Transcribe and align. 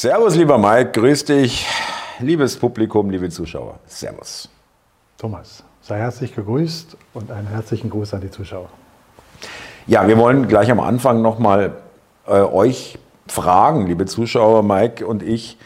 Servus, 0.00 0.34
lieber 0.34 0.56
Mike, 0.56 0.92
grüß 0.98 1.26
dich. 1.26 1.66
Liebes 2.20 2.56
Publikum, 2.56 3.10
liebe 3.10 3.28
Zuschauer, 3.28 3.80
Servus. 3.84 4.48
Thomas, 5.18 5.62
sei 5.82 5.98
herzlich 5.98 6.34
gegrüßt 6.34 6.96
und 7.12 7.30
einen 7.30 7.48
herzlichen 7.48 7.90
Gruß 7.90 8.14
an 8.14 8.22
die 8.22 8.30
Zuschauer. 8.30 8.70
Ja, 9.86 10.08
wir 10.08 10.16
wollen 10.16 10.48
gleich 10.48 10.70
am 10.70 10.80
Anfang 10.80 11.20
nochmal 11.20 11.74
äh, 12.26 12.30
euch 12.30 12.98
fragen, 13.26 13.88
liebe 13.88 14.06
Zuschauer, 14.06 14.62
Mike 14.62 15.06
und 15.06 15.22
ich, 15.22 15.58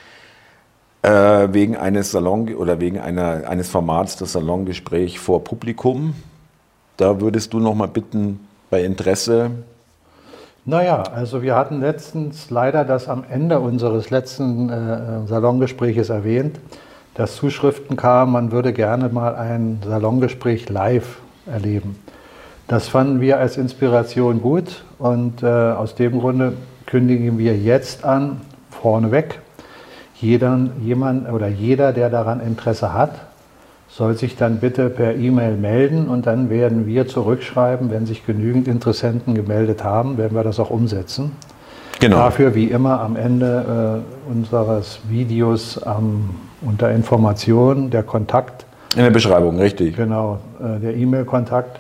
äh, 1.02 1.10
wegen 1.52 1.76
eines 1.76 2.10
Salon 2.10 2.52
oder 2.56 2.80
wegen 2.80 2.98
einer, 2.98 3.48
eines 3.48 3.68
Formats 3.68 4.16
das 4.16 4.32
Salongespräch 4.32 5.20
vor 5.20 5.44
Publikum. 5.44 6.12
Da 6.96 7.20
würdest 7.20 7.52
du 7.52 7.60
nochmal 7.60 7.86
bitten, 7.86 8.40
bei 8.68 8.82
Interesse 8.82 9.52
naja, 10.64 11.02
also 11.02 11.42
wir 11.42 11.54
hatten 11.54 11.80
letztens 11.80 12.50
leider 12.50 12.84
das 12.84 13.08
am 13.08 13.24
Ende 13.28 13.60
unseres 13.60 14.10
letzten 14.10 14.70
äh, 14.70 15.26
Salongespräches 15.26 16.08
erwähnt, 16.08 16.58
dass 17.14 17.36
Zuschriften 17.36 17.96
kamen, 17.96 18.32
man 18.32 18.50
würde 18.50 18.72
gerne 18.72 19.08
mal 19.08 19.34
ein 19.34 19.80
Salongespräch 19.86 20.68
live 20.68 21.18
erleben. 21.46 21.96
Das 22.66 22.88
fanden 22.88 23.20
wir 23.20 23.38
als 23.38 23.58
Inspiration 23.58 24.40
gut 24.40 24.84
und 24.98 25.42
äh, 25.42 25.46
aus 25.46 25.94
dem 25.96 26.18
Grunde 26.18 26.54
kündigen 26.86 27.36
wir 27.36 27.56
jetzt 27.56 28.04
an, 28.04 28.40
vorneweg, 28.70 29.40
jeder, 30.14 30.58
jemand 30.82 31.30
oder 31.30 31.48
jeder, 31.48 31.92
der 31.92 32.08
daran 32.08 32.40
Interesse 32.40 32.94
hat, 32.94 33.10
soll 33.96 34.16
sich 34.16 34.34
dann 34.36 34.58
bitte 34.58 34.90
per 34.90 35.14
E-Mail 35.14 35.56
melden 35.56 36.08
und 36.08 36.26
dann 36.26 36.50
werden 36.50 36.84
wir 36.86 37.06
zurückschreiben, 37.06 37.92
wenn 37.92 38.06
sich 38.06 38.26
genügend 38.26 38.66
Interessenten 38.66 39.34
gemeldet 39.34 39.84
haben, 39.84 40.18
werden 40.18 40.36
wir 40.36 40.42
das 40.42 40.58
auch 40.58 40.70
umsetzen. 40.70 41.30
Genau. 42.00 42.16
Dafür 42.16 42.56
wie 42.56 42.64
immer 42.64 43.00
am 43.00 43.14
Ende 43.14 44.02
äh, 44.02 44.30
unseres 44.30 44.98
Videos 45.08 45.80
ähm, 45.86 46.30
unter 46.60 46.90
Information 46.90 47.90
der 47.90 48.02
Kontakt. 48.02 48.66
In 48.96 49.02
der 49.02 49.10
Beschreibung, 49.10 49.58
richtig. 49.60 49.96
Genau, 49.96 50.40
äh, 50.58 50.80
der 50.80 50.96
E-Mail-Kontakt. 50.96 51.78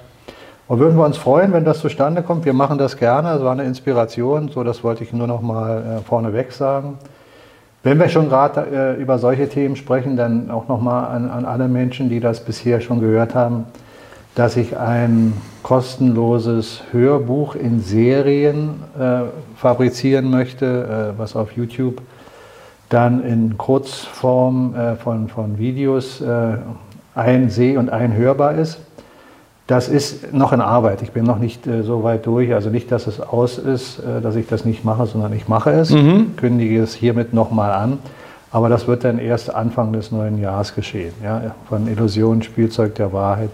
Und 0.68 0.78
würden 0.78 0.96
wir 0.96 1.04
uns 1.04 1.16
freuen, 1.16 1.52
wenn 1.52 1.64
das 1.64 1.80
zustande 1.80 2.22
kommt. 2.22 2.44
Wir 2.44 2.54
machen 2.54 2.78
das 2.78 2.96
gerne. 2.96 3.30
Es 3.32 3.42
war 3.42 3.52
eine 3.52 3.64
Inspiration. 3.64 4.48
So, 4.48 4.62
das 4.62 4.84
wollte 4.84 5.02
ich 5.02 5.12
nur 5.12 5.26
noch 5.26 5.42
mal 5.42 5.98
äh, 5.98 6.08
vorneweg 6.08 6.52
sagen. 6.52 6.96
Wenn 7.84 7.98
wir 7.98 8.08
schon 8.08 8.30
gerade 8.30 8.96
äh, 8.96 9.00
über 9.00 9.18
solche 9.18 9.46
Themen 9.46 9.76
sprechen, 9.76 10.16
dann 10.16 10.50
auch 10.50 10.68
nochmal 10.68 11.14
an, 11.14 11.28
an 11.28 11.44
alle 11.44 11.68
Menschen, 11.68 12.08
die 12.08 12.18
das 12.18 12.42
bisher 12.42 12.80
schon 12.80 12.98
gehört 12.98 13.34
haben, 13.34 13.66
dass 14.34 14.56
ich 14.56 14.78
ein 14.78 15.34
kostenloses 15.62 16.82
Hörbuch 16.92 17.54
in 17.54 17.80
Serien 17.80 18.82
äh, 18.98 19.24
fabrizieren 19.56 20.30
möchte, 20.30 21.12
äh, 21.14 21.18
was 21.18 21.36
auf 21.36 21.52
YouTube 21.52 22.00
dann 22.88 23.22
in 23.22 23.58
Kurzform 23.58 24.74
äh, 24.74 24.96
von, 24.96 25.28
von 25.28 25.58
Videos 25.58 26.22
äh, 26.22 26.56
ein 27.14 27.50
seh- 27.50 27.76
und 27.76 27.90
ein 27.90 28.14
hörbar 28.14 28.54
ist. 28.54 28.78
Das 29.66 29.88
ist 29.88 30.34
noch 30.34 30.52
in 30.52 30.60
Arbeit. 30.60 31.00
Ich 31.00 31.12
bin 31.12 31.24
noch 31.24 31.38
nicht 31.38 31.66
äh, 31.66 31.82
so 31.82 32.04
weit 32.04 32.26
durch. 32.26 32.52
Also 32.52 32.68
nicht, 32.68 32.92
dass 32.92 33.06
es 33.06 33.20
aus 33.20 33.56
ist, 33.56 33.98
äh, 33.98 34.20
dass 34.20 34.36
ich 34.36 34.46
das 34.46 34.66
nicht 34.66 34.84
mache, 34.84 35.06
sondern 35.06 35.32
ich 35.32 35.48
mache 35.48 35.70
es, 35.70 35.90
mhm. 35.90 36.36
kündige 36.36 36.82
es 36.82 36.94
hiermit 36.94 37.32
nochmal 37.32 37.72
an. 37.72 37.98
Aber 38.52 38.68
das 38.68 38.86
wird 38.86 39.04
dann 39.04 39.18
erst 39.18 39.52
Anfang 39.52 39.92
des 39.92 40.12
neuen 40.12 40.38
Jahres 40.38 40.74
geschehen. 40.74 41.14
Ja? 41.22 41.54
Von 41.68 41.88
Illusion, 41.88 42.42
Spielzeug 42.42 42.94
der 42.94 43.12
Wahrheit, 43.12 43.50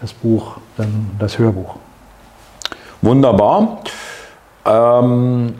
das 0.00 0.12
Buch, 0.12 0.56
dann 0.78 1.10
das 1.18 1.38
Hörbuch. 1.38 1.76
Wunderbar. 3.02 3.82
Ähm, 4.64 5.54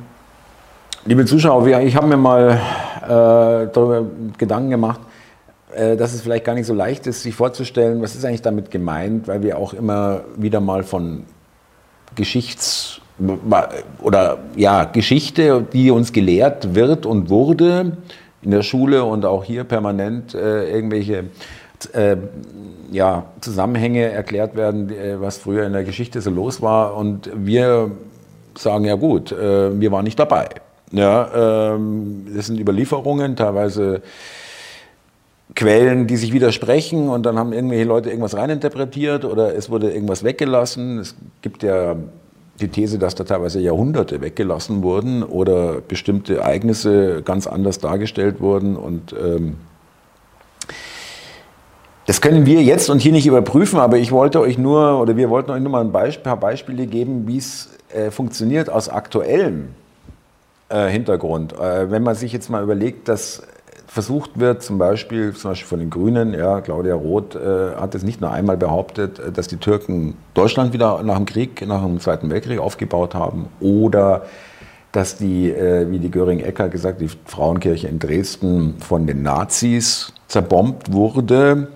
liebe 1.05 1.27
Zuschauer, 1.27 1.67
ich 1.67 1.95
habe 1.95 2.07
mir 2.07 2.17
mal 2.17 2.59
äh, 3.05 3.69
darüber 3.73 4.03
Gedanken 4.37 4.71
gemacht, 4.71 5.01
dass 5.77 6.15
es 6.15 6.23
vielleicht 6.23 6.45
gar 6.45 6.55
nicht 6.55 6.67
so 6.67 6.75
leicht 6.75 7.07
ist, 7.07 7.23
sich 7.23 7.35
vorzustellen, 7.35 8.01
was 8.01 8.15
ist 8.15 8.25
eigentlich 8.25 8.43
damit 8.43 8.71
gemeint, 8.71 9.29
weil 9.29 9.43
wir 9.43 9.59
auch 9.59 9.75
immer 9.75 10.23
wieder 10.37 10.61
mal 10.61 10.83
von 10.83 11.25
Geschichts- 12.15 13.01
oder 14.01 14.39
ja, 14.57 14.85
Geschichte, 14.85 15.67
die 15.73 15.91
uns 15.91 16.13
gelehrt 16.13 16.75
wird 16.75 17.07
und 17.07 17.31
wurde 17.31 17.97
in 18.43 18.51
der 18.51 18.63
Schule 18.63 19.05
und 19.05 19.25
auch 19.25 19.45
hier 19.45 19.65
permanent 19.65 20.35
äh, 20.35 20.71
irgendwelche 20.71 21.25
äh, 21.93 22.17
ja, 22.93 23.27
Zusammenhänge 23.41 24.05
erklärt 24.05 24.57
werden, 24.57 24.91
äh, 24.91 25.21
was 25.21 25.39
früher 25.39 25.67
in 25.67 25.73
der 25.73 25.85
Geschichte 25.85 26.21
so 26.21 26.31
los 26.31 26.63
war. 26.63 26.95
Und 26.97 27.31
wir 27.35 27.91
sagen, 28.57 28.85
ja 28.85 28.95
gut, 28.95 29.33
äh, 29.33 29.79
wir 29.79 29.91
waren 29.93 30.05
nicht 30.05 30.19
dabei. 30.19 30.49
Ja, 30.93 31.75
ähm, 31.75 32.27
das 32.35 32.47
sind 32.47 32.61
Überlieferungen, 32.61 33.35
teilweise 33.35 34.03
Quellen, 35.55 36.07
die 36.07 36.17
sich 36.17 36.33
widersprechen 36.33 37.09
und 37.09 37.25
dann 37.25 37.39
haben 37.39 37.53
irgendwelche 37.53 37.85
Leute 37.85 38.11
irgendwas 38.11 38.37
reininterpretiert 38.37 39.25
oder 39.25 39.55
es 39.55 39.71
wurde 39.71 39.93
irgendwas 39.93 40.25
weggelassen. 40.25 40.99
Es 40.99 41.15
gibt 41.41 41.63
ja 41.63 41.97
die 42.61 42.69
These, 42.69 42.99
dass 42.99 43.15
da 43.15 43.25
teilweise 43.25 43.61
Jahrhunderte 43.61 44.21
weggelassen 44.21 44.83
wurden 44.83 45.23
oder 45.23 45.81
bestimmte 45.81 46.39
Ereignisse 46.39 47.23
ganz 47.23 47.47
anders 47.47 47.79
dargestellt 47.79 48.41
wurden 48.41 48.77
und 48.77 49.13
ähm, 49.13 49.57
das 52.07 52.21
können 52.21 52.47
wir 52.47 52.63
jetzt 52.63 52.89
und 52.89 53.01
hier 53.01 53.11
nicht 53.11 53.27
überprüfen, 53.27 53.81
aber 53.81 53.99
ich 53.99 54.13
wollte 54.13 54.41
euch 54.41 54.59
nur 54.59 55.01
oder 55.01 55.17
wir 55.17 55.29
wollten 55.29 55.51
euch 55.51 55.61
nur 55.61 55.73
mal 55.73 55.81
ein 55.81 55.91
Beispiel, 55.91 56.23
paar 56.23 56.39
Beispiele 56.39 56.87
geben, 56.87 57.27
wie 57.27 57.39
es 57.39 57.71
äh, 57.93 58.13
funktioniert 58.13 58.71
aus 58.71 58.89
aktuellem 58.89 59.71
äh, 60.69 60.89
Hintergrund. 60.89 61.53
Äh, 61.53 61.91
wenn 61.91 62.05
man 62.05 62.15
sich 62.15 62.33
jetzt 62.33 62.49
mal 62.49 62.63
überlegt, 62.63 63.09
dass 63.09 63.43
versucht 63.97 64.39
wird, 64.39 64.63
zum 64.63 64.77
Beispiel, 64.77 65.33
zum 65.33 65.53
Beispiel 65.53 65.69
von 65.69 65.79
den 65.79 65.89
Grünen, 65.89 66.35
ja, 66.35 66.61
Claudia 66.61 66.95
Roth 66.95 67.35
äh, 67.35 67.77
hat 67.77 67.95
es 67.95 68.03
nicht 68.03 68.21
nur 68.21 68.31
einmal 68.31 68.59
behauptet, 68.59 69.19
äh, 69.19 69.33
dass 69.33 69.49
die 69.49 69.57
Türken 69.57 70.19
Deutschland 70.35 70.75
wieder 70.75 71.03
nach 71.03 71.17
dem 71.17 71.25
Krieg, 71.25 71.67
nach 71.67 71.83
dem 71.83 71.99
Zweiten 71.99 72.29
Weltkrieg 72.29 72.59
aufgebaut 72.59 73.15
haben 73.15 73.47
oder 73.59 74.27
dass 74.93 75.17
die, 75.17 75.51
äh, 75.51 75.91
wie 75.91 75.99
die 75.99 76.11
Göring-Ecker 76.11 76.69
gesagt, 76.69 77.01
die 77.01 77.09
Frauenkirche 77.25 77.89
in 77.89 77.99
Dresden 77.99 78.75
von 78.81 79.07
den 79.07 79.23
Nazis 79.23 80.13
zerbombt 80.29 80.93
wurde. 80.93 81.69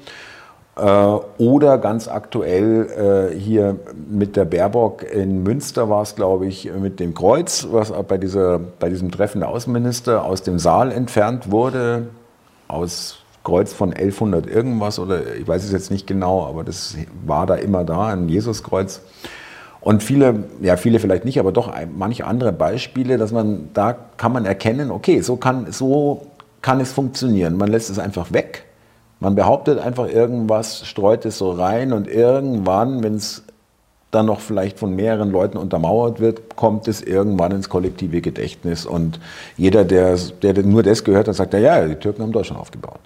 Äh, 0.80 1.18
oder 1.36 1.76
ganz 1.76 2.08
aktuell 2.08 3.30
äh, 3.32 3.38
hier 3.38 3.76
mit 4.08 4.34
der 4.36 4.46
Baerbock 4.46 5.02
in 5.02 5.42
Münster 5.42 5.90
war 5.90 6.00
es, 6.02 6.16
glaube 6.16 6.46
ich, 6.46 6.70
mit 6.72 7.00
dem 7.00 7.12
Kreuz, 7.12 7.68
was 7.70 7.92
bei, 8.08 8.16
dieser, 8.16 8.58
bei 8.58 8.88
diesem 8.88 9.10
Treffen 9.10 9.40
der 9.40 9.50
Außenminister 9.50 10.24
aus 10.24 10.42
dem 10.42 10.58
Saal 10.58 10.90
entfernt 10.90 11.50
wurde, 11.50 12.06
aus 12.66 13.18
Kreuz 13.44 13.74
von 13.74 13.92
1100 13.92 14.46
irgendwas 14.46 14.98
oder 14.98 15.34
ich 15.34 15.46
weiß 15.46 15.64
es 15.64 15.72
jetzt 15.72 15.90
nicht 15.90 16.06
genau, 16.06 16.46
aber 16.46 16.64
das 16.64 16.96
war 17.26 17.44
da 17.46 17.56
immer 17.56 17.84
da, 17.84 18.06
ein 18.06 18.30
Jesuskreuz. 18.30 19.02
Und 19.82 20.02
viele, 20.02 20.44
ja 20.62 20.76
viele 20.76 20.98
vielleicht 20.98 21.26
nicht, 21.26 21.38
aber 21.38 21.52
doch 21.52 21.74
manche 21.94 22.26
andere 22.26 22.52
Beispiele, 22.52 23.18
dass 23.18 23.32
man, 23.32 23.68
da 23.74 23.94
kann 24.16 24.32
man 24.32 24.46
erkennen, 24.46 24.90
okay, 24.90 25.20
so 25.20 25.36
kann, 25.36 25.72
so 25.72 26.26
kann 26.62 26.80
es 26.80 26.92
funktionieren. 26.92 27.56
Man 27.58 27.68
lässt 27.68 27.90
es 27.90 27.98
einfach 27.98 28.32
weg 28.32 28.64
man 29.20 29.34
behauptet 29.34 29.78
einfach 29.78 30.08
irgendwas, 30.08 30.86
streut 30.86 31.24
es 31.26 31.38
so 31.38 31.52
rein 31.52 31.92
und 31.92 32.08
irgendwann, 32.08 33.02
wenn 33.02 33.14
es 33.14 33.44
dann 34.10 34.26
noch 34.26 34.40
vielleicht 34.40 34.78
von 34.78 34.96
mehreren 34.96 35.30
Leuten 35.30 35.56
untermauert 35.56 36.18
wird, 36.18 36.56
kommt 36.56 36.88
es 36.88 37.00
irgendwann 37.00 37.52
ins 37.52 37.68
kollektive 37.68 38.20
Gedächtnis 38.20 38.86
und 38.86 39.20
jeder, 39.56 39.84
der, 39.84 40.16
der 40.42 40.62
nur 40.64 40.82
das 40.82 41.04
gehört 41.04 41.28
hat, 41.28 41.36
sagt, 41.36 41.52
ja, 41.52 41.60
ja, 41.60 41.86
die 41.86 41.94
Türken 41.94 42.22
haben 42.22 42.32
Deutschland 42.32 42.60
aufgebaut. 42.60 42.98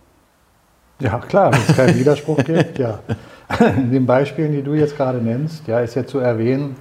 Ja, 1.00 1.18
klar, 1.18 1.52
wenn 1.52 1.60
es 1.68 1.76
keinen 1.76 1.98
Widerspruch 1.98 2.38
gibt, 2.44 2.78
ja. 2.78 3.00
In 3.76 3.90
den 3.90 4.06
Beispielen, 4.06 4.52
die 4.52 4.62
du 4.62 4.72
jetzt 4.72 4.96
gerade 4.96 5.18
nennst, 5.18 5.66
ja, 5.66 5.80
ist 5.80 5.94
ja 5.94 6.06
zu 6.06 6.18
erwähnen, 6.18 6.76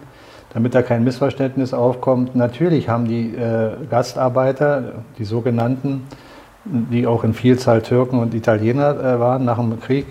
damit 0.53 0.75
da 0.75 0.83
kein 0.83 1.03
Missverständnis 1.03 1.73
aufkommt, 1.73 2.35
natürlich 2.35 2.87
haben 2.87 3.05
die 3.05 3.35
äh, 3.35 3.71
Gastarbeiter, 3.89 5.03
die 5.17 5.25
sogenannten, 5.25 6.07
die 6.65 7.07
auch 7.07 7.23
in 7.23 7.33
Vielzahl 7.33 7.81
Türken 7.81 8.19
und 8.19 8.33
Italiener 8.33 8.99
äh, 8.99 9.19
waren 9.19 9.45
nach 9.45 9.57
dem 9.57 9.79
Krieg, 9.79 10.05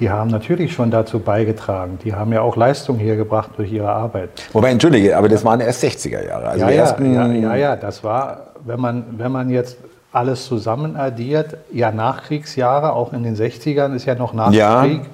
die 0.00 0.10
haben 0.10 0.28
natürlich 0.28 0.72
schon 0.72 0.90
dazu 0.90 1.20
beigetragen. 1.20 1.98
Die 2.04 2.14
haben 2.14 2.32
ja 2.32 2.40
auch 2.40 2.56
Leistung 2.56 2.98
hier 2.98 3.16
gebracht 3.16 3.50
durch 3.56 3.72
ihre 3.72 3.90
Arbeit. 3.90 4.30
Wobei, 4.52 4.70
entschuldige, 4.70 5.16
aber 5.16 5.28
das 5.28 5.44
waren 5.44 5.60
erst 5.60 5.84
60er 5.84 6.26
Jahre. 6.26 6.48
Also 6.48 6.66
ja, 6.66 6.70
ja, 6.70 6.98
ja, 6.98 7.26
ja, 7.26 7.54
ja, 7.54 7.76
das 7.76 8.02
war, 8.02 8.48
wenn 8.64 8.80
man, 8.80 9.04
wenn 9.16 9.30
man 9.30 9.50
jetzt 9.50 9.78
alles 10.12 10.46
zusammen 10.46 10.96
addiert, 10.96 11.56
ja, 11.72 11.92
Nachkriegsjahre, 11.92 12.92
auch 12.92 13.12
in 13.12 13.22
den 13.22 13.36
60ern 13.36 13.94
ist 13.94 14.04
ja 14.04 14.14
noch 14.14 14.32
Nachkrieg. 14.32 15.02
Ja. 15.02 15.08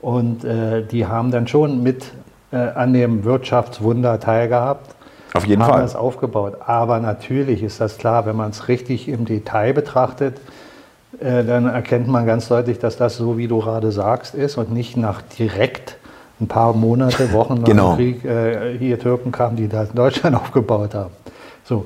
Und 0.00 0.44
äh, 0.44 0.84
die 0.84 1.06
haben 1.06 1.30
dann 1.30 1.48
schon 1.48 1.82
mit 1.82 2.12
äh, 2.52 2.56
an 2.56 2.92
dem 2.92 3.24
Wirtschaftswunder 3.24 4.20
teilgehabt. 4.20 4.94
Auf 5.34 5.46
jeden 5.46 5.62
haben 5.62 5.72
Fall. 5.72 5.82
das 5.82 5.96
aufgebaut. 5.96 6.58
Aber 6.64 7.00
natürlich 7.00 7.62
ist 7.62 7.80
das 7.80 7.98
klar, 7.98 8.24
wenn 8.24 8.36
man 8.36 8.50
es 8.50 8.68
richtig 8.68 9.08
im 9.08 9.24
Detail 9.24 9.72
betrachtet, 9.72 10.36
äh, 11.20 11.44
dann 11.44 11.66
erkennt 11.66 12.06
man 12.08 12.24
ganz 12.24 12.48
deutlich, 12.48 12.78
dass 12.78 12.96
das 12.96 13.16
so, 13.16 13.36
wie 13.36 13.48
du 13.48 13.58
gerade 13.58 13.90
sagst, 13.92 14.34
ist 14.34 14.56
und 14.56 14.72
nicht 14.72 14.96
nach 14.96 15.22
direkt 15.22 15.96
ein 16.40 16.46
paar 16.46 16.72
Monate, 16.72 17.32
Wochen 17.32 17.54
nach 17.54 17.64
genau. 17.64 17.96
dem 17.96 18.20
Krieg 18.20 18.24
äh, 18.24 18.78
hier 18.78 18.98
Türken 18.98 19.32
kamen, 19.32 19.56
die 19.56 19.68
da 19.68 19.84
Deutschland 19.84 20.36
aufgebaut 20.40 20.94
haben. 20.94 21.12
So, 21.64 21.84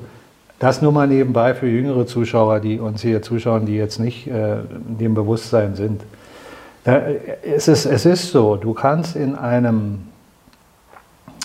Das 0.59 0.81
nur 0.81 0.91
mal 0.91 1.07
nebenbei 1.07 1.55
für 1.55 1.67
jüngere 1.67 2.05
Zuschauer, 2.05 2.59
die 2.59 2.79
uns 2.79 3.01
hier 3.01 3.21
zuschauen, 3.21 3.65
die 3.65 3.75
jetzt 3.75 3.99
nicht 3.99 4.27
äh, 4.27 4.57
dem 4.69 5.15
Bewusstsein 5.15 5.75
sind. 5.75 6.01
Da, 6.83 6.97
äh, 6.97 7.17
es, 7.43 7.67
ist, 7.67 7.85
es 7.85 8.05
ist 8.05 8.31
so, 8.31 8.57
du 8.57 8.73
kannst 8.73 9.15
in 9.15 9.35
einem 9.35 10.08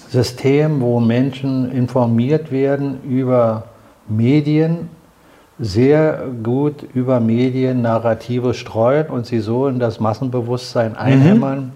System, 0.08 0.80
wo 0.80 1.00
Menschen 1.00 1.70
informiert 1.70 2.52
werden 2.52 3.00
über 3.02 3.64
Medien, 4.08 4.88
sehr 5.58 6.26
gut 6.42 6.82
über 6.94 7.20
Medien 7.20 7.82
Narrative 7.82 8.54
streuen 8.54 9.06
und 9.06 9.26
sie 9.26 9.38
so 9.38 9.68
in 9.68 9.78
das 9.78 10.00
Massenbewusstsein 10.00 10.92
mhm. 10.92 10.98
einhämmern, 10.98 11.58
mhm. 11.58 11.72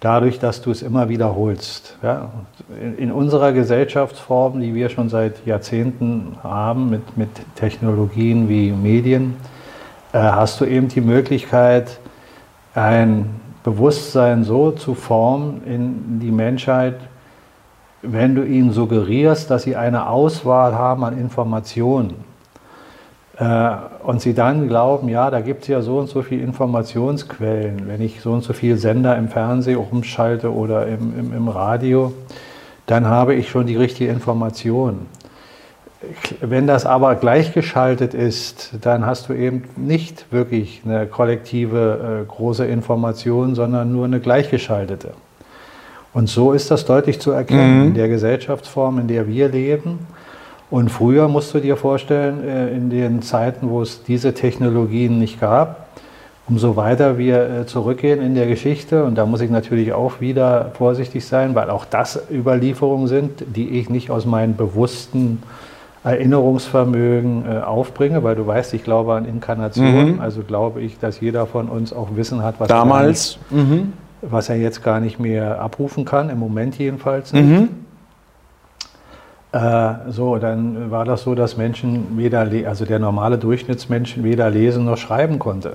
dadurch, 0.00 0.38
dass 0.38 0.62
du 0.62 0.70
es 0.70 0.82
immer 0.82 1.08
wiederholst. 1.08 1.98
Ja? 2.02 2.30
In, 2.80 2.96
in, 2.96 3.12
unserer 3.12 3.52
Gesellschaftsform, 3.52 4.60
die 4.60 4.74
wir 4.74 4.88
schon 4.88 5.10
seit 5.10 5.46
Jahrzehnten 5.46 6.38
haben, 6.42 6.90
mit, 6.90 7.16
mit 7.16 7.30
Technologien 7.56 8.48
wie 8.48 8.72
Medien, 8.72 9.36
äh, 10.12 10.18
hast 10.18 10.60
du 10.60 10.64
eben 10.64 10.88
die 10.88 11.02
Möglichkeit, 11.02 11.98
ein 12.74 13.40
Bewusstsein 13.62 14.44
so 14.44 14.70
zu 14.70 14.94
formen 14.94 15.62
in 15.66 16.20
die 16.20 16.30
Menschheit, 16.30 16.94
wenn 18.02 18.34
du 18.34 18.44
ihnen 18.44 18.72
suggerierst, 18.72 19.50
dass 19.50 19.64
sie 19.64 19.76
eine 19.76 20.08
Auswahl 20.08 20.74
haben 20.74 21.04
an 21.04 21.18
Informationen 21.18 22.14
äh, 23.38 23.70
und 24.02 24.20
sie 24.20 24.34
dann 24.34 24.68
glauben, 24.68 25.08
ja, 25.08 25.30
da 25.30 25.40
gibt 25.40 25.62
es 25.62 25.68
ja 25.68 25.82
so 25.82 25.98
und 25.98 26.08
so 26.08 26.22
viele 26.22 26.42
Informationsquellen, 26.42 27.86
wenn 27.86 28.00
ich 28.00 28.20
so 28.20 28.32
und 28.32 28.42
so 28.42 28.52
viele 28.52 28.76
Sender 28.76 29.16
im 29.16 29.28
Fernsehen 29.28 29.78
umschalte 29.78 30.52
oder 30.52 30.86
im, 30.86 31.18
im, 31.18 31.32
im 31.32 31.48
Radio, 31.48 32.12
dann 32.86 33.06
habe 33.06 33.34
ich 33.34 33.48
schon 33.48 33.66
die 33.66 33.76
richtige 33.76 34.10
Information. 34.10 35.06
Wenn 36.40 36.66
das 36.66 36.86
aber 36.86 37.14
gleichgeschaltet 37.14 38.14
ist, 38.14 38.72
dann 38.80 39.04
hast 39.04 39.28
du 39.28 39.34
eben 39.34 39.64
nicht 39.76 40.32
wirklich 40.32 40.80
eine 40.86 41.06
kollektive 41.06 42.22
äh, 42.22 42.26
große 42.26 42.64
Information, 42.64 43.54
sondern 43.54 43.92
nur 43.92 44.06
eine 44.06 44.18
gleichgeschaltete. 44.18 45.12
Und 46.12 46.28
so 46.28 46.52
ist 46.52 46.70
das 46.70 46.84
deutlich 46.84 47.20
zu 47.20 47.30
erkennen 47.30 47.80
mhm. 47.80 47.86
in 47.88 47.94
der 47.94 48.08
Gesellschaftsform, 48.08 48.98
in 48.98 49.08
der 49.08 49.28
wir 49.28 49.48
leben. 49.48 50.00
Und 50.70 50.90
früher 50.90 51.28
musst 51.28 51.52
du 51.54 51.60
dir 51.60 51.76
vorstellen, 51.76 52.42
äh, 52.46 52.74
in 52.74 52.90
den 52.90 53.22
Zeiten, 53.22 53.70
wo 53.70 53.82
es 53.82 54.02
diese 54.04 54.34
Technologien 54.34 55.18
nicht 55.18 55.40
gab, 55.40 55.88
umso 56.48 56.76
weiter 56.76 57.16
wir 57.16 57.50
äh, 57.50 57.66
zurückgehen 57.66 58.20
in 58.20 58.34
der 58.34 58.46
Geschichte, 58.46 59.04
und 59.04 59.16
da 59.16 59.24
muss 59.26 59.40
ich 59.40 59.50
natürlich 59.50 59.92
auch 59.92 60.20
wieder 60.20 60.72
vorsichtig 60.74 61.24
sein, 61.24 61.54
weil 61.54 61.70
auch 61.70 61.84
das 61.84 62.20
Überlieferungen 62.30 63.06
sind, 63.06 63.44
die 63.54 63.70
ich 63.70 63.88
nicht 63.88 64.10
aus 64.10 64.26
meinem 64.26 64.56
bewussten 64.56 65.42
Erinnerungsvermögen 66.02 67.44
äh, 67.46 67.60
aufbringe, 67.60 68.22
weil 68.22 68.34
du 68.34 68.46
weißt, 68.46 68.74
ich 68.74 68.82
glaube 68.82 69.14
an 69.14 69.26
Inkarnation, 69.26 70.14
mhm. 70.14 70.20
also 70.20 70.42
glaube 70.42 70.80
ich, 70.80 70.98
dass 70.98 71.20
jeder 71.20 71.46
von 71.46 71.68
uns 71.68 71.92
auch 71.92 72.08
Wissen 72.16 72.42
hat, 72.42 72.56
was 72.58 72.68
damals, 72.68 73.38
er, 73.50 73.56
mhm. 73.56 73.92
Was 74.22 74.48
er 74.48 74.56
jetzt 74.56 74.82
gar 74.82 75.00
nicht 75.00 75.18
mehr 75.18 75.60
abrufen 75.60 76.04
kann, 76.04 76.30
im 76.30 76.38
Moment 76.38 76.78
jedenfalls 76.78 77.32
nicht. 77.32 77.46
Mhm. 77.46 77.68
Äh, 79.52 80.10
so, 80.10 80.36
dann 80.36 80.90
war 80.90 81.04
das 81.04 81.22
so, 81.22 81.34
dass 81.34 81.56
Menschen 81.56 82.16
weder, 82.16 82.46
also 82.66 82.84
der 82.84 82.98
normale 82.98 83.38
Durchschnittsmensch 83.38 84.22
weder 84.22 84.50
lesen 84.50 84.84
noch 84.84 84.96
schreiben 84.96 85.38
konnte. 85.38 85.74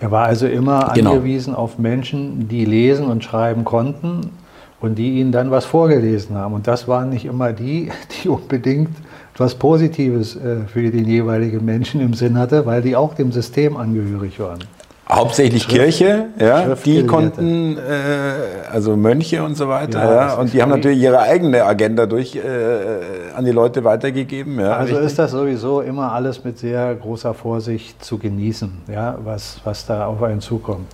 Er 0.00 0.10
war 0.10 0.26
also 0.26 0.46
immer 0.46 0.92
genau. 0.94 1.12
angewiesen 1.12 1.54
auf 1.54 1.78
Menschen, 1.78 2.48
die 2.48 2.64
lesen 2.64 3.06
und 3.06 3.24
schreiben 3.24 3.64
konnten 3.64 4.32
und 4.80 4.96
die 4.96 5.20
ihnen 5.20 5.32
dann 5.32 5.50
was 5.50 5.64
vorgelesen 5.64 6.36
haben. 6.36 6.54
Und 6.54 6.66
das 6.66 6.86
waren 6.86 7.08
nicht 7.10 7.24
immer 7.24 7.52
die, 7.52 7.90
die 8.24 8.28
unbedingt 8.28 8.90
etwas 9.32 9.54
Positives 9.54 10.36
äh, 10.36 10.64
für 10.66 10.90
den 10.90 11.04
jeweiligen 11.04 11.64
Menschen 11.64 12.00
im 12.00 12.14
Sinn 12.14 12.38
hatte, 12.38 12.66
weil 12.66 12.82
die 12.82 12.96
auch 12.96 13.14
dem 13.14 13.32
System 13.32 13.76
angehörig 13.76 14.40
waren. 14.40 14.60
Hauptsächlich 15.08 15.62
Schrift, 15.62 15.76
Kirche, 15.76 16.24
ja, 16.36 16.74
die 16.74 17.06
konnten, 17.06 17.78
äh, 17.78 18.70
also 18.72 18.96
Mönche 18.96 19.44
und 19.44 19.56
so 19.56 19.68
weiter, 19.68 20.04
ja, 20.04 20.14
ja 20.14 20.34
und 20.34 20.52
die 20.52 20.60
haben 20.60 20.70
natürlich 20.70 20.98
ihre 20.98 21.20
eigene 21.20 21.64
Agenda 21.64 22.06
durch 22.06 22.34
äh, 22.34 22.40
an 23.36 23.44
die 23.44 23.52
Leute 23.52 23.84
weitergegeben. 23.84 24.58
Ja, 24.58 24.72
also 24.72 24.94
richtig? 24.94 25.06
ist 25.06 25.18
das 25.20 25.30
sowieso 25.30 25.80
immer 25.80 26.12
alles 26.12 26.42
mit 26.42 26.58
sehr 26.58 26.92
großer 26.96 27.34
Vorsicht 27.34 28.04
zu 28.04 28.18
genießen, 28.18 28.82
ja, 28.92 29.16
was, 29.22 29.60
was 29.62 29.86
da 29.86 30.06
auf 30.06 30.20
einen 30.24 30.40
zukommt. 30.40 30.88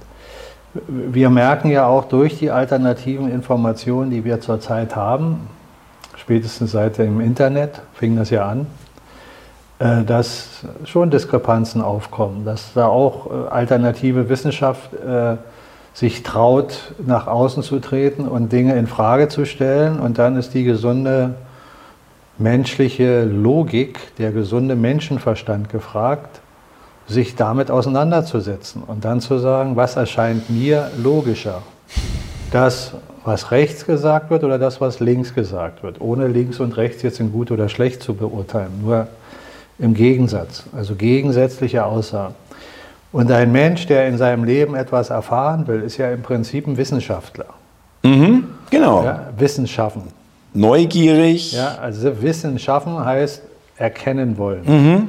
Wir 0.88 1.30
merken 1.30 1.70
ja 1.70 1.86
auch 1.86 2.04
durch 2.04 2.38
die 2.38 2.50
alternativen 2.50 3.30
Informationen, 3.30 4.10
die 4.10 4.26
wir 4.26 4.42
zurzeit 4.42 4.94
haben, 4.94 5.48
spätestens 6.16 6.72
seit 6.72 6.98
dem 6.98 7.22
Internet 7.22 7.80
fing 7.94 8.16
das 8.16 8.28
ja 8.28 8.46
an, 8.46 8.66
dass 10.06 10.60
schon 10.84 11.10
Diskrepanzen 11.10 11.82
aufkommen, 11.82 12.44
dass 12.44 12.72
da 12.74 12.86
auch 12.86 13.26
äh, 13.26 13.48
alternative 13.50 14.28
Wissenschaft 14.28 14.92
äh, 14.94 15.36
sich 15.94 16.22
traut, 16.22 16.94
nach 17.04 17.26
außen 17.26 17.62
zu 17.62 17.78
treten 17.80 18.28
und 18.28 18.52
Dinge 18.52 18.76
in 18.76 18.86
Frage 18.86 19.28
zu 19.28 19.44
stellen. 19.44 19.98
Und 19.98 20.18
dann 20.18 20.36
ist 20.36 20.54
die 20.54 20.64
gesunde 20.64 21.34
menschliche 22.38 23.24
Logik, 23.24 23.98
der 24.18 24.32
gesunde 24.32 24.74
Menschenverstand 24.74 25.68
gefragt, 25.68 26.40
sich 27.06 27.34
damit 27.34 27.70
auseinanderzusetzen 27.70 28.82
und 28.86 29.04
dann 29.04 29.20
zu 29.20 29.38
sagen, 29.38 29.76
was 29.76 29.96
erscheint 29.96 30.48
mir 30.48 30.90
logischer? 31.02 31.62
Das, 32.52 32.92
was 33.24 33.50
rechts 33.50 33.84
gesagt 33.84 34.30
wird 34.30 34.44
oder 34.44 34.58
das, 34.58 34.80
was 34.80 35.00
links 35.00 35.34
gesagt 35.34 35.82
wird, 35.82 36.00
ohne 36.00 36.28
links 36.28 36.60
und 36.60 36.76
rechts 36.76 37.02
jetzt 37.02 37.20
in 37.20 37.32
gut 37.32 37.50
oder 37.50 37.68
schlecht 37.68 38.02
zu 38.02 38.14
beurteilen. 38.14 38.80
Nur 38.82 39.08
im 39.78 39.94
Gegensatz, 39.94 40.64
also 40.74 40.94
gegensätzliche 40.94 41.84
Aussagen. 41.84 42.34
Und 43.12 43.30
ein 43.30 43.52
Mensch, 43.52 43.86
der 43.86 44.08
in 44.08 44.16
seinem 44.16 44.44
Leben 44.44 44.74
etwas 44.74 45.10
erfahren 45.10 45.66
will, 45.66 45.82
ist 45.82 45.98
ja 45.98 46.10
im 46.10 46.22
Prinzip 46.22 46.66
ein 46.66 46.76
Wissenschaftler. 46.76 47.46
Mhm, 48.02 48.44
genau. 48.70 49.04
Ja, 49.04 49.28
Wissen 49.36 49.66
schaffen. 49.66 50.02
Neugierig. 50.54 51.52
Ja, 51.52 51.76
also 51.80 52.22
Wissen 52.22 52.58
schaffen 52.58 53.04
heißt 53.04 53.42
erkennen 53.76 54.38
wollen. 54.38 54.62
Mhm. 54.64 55.08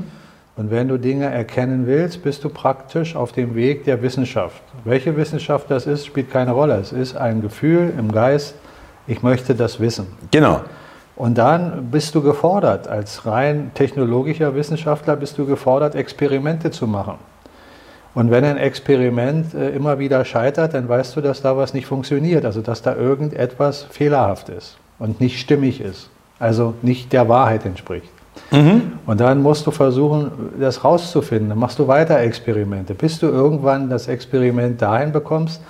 Und 0.55 0.69
wenn 0.69 0.87
du 0.87 0.97
Dinge 0.97 1.25
erkennen 1.25 1.87
willst, 1.87 2.23
bist 2.23 2.43
du 2.43 2.49
praktisch 2.49 3.15
auf 3.15 3.31
dem 3.31 3.55
Weg 3.55 3.85
der 3.85 4.01
Wissenschaft. 4.01 4.61
Welche 4.83 5.15
Wissenschaft 5.17 5.71
das 5.71 5.87
ist, 5.87 6.05
spielt 6.05 6.31
keine 6.31 6.51
Rolle. 6.51 6.75
Es 6.75 6.91
ist 6.91 7.17
ein 7.17 7.41
Gefühl 7.41 7.91
im 7.97 8.11
Geist, 8.11 8.53
ich 9.07 9.23
möchte 9.23 9.55
das 9.55 9.79
wissen. 9.79 10.07
Genau. 10.31 10.61
Und 11.15 11.37
dann 11.37 11.89
bist 11.91 12.15
du 12.15 12.21
gefordert, 12.21 12.87
als 12.87 13.25
rein 13.25 13.71
technologischer 13.75 14.55
Wissenschaftler 14.55 15.15
bist 15.15 15.37
du 15.37 15.45
gefordert, 15.45 15.95
Experimente 15.95 16.71
zu 16.71 16.87
machen. 16.87 17.15
Und 18.15 18.29
wenn 18.31 18.43
ein 18.43 18.57
Experiment 18.57 19.53
äh, 19.53 19.69
immer 19.69 19.99
wieder 19.99 20.23
scheitert, 20.25 20.73
dann 20.73 20.87
weißt 20.87 21.15
du, 21.15 21.21
dass 21.21 21.41
da 21.41 21.57
was 21.57 21.73
nicht 21.73 21.87
funktioniert, 21.87 22.45
also 22.45 22.61
dass 22.61 22.81
da 22.81 22.95
irgendetwas 22.95 23.83
fehlerhaft 23.83 24.49
ist 24.49 24.77
und 24.99 25.19
nicht 25.19 25.39
stimmig 25.39 25.81
ist, 25.81 26.09
also 26.39 26.75
nicht 26.81 27.11
der 27.11 27.27
Wahrheit 27.27 27.65
entspricht. 27.65 28.09
Mhm. 28.51 28.93
Und 29.05 29.19
dann 29.19 29.41
musst 29.41 29.65
du 29.67 29.71
versuchen, 29.71 30.31
das 30.59 30.83
rauszufinden. 30.83 31.49
Dann 31.49 31.59
machst 31.59 31.79
du 31.79 31.87
weiter 31.87 32.19
Experimente, 32.19 32.93
bis 32.93 33.19
du 33.19 33.27
irgendwann 33.27 33.89
das 33.89 34.07
Experiment 34.07 34.81
dahin 34.81 35.11
bekommst, 35.11 35.61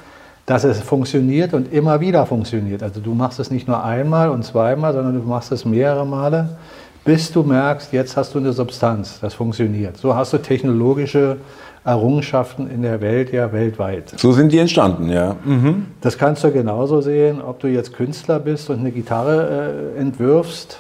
dass 0.46 0.64
es 0.64 0.82
funktioniert 0.82 1.54
und 1.54 1.72
immer 1.72 2.00
wieder 2.02 2.26
funktioniert. 2.26 2.84
Also 2.84 3.00
du 3.00 3.14
machst 3.14 3.40
es 3.40 3.50
nicht 3.50 3.68
nur 3.68 3.84
einmal 3.84 4.30
und 4.30 4.44
zweimal, 4.44 4.94
sondern 4.94 5.16
du 5.16 5.22
machst 5.28 5.52
es 5.52 5.64
mehrere 5.64 6.06
Male, 6.06 6.58
bis 7.06 7.32
du 7.32 7.44
merkst, 7.44 7.94
jetzt 7.94 8.18
hast 8.18 8.34
du 8.34 8.40
eine 8.40 8.54
Substanz, 8.54 9.20
das 9.22 9.34
funktioniert. 9.34 9.98
So 9.98 10.16
hast 10.16 10.34
du 10.34 10.38
technologische 10.38 11.38
Errungenschaften 11.86 12.70
in 12.70 12.82
der 12.82 13.02
Welt 13.02 13.34
ja 13.34 13.52
weltweit. 13.52 14.14
So 14.18 14.32
sind 14.32 14.54
die 14.54 14.60
entstanden, 14.60 15.10
ja. 15.10 15.36
Mhm. 15.44 15.88
Das 16.00 16.18
kannst 16.18 16.44
du 16.44 16.52
genauso 16.52 17.02
sehen, 17.02 17.42
ob 17.42 17.60
du 17.60 17.68
jetzt 17.68 17.94
Künstler 17.94 18.40
bist 18.40 18.70
und 18.70 18.80
eine 18.80 18.92
Gitarre 18.92 19.92
äh, 19.96 20.00
entwirfst 20.00 20.80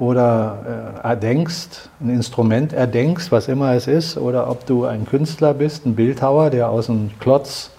oder 0.00 1.02
äh, 1.04 1.08
erdenkst, 1.08 1.90
ein 2.00 2.10
Instrument 2.10 2.72
erdenkst, 2.72 3.30
was 3.30 3.46
immer 3.46 3.74
es 3.74 3.86
ist, 3.86 4.16
oder 4.16 4.50
ob 4.50 4.66
du 4.66 4.86
ein 4.86 5.06
Künstler 5.06 5.54
bist, 5.54 5.86
ein 5.86 5.94
Bildhauer, 5.94 6.50
der 6.50 6.68
aus 6.68 6.90
einem 6.90 7.10
Klotz 7.20 7.70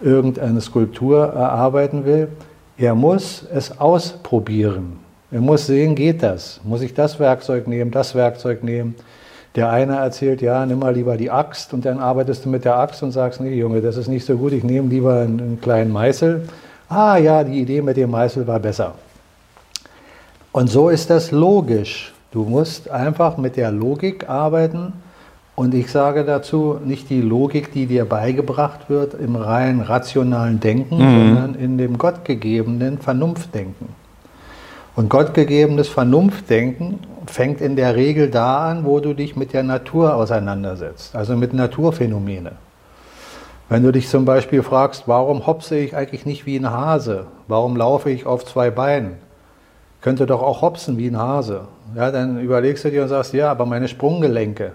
irgendeine 0.00 0.60
Skulptur 0.60 1.24
erarbeiten 1.26 2.04
will, 2.04 2.28
er 2.76 2.94
muss 2.94 3.44
es 3.52 3.80
ausprobieren. 3.80 4.98
Er 5.30 5.40
muss 5.40 5.66
sehen, 5.66 5.94
geht 5.94 6.22
das? 6.22 6.60
Muss 6.64 6.80
ich 6.80 6.94
das 6.94 7.18
Werkzeug 7.18 7.66
nehmen, 7.66 7.90
das 7.90 8.14
Werkzeug 8.14 8.62
nehmen? 8.62 8.94
Der 9.56 9.70
eine 9.70 9.96
erzählt, 9.96 10.40
ja, 10.40 10.64
nimm 10.64 10.78
mal 10.78 10.94
lieber 10.94 11.16
die 11.16 11.30
Axt 11.30 11.74
und 11.74 11.84
dann 11.84 11.98
arbeitest 11.98 12.44
du 12.44 12.48
mit 12.48 12.64
der 12.64 12.78
Axt 12.78 13.02
und 13.02 13.12
sagst, 13.12 13.40
nee, 13.40 13.54
Junge, 13.54 13.80
das 13.80 13.96
ist 13.96 14.08
nicht 14.08 14.24
so 14.24 14.36
gut, 14.36 14.52
ich 14.52 14.62
nehme 14.62 14.88
lieber 14.88 15.20
einen, 15.20 15.40
einen 15.40 15.60
kleinen 15.60 15.92
Meißel. 15.92 16.48
Ah 16.88 17.16
ja, 17.16 17.44
die 17.44 17.60
Idee 17.60 17.82
mit 17.82 17.96
dem 17.96 18.10
Meißel 18.10 18.46
war 18.46 18.60
besser. 18.60 18.94
Und 20.52 20.70
so 20.70 20.88
ist 20.88 21.10
das 21.10 21.30
logisch. 21.30 22.14
Du 22.30 22.44
musst 22.44 22.90
einfach 22.90 23.36
mit 23.36 23.56
der 23.56 23.72
Logik 23.72 24.28
arbeiten 24.28 24.92
und 25.58 25.74
ich 25.74 25.90
sage 25.90 26.22
dazu 26.24 26.78
nicht 26.84 27.10
die 27.10 27.20
Logik, 27.20 27.72
die 27.72 27.86
dir 27.86 28.04
beigebracht 28.04 28.88
wird 28.88 29.14
im 29.14 29.34
rein 29.34 29.80
rationalen 29.80 30.60
Denken, 30.60 30.98
mhm. 30.98 31.00
sondern 31.00 31.54
in 31.56 31.78
dem 31.78 31.98
gottgegebenen 31.98 32.98
Vernunftdenken. 32.98 33.88
Und 34.94 35.10
gottgegebenes 35.10 35.88
Vernunftdenken 35.88 37.00
fängt 37.26 37.60
in 37.60 37.74
der 37.74 37.96
Regel 37.96 38.30
da 38.30 38.70
an, 38.70 38.84
wo 38.84 39.00
du 39.00 39.14
dich 39.14 39.34
mit 39.34 39.52
der 39.52 39.64
Natur 39.64 40.14
auseinandersetzt, 40.14 41.16
also 41.16 41.36
mit 41.36 41.52
Naturphänomene. 41.52 42.52
Wenn 43.68 43.82
du 43.82 43.90
dich 43.90 44.08
zum 44.08 44.24
Beispiel 44.24 44.62
fragst, 44.62 45.08
warum 45.08 45.44
hopse 45.44 45.76
ich 45.76 45.96
eigentlich 45.96 46.24
nicht 46.24 46.46
wie 46.46 46.56
ein 46.56 46.70
Hase? 46.70 47.26
Warum 47.48 47.74
laufe 47.74 48.10
ich 48.10 48.26
auf 48.26 48.44
zwei 48.44 48.70
Beinen? 48.70 49.14
Könnte 50.02 50.24
doch 50.26 50.40
auch 50.40 50.62
hopsen 50.62 50.98
wie 50.98 51.08
ein 51.08 51.18
Hase. 51.18 51.62
Ja, 51.96 52.12
dann 52.12 52.38
überlegst 52.38 52.84
du 52.84 52.92
dir 52.92 53.02
und 53.02 53.08
sagst, 53.08 53.32
ja, 53.32 53.50
aber 53.50 53.66
meine 53.66 53.88
Sprunggelenke 53.88 54.70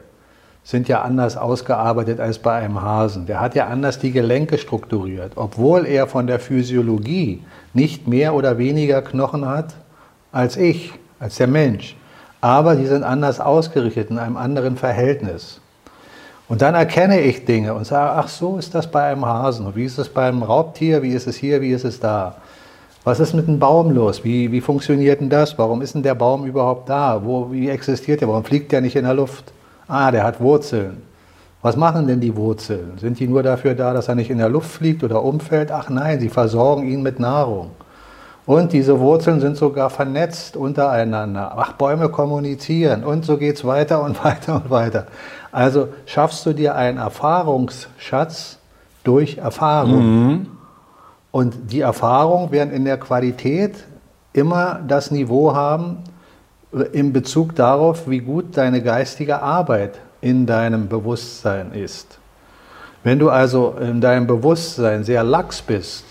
sind 0.63 0.87
ja 0.87 1.01
anders 1.01 1.35
ausgearbeitet 1.35 2.19
als 2.19 2.39
bei 2.39 2.53
einem 2.53 2.81
Hasen. 2.81 3.25
Der 3.25 3.41
hat 3.41 3.53
ja 3.55 3.67
anders 3.67 3.99
die 3.99 4.11
Gelenke 4.11 4.57
strukturiert, 4.57 5.33
obwohl 5.35 5.85
er 5.85 6.07
von 6.07 6.25
der 6.25 6.39
Physiologie 6.39 7.43
nicht 7.73 8.07
mehr 8.07 8.33
oder 8.33 8.57
weniger 8.57 9.01
Knochen 9.01 9.47
hat 9.47 9.75
als 10.31 10.57
ich, 10.57 10.93
als 11.19 11.35
der 11.35 11.47
Mensch. 11.47 11.95
Aber 12.41 12.75
die 12.75 12.85
sind 12.85 13.03
anders 13.03 13.39
ausgerichtet 13.39 14.09
in 14.09 14.17
einem 14.17 14.37
anderen 14.37 14.77
Verhältnis. 14.77 15.59
Und 16.49 16.61
dann 16.61 16.75
erkenne 16.75 17.21
ich 17.21 17.45
Dinge 17.45 17.73
und 17.73 17.85
sage, 17.85 18.11
ach 18.11 18.27
so 18.27 18.57
ist 18.57 18.75
das 18.75 18.89
bei 18.89 19.11
einem 19.11 19.25
Hasen. 19.25 19.75
Wie 19.75 19.85
ist 19.85 19.97
es 19.97 20.09
beim 20.09 20.43
Raubtier? 20.43 21.01
Wie 21.01 21.13
ist 21.13 21.27
es 21.27 21.35
hier? 21.35 21.61
Wie 21.61 21.71
ist 21.71 21.85
es 21.85 21.99
da? 21.99 22.35
Was 23.05 23.19
ist 23.19 23.33
mit 23.33 23.47
dem 23.47 23.59
Baum 23.59 23.91
los? 23.91 24.23
Wie, 24.23 24.51
wie 24.51 24.61
funktioniert 24.61 25.19
denn 25.19 25.29
das? 25.29 25.57
Warum 25.57 25.81
ist 25.81 25.95
denn 25.95 26.03
der 26.03 26.15
Baum 26.15 26.45
überhaupt 26.45 26.89
da? 26.89 27.21
Wo, 27.23 27.51
wie 27.51 27.69
existiert 27.69 28.21
der? 28.21 28.27
Warum 28.29 28.43
fliegt 28.43 28.71
der 28.71 28.81
nicht 28.81 28.95
in 28.95 29.03
der 29.03 29.13
Luft? 29.13 29.51
Ah, 29.87 30.11
der 30.11 30.23
hat 30.23 30.39
Wurzeln. 30.39 31.01
Was 31.61 31.77
machen 31.77 32.07
denn 32.07 32.19
die 32.19 32.35
Wurzeln? 32.35 32.97
Sind 32.97 33.19
die 33.19 33.27
nur 33.27 33.41
dafür 33.41 33.73
da, 33.73 33.93
dass 33.93 34.09
er 34.09 34.15
nicht 34.15 34.29
in 34.29 34.37
der 34.37 34.49
Luft 34.49 34.69
fliegt 34.69 35.03
oder 35.03 35.23
umfällt? 35.23 35.71
Ach 35.71 35.89
nein, 35.89 36.19
sie 36.19 36.29
versorgen 36.29 36.87
ihn 36.87 37.01
mit 37.01 37.19
Nahrung. 37.19 37.71
Und 38.45 38.73
diese 38.73 38.99
Wurzeln 38.99 39.39
sind 39.39 39.55
sogar 39.55 39.89
vernetzt 39.89 40.57
untereinander. 40.57 41.53
Ach, 41.55 41.73
Bäume 41.73 42.09
kommunizieren 42.09 43.05
und 43.05 43.23
so 43.23 43.37
geht 43.37 43.55
es 43.55 43.65
weiter 43.65 44.03
und 44.03 44.21
weiter 44.25 44.55
und 44.55 44.69
weiter. 44.69 45.07
Also 45.51 45.87
schaffst 46.05 46.45
du 46.45 46.53
dir 46.53 46.75
einen 46.75 46.97
Erfahrungsschatz 46.97 48.57
durch 49.05 49.37
Erfahrung. 49.37 50.27
Mhm. 50.27 50.47
Und 51.31 51.71
die 51.71 51.79
Erfahrung 51.79 52.51
werden 52.51 52.73
in 52.73 52.83
der 52.85 52.97
Qualität 52.97 53.85
immer 54.33 54.81
das 54.85 55.11
Niveau 55.11 55.55
haben 55.55 55.99
in 56.91 57.13
Bezug 57.13 57.55
darauf, 57.55 58.09
wie 58.09 58.19
gut 58.19 58.57
deine 58.57 58.81
geistige 58.81 59.41
Arbeit 59.41 59.99
in 60.21 60.45
deinem 60.45 60.87
Bewusstsein 60.87 61.71
ist. 61.73 62.19
Wenn 63.03 63.19
du 63.19 63.29
also 63.29 63.75
in 63.79 63.99
deinem 63.99 64.27
Bewusstsein 64.27 65.03
sehr 65.03 65.23
lax 65.23 65.61
bist, 65.61 66.05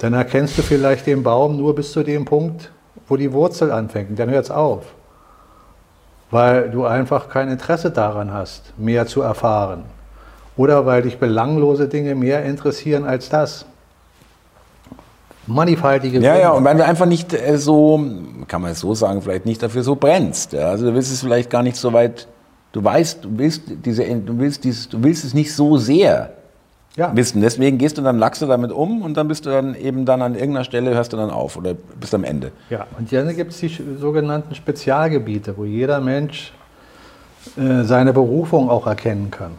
dann 0.00 0.12
erkennst 0.12 0.56
du 0.58 0.62
vielleicht 0.62 1.06
den 1.06 1.22
Baum 1.22 1.56
nur 1.56 1.74
bis 1.74 1.92
zu 1.92 2.02
dem 2.02 2.24
Punkt, 2.24 2.70
wo 3.08 3.16
die 3.16 3.32
Wurzel 3.32 3.72
anfängt. 3.72 4.18
Dann 4.18 4.30
hört 4.30 4.44
es 4.44 4.50
auf. 4.50 4.84
Weil 6.30 6.70
du 6.70 6.84
einfach 6.84 7.28
kein 7.28 7.48
Interesse 7.48 7.90
daran 7.90 8.32
hast, 8.32 8.72
mehr 8.78 9.06
zu 9.06 9.22
erfahren. 9.22 9.84
Oder 10.56 10.86
weil 10.86 11.02
dich 11.02 11.18
belanglose 11.18 11.88
Dinge 11.88 12.14
mehr 12.14 12.44
interessieren 12.44 13.04
als 13.04 13.30
das. 13.30 13.64
Mannigfaltige 15.50 16.20
Ja, 16.20 16.38
ja, 16.38 16.50
und 16.50 16.64
wenn 16.64 16.78
du 16.78 16.84
einfach 16.84 17.06
nicht 17.06 17.32
äh, 17.32 17.58
so, 17.58 18.00
kann 18.48 18.62
man 18.62 18.72
es 18.72 18.80
so 18.80 18.94
sagen, 18.94 19.22
vielleicht 19.22 19.46
nicht 19.46 19.62
dafür 19.62 19.82
so 19.82 19.96
brennst. 19.96 20.52
Ja? 20.52 20.68
Also 20.68 20.86
du 20.86 20.94
willst 20.94 21.12
es 21.12 21.20
vielleicht 21.20 21.50
gar 21.50 21.62
nicht 21.62 21.76
so 21.76 21.92
weit, 21.92 22.28
du 22.72 22.82
weißt, 22.82 23.24
du 23.24 23.30
willst, 23.36 23.62
diese, 23.84 24.04
du 24.04 24.38
willst, 24.38 24.64
dieses, 24.64 24.88
du 24.88 25.02
willst 25.02 25.24
es 25.24 25.34
nicht 25.34 25.54
so 25.54 25.76
sehr 25.76 26.32
ja. 26.96 27.14
wissen. 27.14 27.40
Deswegen 27.40 27.78
gehst 27.78 27.98
du 27.98 28.02
dann, 28.02 28.18
lachst 28.18 28.42
du 28.42 28.46
damit 28.46 28.72
um 28.72 29.02
und 29.02 29.16
dann 29.16 29.28
bist 29.28 29.46
du 29.46 29.50
dann 29.50 29.74
eben 29.74 30.04
dann 30.04 30.22
an 30.22 30.34
irgendeiner 30.34 30.64
Stelle, 30.64 30.94
hörst 30.94 31.12
du 31.12 31.16
dann 31.16 31.30
auf 31.30 31.56
oder 31.56 31.74
bist 31.74 32.14
am 32.14 32.24
Ende. 32.24 32.52
Ja, 32.68 32.86
und 32.98 33.12
dann 33.12 33.34
gibt 33.34 33.52
es 33.52 33.58
die 33.58 33.76
sogenannten 33.98 34.54
Spezialgebiete, 34.54 35.56
wo 35.56 35.64
jeder 35.64 36.00
Mensch 36.00 36.52
äh, 37.56 37.84
seine 37.84 38.12
Berufung 38.12 38.68
auch 38.68 38.86
erkennen 38.86 39.30
kann. 39.30 39.52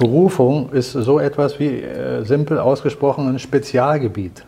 Berufung 0.00 0.72
ist 0.72 0.92
so 0.92 1.20
etwas 1.20 1.60
wie 1.60 1.82
äh, 1.82 2.24
simpel 2.24 2.58
ausgesprochen 2.58 3.28
ein 3.28 3.38
Spezialgebiet. 3.38 4.46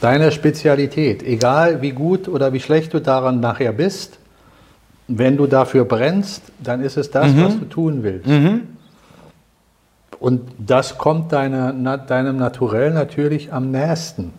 Deine 0.00 0.30
Spezialität, 0.30 1.24
egal 1.24 1.82
wie 1.82 1.90
gut 1.90 2.28
oder 2.28 2.52
wie 2.52 2.60
schlecht 2.60 2.94
du 2.94 3.00
daran 3.00 3.40
nachher 3.40 3.72
bist, 3.72 4.20
wenn 5.08 5.36
du 5.36 5.48
dafür 5.48 5.84
brennst, 5.84 6.42
dann 6.62 6.80
ist 6.80 6.96
es 6.96 7.10
das, 7.10 7.32
mhm. 7.32 7.44
was 7.44 7.58
du 7.58 7.64
tun 7.64 8.04
willst. 8.04 8.28
Mhm. 8.28 8.68
Und 10.20 10.42
das 10.58 10.96
kommt 10.96 11.32
deiner, 11.32 11.72
na, 11.72 11.96
deinem 11.96 12.36
Naturell 12.36 12.92
natürlich 12.92 13.52
am 13.52 13.72
nächsten, 13.72 14.32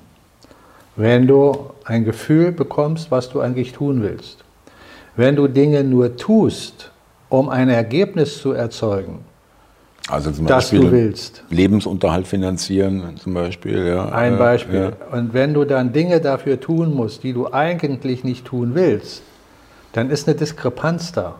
wenn 0.95 1.27
du 1.27 1.71
ein 1.83 2.05
Gefühl 2.05 2.53
bekommst, 2.53 3.11
was 3.11 3.29
du 3.29 3.41
eigentlich 3.41 3.73
tun 3.73 4.03
willst. 4.03 4.37
Wenn 5.17 5.35
du 5.35 5.49
Dinge 5.49 5.83
nur 5.83 6.15
tust, 6.15 6.91
um 7.27 7.49
ein 7.49 7.67
Ergebnis 7.67 8.37
zu 8.41 8.53
erzeugen, 8.53 9.25
also 10.09 10.31
zum 10.31 10.47
das 10.47 10.65
Beispiel 10.65 10.79
du 10.79 10.91
willst. 10.91 11.43
Lebensunterhalt 11.49 12.27
finanzieren 12.27 13.15
zum 13.17 13.33
Beispiel. 13.33 13.85
Ja. 13.87 14.09
Ein 14.09 14.37
Beispiel. 14.37 14.93
Ja. 14.99 15.17
Und 15.17 15.33
wenn 15.33 15.53
du 15.53 15.65
dann 15.65 15.93
Dinge 15.93 16.19
dafür 16.19 16.59
tun 16.59 16.93
musst, 16.93 17.23
die 17.23 17.33
du 17.33 17.51
eigentlich 17.51 18.23
nicht 18.23 18.45
tun 18.45 18.71
willst, 18.73 19.21
dann 19.93 20.09
ist 20.09 20.27
eine 20.27 20.37
Diskrepanz 20.37 21.11
da. 21.11 21.35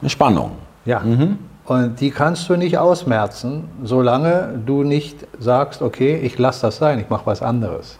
Eine 0.00 0.10
Spannung. 0.10 0.52
Ja. 0.84 1.00
Mhm. 1.00 1.38
Und 1.66 2.00
die 2.00 2.10
kannst 2.10 2.48
du 2.48 2.56
nicht 2.56 2.78
ausmerzen, 2.78 3.64
solange 3.82 4.60
du 4.66 4.82
nicht 4.82 5.26
sagst, 5.38 5.82
okay, 5.82 6.16
ich 6.16 6.38
lasse 6.38 6.62
das 6.62 6.78
sein, 6.78 6.98
ich 6.98 7.10
mache 7.10 7.26
was 7.26 7.42
anderes. 7.42 7.98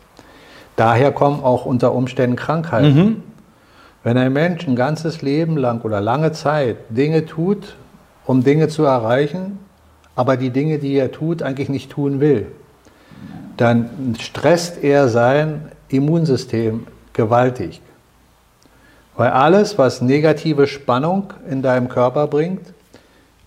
Daher 0.77 1.13
kommen 1.13 1.43
auch 1.43 1.67
unter 1.67 1.93
Umständen 1.95 2.37
Krankheiten. 2.37 2.97
Mhm. 2.97 3.23
Wenn 4.03 4.17
ein 4.17 4.33
Mensch 4.33 4.67
ein 4.67 4.77
ganzes 4.77 5.21
Leben 5.21 5.57
lang 5.57 5.83
oder 5.83 6.01
lange 6.01 6.33
Zeit 6.33 6.79
Dinge 6.89 7.27
tut, 7.27 7.77
um 8.25 8.43
Dinge 8.43 8.69
zu 8.69 8.85
erreichen, 8.85 9.59
aber 10.15 10.37
die 10.37 10.51
Dinge, 10.51 10.79
die 10.79 10.95
er 10.95 11.13
tut, 11.13 11.43
eigentlich 11.43 11.69
nicht 11.69 11.91
tun 11.91 12.21
will, 12.21 12.47
dann 13.57 14.17
stresst 14.19 14.83
er 14.83 15.09
sein 15.09 15.71
Immunsystem 15.89 16.87
gewaltig. 17.13 17.81
Weil 19.17 19.31
alles, 19.31 19.77
was 19.77 20.01
negative 20.01 20.67
Spannung 20.67 21.33
in 21.49 21.63
deinem 21.63 21.89
Körper 21.89 22.27
bringt, 22.27 22.73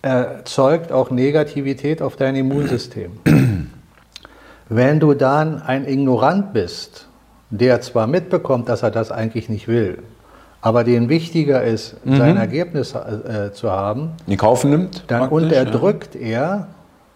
erzeugt 0.03 0.91
auch 0.91 1.09
Negativität 1.09 2.01
auf 2.01 2.15
dein 2.15 2.35
Immunsystem. 2.35 3.11
Wenn 4.69 4.99
du 4.99 5.13
dann 5.13 5.61
ein 5.61 5.87
Ignorant 5.87 6.53
bist, 6.53 7.07
der 7.49 7.81
zwar 7.81 8.07
mitbekommt, 8.07 8.69
dass 8.69 8.83
er 8.83 8.91
das 8.91 9.11
eigentlich 9.11 9.49
nicht 9.49 9.67
will, 9.67 9.99
aber 10.63 10.85
den 10.85 11.09
wichtiger 11.09 11.61
ist, 11.61 11.97
mhm. 12.05 12.17
sein 12.17 12.37
Ergebnis 12.37 12.95
äh, 12.95 13.51
zu 13.51 13.69
haben, 13.69 14.11
in 14.27 14.37
Kauf 14.37 14.63
nimmt, 14.63 15.03
dann 15.07 15.27
unterdrückt 15.27 16.15
ja. 16.15 16.21
er 16.21 16.67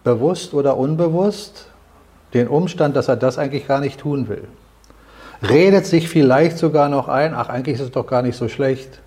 bewusst 0.04 0.52
oder 0.52 0.76
unbewusst 0.76 1.70
den 2.34 2.46
Umstand, 2.46 2.94
dass 2.94 3.08
er 3.08 3.16
das 3.16 3.38
eigentlich 3.38 3.66
gar 3.66 3.80
nicht 3.80 4.00
tun 4.00 4.28
will. 4.28 4.46
Redet 5.48 5.86
sich 5.86 6.10
vielleicht 6.10 6.58
sogar 6.58 6.90
noch 6.90 7.08
ein, 7.08 7.32
ach 7.32 7.48
eigentlich 7.48 7.76
ist 7.76 7.86
es 7.86 7.90
doch 7.90 8.06
gar 8.06 8.20
nicht 8.20 8.36
so 8.36 8.48
schlecht, 8.48 9.00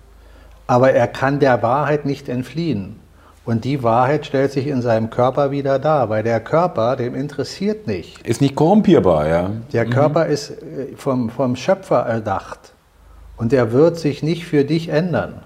aber 0.66 0.90
er 0.90 1.06
kann 1.06 1.38
der 1.38 1.62
Wahrheit 1.62 2.04
nicht 2.04 2.28
entfliehen. 2.28 2.96
Und 3.44 3.64
die 3.64 3.84
Wahrheit 3.84 4.26
stellt 4.26 4.50
sich 4.50 4.66
in 4.66 4.82
seinem 4.82 5.10
Körper 5.10 5.52
wieder 5.52 5.78
dar, 5.78 6.10
weil 6.10 6.24
der 6.24 6.40
Körper, 6.40 6.96
dem 6.96 7.14
interessiert 7.14 7.86
nicht. 7.86 8.26
Ist 8.26 8.40
nicht 8.40 8.56
korrumpierbar, 8.56 9.28
ja. 9.28 9.50
Der 9.72 9.84
mhm. 9.84 9.90
Körper 9.90 10.26
ist 10.26 10.50
äh, 10.50 10.96
vom, 10.96 11.30
vom 11.30 11.54
Schöpfer 11.54 12.00
erdacht 12.00 12.72
und 13.42 13.50
der 13.50 13.72
wird 13.72 13.98
sich 13.98 14.22
nicht 14.22 14.46
für 14.46 14.64
dich 14.64 14.88
ändern. 14.88 15.42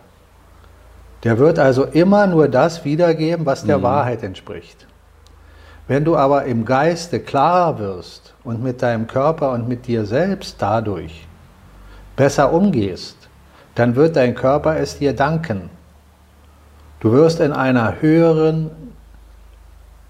Der 1.24 1.38
wird 1.38 1.58
also 1.58 1.84
immer 1.84 2.26
nur 2.26 2.46
das 2.46 2.84
wiedergeben, 2.84 3.46
was 3.46 3.64
der 3.64 3.78
mhm. 3.78 3.84
Wahrheit 3.84 4.22
entspricht. 4.22 4.86
Wenn 5.88 6.04
du 6.04 6.14
aber 6.14 6.44
im 6.44 6.66
Geiste 6.66 7.20
klarer 7.20 7.78
wirst 7.78 8.34
und 8.44 8.62
mit 8.62 8.82
deinem 8.82 9.06
Körper 9.06 9.52
und 9.52 9.66
mit 9.66 9.86
dir 9.86 10.04
selbst 10.04 10.60
dadurch 10.60 11.26
besser 12.16 12.52
umgehst, 12.52 13.16
dann 13.76 13.96
wird 13.96 14.16
dein 14.16 14.34
Körper 14.34 14.76
es 14.76 14.98
dir 14.98 15.14
danken 15.16 15.70
Du 17.00 17.12
wirst 17.12 17.40
in 17.40 17.52
einer 17.52 18.02
höheren, 18.02 18.70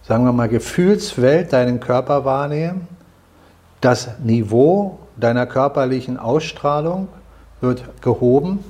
sagen 0.03 0.25
wir 0.25 0.33
mal, 0.33 0.49
Gefühlswelt 0.49 1.53
deinen 1.53 1.79
Körper 1.79 2.25
wahrnehmen. 2.25 2.89
Das 3.81 4.19
Niveau 4.19 4.99
deiner 5.17 5.47
körperlichen 5.47 6.17
Ausstrahlung 6.17 7.07
wird 7.61 8.03
gehoben 8.03 8.65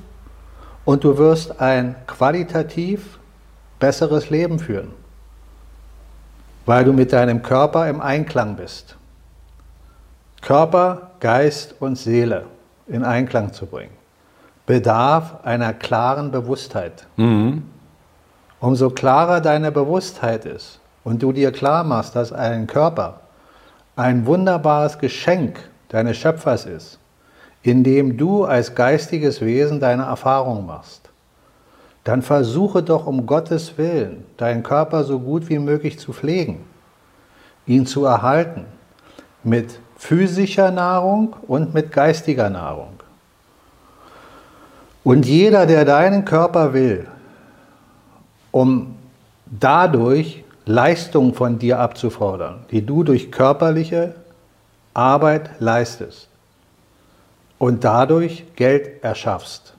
und 0.85 1.03
du 1.03 1.17
wirst 1.17 1.59
ein 1.59 1.95
qualitativ 2.07 3.19
besseres 3.79 4.29
Leben 4.29 4.59
führen, 4.59 4.91
weil 6.65 6.85
du 6.85 6.93
mit 6.93 7.13
deinem 7.13 7.41
Körper 7.43 7.89
im 7.89 8.01
Einklang 8.01 8.55
bist. 8.55 8.95
Körper, 10.41 11.11
Geist 11.19 11.75
und 11.79 11.97
Seele 11.97 12.45
in 12.87 13.03
Einklang 13.03 13.53
zu 13.53 13.65
bringen, 13.65 13.93
bedarf 14.65 15.43
einer 15.43 15.73
klaren 15.73 16.31
Bewusstheit. 16.31 17.05
Mhm. 17.17 17.63
Umso 18.59 18.89
klarer 18.89 19.41
deine 19.41 19.71
Bewusstheit 19.71 20.45
ist 20.45 20.79
und 21.03 21.21
du 21.21 21.31
dir 21.31 21.51
klar 21.51 21.83
machst, 21.83 22.15
dass 22.15 22.31
ein 22.31 22.65
Körper 22.65 23.19
ein 23.95 24.25
wunderbares 24.25 24.99
Geschenk 24.99 25.59
deines 25.89 26.17
Schöpfers 26.17 26.65
ist, 26.65 26.99
indem 27.67 28.15
du 28.15 28.45
als 28.45 28.75
geistiges 28.75 29.41
Wesen 29.41 29.81
deine 29.81 30.03
Erfahrung 30.03 30.65
machst, 30.65 31.09
dann 32.05 32.21
versuche 32.21 32.81
doch 32.81 33.05
um 33.05 33.25
Gottes 33.25 33.77
Willen, 33.77 34.23
deinen 34.37 34.63
Körper 34.63 35.03
so 35.03 35.19
gut 35.19 35.49
wie 35.49 35.59
möglich 35.59 35.99
zu 35.99 36.13
pflegen, 36.13 36.63
ihn 37.65 37.85
zu 37.85 38.05
erhalten, 38.05 38.63
mit 39.43 39.81
physischer 39.97 40.71
Nahrung 40.71 41.35
und 41.45 41.73
mit 41.73 41.91
geistiger 41.91 42.49
Nahrung. 42.49 42.93
Und 45.03 45.25
jeder, 45.25 45.65
der 45.65 45.83
deinen 45.83 46.23
Körper 46.23 46.71
will, 46.73 47.05
um 48.51 48.95
dadurch 49.45 50.45
Leistung 50.65 51.33
von 51.33 51.59
dir 51.59 51.81
abzufordern, 51.81 52.63
die 52.71 52.85
du 52.85 53.03
durch 53.03 53.29
körperliche 53.29 54.15
Arbeit 54.93 55.49
leistest 55.59 56.29
und 57.59 57.83
dadurch 57.83 58.45
Geld 58.55 59.03
erschaffst 59.03 59.73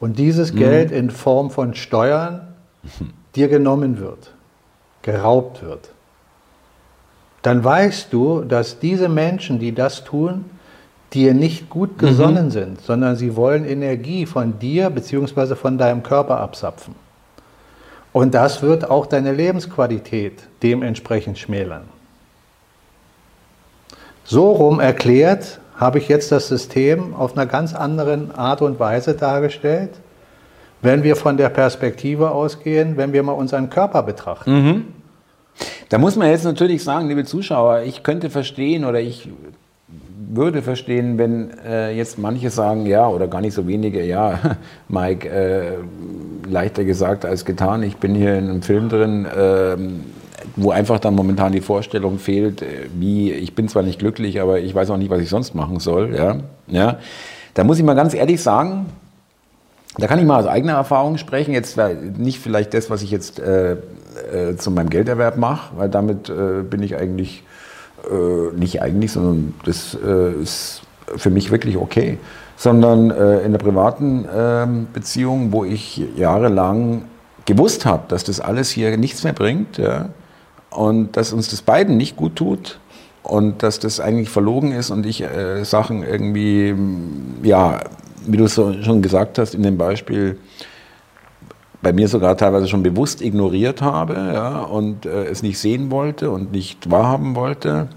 und 0.00 0.18
dieses 0.18 0.52
mhm. 0.52 0.58
Geld 0.58 0.90
in 0.90 1.10
Form 1.10 1.50
von 1.50 1.74
Steuern 1.74 2.54
dir 3.34 3.48
genommen 3.48 3.98
wird, 3.98 4.32
geraubt 5.02 5.62
wird, 5.62 5.90
dann 7.42 7.62
weißt 7.62 8.12
du, 8.12 8.42
dass 8.42 8.78
diese 8.80 9.08
Menschen, 9.08 9.58
die 9.58 9.72
das 9.72 10.04
tun, 10.04 10.44
dir 11.12 11.34
nicht 11.34 11.70
gut 11.70 11.92
mhm. 11.92 12.06
gesonnen 12.06 12.46
mhm. 12.46 12.50
sind, 12.50 12.80
sondern 12.80 13.16
sie 13.16 13.36
wollen 13.36 13.64
Energie 13.64 14.26
von 14.26 14.58
dir 14.58 14.90
bzw. 14.90 15.54
von 15.54 15.78
deinem 15.78 16.02
Körper 16.02 16.40
absapfen. 16.40 16.94
Und 18.12 18.34
das 18.34 18.62
wird 18.62 18.90
auch 18.90 19.06
deine 19.06 19.32
Lebensqualität 19.32 20.42
dementsprechend 20.62 21.38
schmälern. 21.38 21.82
So 24.24 24.52
rum 24.52 24.80
erklärt 24.80 25.60
habe 25.78 25.98
ich 25.98 26.08
jetzt 26.08 26.30
das 26.32 26.48
System 26.48 27.14
auf 27.14 27.36
einer 27.36 27.46
ganz 27.46 27.74
anderen 27.74 28.34
Art 28.34 28.60
und 28.62 28.78
Weise 28.78 29.14
dargestellt, 29.14 29.90
wenn 30.82 31.02
wir 31.02 31.16
von 31.16 31.36
der 31.36 31.48
Perspektive 31.48 32.32
ausgehen, 32.32 32.96
wenn 32.96 33.12
wir 33.12 33.22
mal 33.22 33.32
unseren 33.32 33.70
Körper 33.70 34.02
betrachten. 34.02 34.52
Mhm. 34.52 34.84
Da 35.88 35.98
muss 35.98 36.16
man 36.16 36.28
jetzt 36.28 36.44
natürlich 36.44 36.84
sagen, 36.84 37.08
liebe 37.08 37.24
Zuschauer, 37.24 37.80
ich 37.80 38.02
könnte 38.02 38.28
verstehen 38.28 38.84
oder 38.84 39.00
ich 39.00 39.28
würde 40.30 40.62
verstehen, 40.62 41.16
wenn 41.16 41.50
äh, 41.64 41.92
jetzt 41.92 42.18
manche 42.18 42.50
sagen, 42.50 42.84
ja, 42.86 43.08
oder 43.08 43.28
gar 43.28 43.40
nicht 43.40 43.54
so 43.54 43.66
wenige, 43.66 44.04
ja, 44.04 44.38
Mike, 44.88 45.28
äh, 45.28 45.78
leichter 46.48 46.84
gesagt 46.84 47.24
als 47.24 47.44
getan, 47.44 47.82
ich 47.82 47.96
bin 47.96 48.14
hier 48.14 48.36
in 48.36 48.48
einem 48.48 48.62
Film 48.62 48.88
drin, 48.88 49.24
äh, 49.24 49.76
wo 50.58 50.70
einfach 50.70 50.98
dann 50.98 51.14
momentan 51.14 51.52
die 51.52 51.60
Vorstellung 51.60 52.18
fehlt, 52.18 52.62
äh, 52.62 52.88
wie, 52.94 53.32
ich 53.32 53.54
bin 53.54 53.68
zwar 53.68 53.82
nicht 53.82 53.98
glücklich, 53.98 54.40
aber 54.40 54.60
ich 54.60 54.74
weiß 54.74 54.90
auch 54.90 54.96
nicht, 54.96 55.10
was 55.10 55.20
ich 55.20 55.28
sonst 55.28 55.54
machen 55.54 55.80
soll, 55.80 56.14
ja, 56.14 56.36
ja. 56.66 56.98
Da 57.54 57.64
muss 57.64 57.78
ich 57.78 57.84
mal 57.84 57.94
ganz 57.94 58.14
ehrlich 58.14 58.42
sagen, 58.42 58.86
da 59.96 60.06
kann 60.06 60.18
ich 60.18 60.24
mal 60.24 60.38
aus 60.38 60.46
eigener 60.46 60.74
Erfahrung 60.74 61.18
sprechen, 61.18 61.52
jetzt 61.52 61.76
nicht 62.16 62.38
vielleicht 62.38 62.72
das, 62.72 62.88
was 62.88 63.02
ich 63.02 63.10
jetzt 63.10 63.40
äh, 63.40 63.72
äh, 63.72 64.56
zu 64.56 64.70
meinem 64.70 64.90
Gelderwerb 64.90 65.38
mache, 65.38 65.76
weil 65.76 65.88
damit 65.88 66.30
bin 66.70 66.82
ich 66.82 66.96
eigentlich 66.96 67.42
äh, 68.10 68.56
nicht 68.56 68.80
eigentlich, 68.80 69.12
sondern 69.12 69.54
das 69.64 69.96
äh, 70.04 70.32
ist 70.40 70.82
für 71.16 71.30
mich 71.30 71.50
wirklich 71.50 71.76
okay, 71.76 72.18
sondern 72.56 73.10
äh, 73.10 73.40
in 73.40 73.52
der 73.52 73.58
privaten 73.58 74.24
äh, 74.24 74.66
Beziehung, 74.92 75.52
wo 75.52 75.64
ich 75.64 76.02
jahrelang 76.16 77.02
gewusst 77.44 77.86
habe, 77.86 78.04
dass 78.08 78.24
das 78.24 78.40
alles 78.40 78.70
hier 78.70 78.96
nichts 78.96 79.24
mehr 79.24 79.32
bringt 79.32 79.78
ja, 79.78 80.10
und 80.70 81.16
dass 81.16 81.32
uns 81.32 81.48
das 81.48 81.62
beiden 81.62 81.96
nicht 81.96 82.16
gut 82.16 82.36
tut 82.36 82.78
und 83.22 83.62
dass 83.62 83.78
das 83.78 84.00
eigentlich 84.00 84.30
verlogen 84.30 84.72
ist 84.72 84.90
und 84.90 85.06
ich 85.06 85.22
äh, 85.22 85.64
Sachen 85.64 86.02
irgendwie, 86.02 86.74
ja, 87.42 87.80
wie 88.26 88.36
du 88.36 88.44
es 88.44 88.54
so 88.54 88.72
schon 88.82 89.02
gesagt 89.02 89.38
hast 89.38 89.54
in 89.54 89.62
dem 89.62 89.78
Beispiel, 89.78 90.38
bei 91.80 91.92
mir 91.92 92.08
sogar 92.08 92.36
teilweise 92.36 92.68
schon 92.68 92.82
bewusst 92.82 93.22
ignoriert 93.22 93.82
habe 93.82 94.14
ja, 94.14 94.60
und 94.60 95.06
äh, 95.06 95.26
es 95.26 95.42
nicht 95.42 95.58
sehen 95.58 95.90
wollte 95.90 96.30
und 96.30 96.52
nicht 96.52 96.90
wahrhaben 96.90 97.34
wollte. 97.36 97.88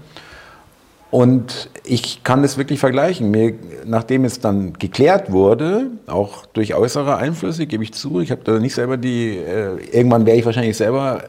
Und 1.10 1.68
ich 1.84 2.24
kann 2.24 2.40
das 2.40 2.56
wirklich 2.56 2.80
vergleichen. 2.80 3.30
Mir, 3.30 3.54
nachdem 3.84 4.24
es 4.24 4.40
dann 4.40 4.72
geklärt 4.74 5.30
wurde, 5.30 5.88
auch 6.06 6.46
durch 6.46 6.74
äußere 6.74 7.16
Einflüsse, 7.16 7.66
gebe 7.66 7.84
ich 7.84 7.92
zu, 7.92 8.20
ich 8.20 8.30
habe 8.30 8.42
da 8.44 8.58
nicht 8.58 8.74
selber 8.74 8.96
die, 8.96 9.36
äh, 9.36 9.76
irgendwann 9.92 10.24
wäre 10.24 10.38
ich 10.38 10.46
wahrscheinlich 10.46 10.76
selber 10.76 11.24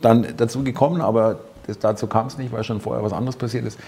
dann 0.00 0.26
dazu 0.36 0.62
gekommen, 0.62 1.00
aber 1.00 1.40
das, 1.66 1.78
dazu 1.78 2.06
kam 2.06 2.26
es 2.26 2.38
nicht, 2.38 2.52
weil 2.52 2.64
schon 2.64 2.80
vorher 2.80 3.02
was 3.02 3.12
anderes 3.12 3.36
passiert 3.36 3.64
ist. 3.64 3.78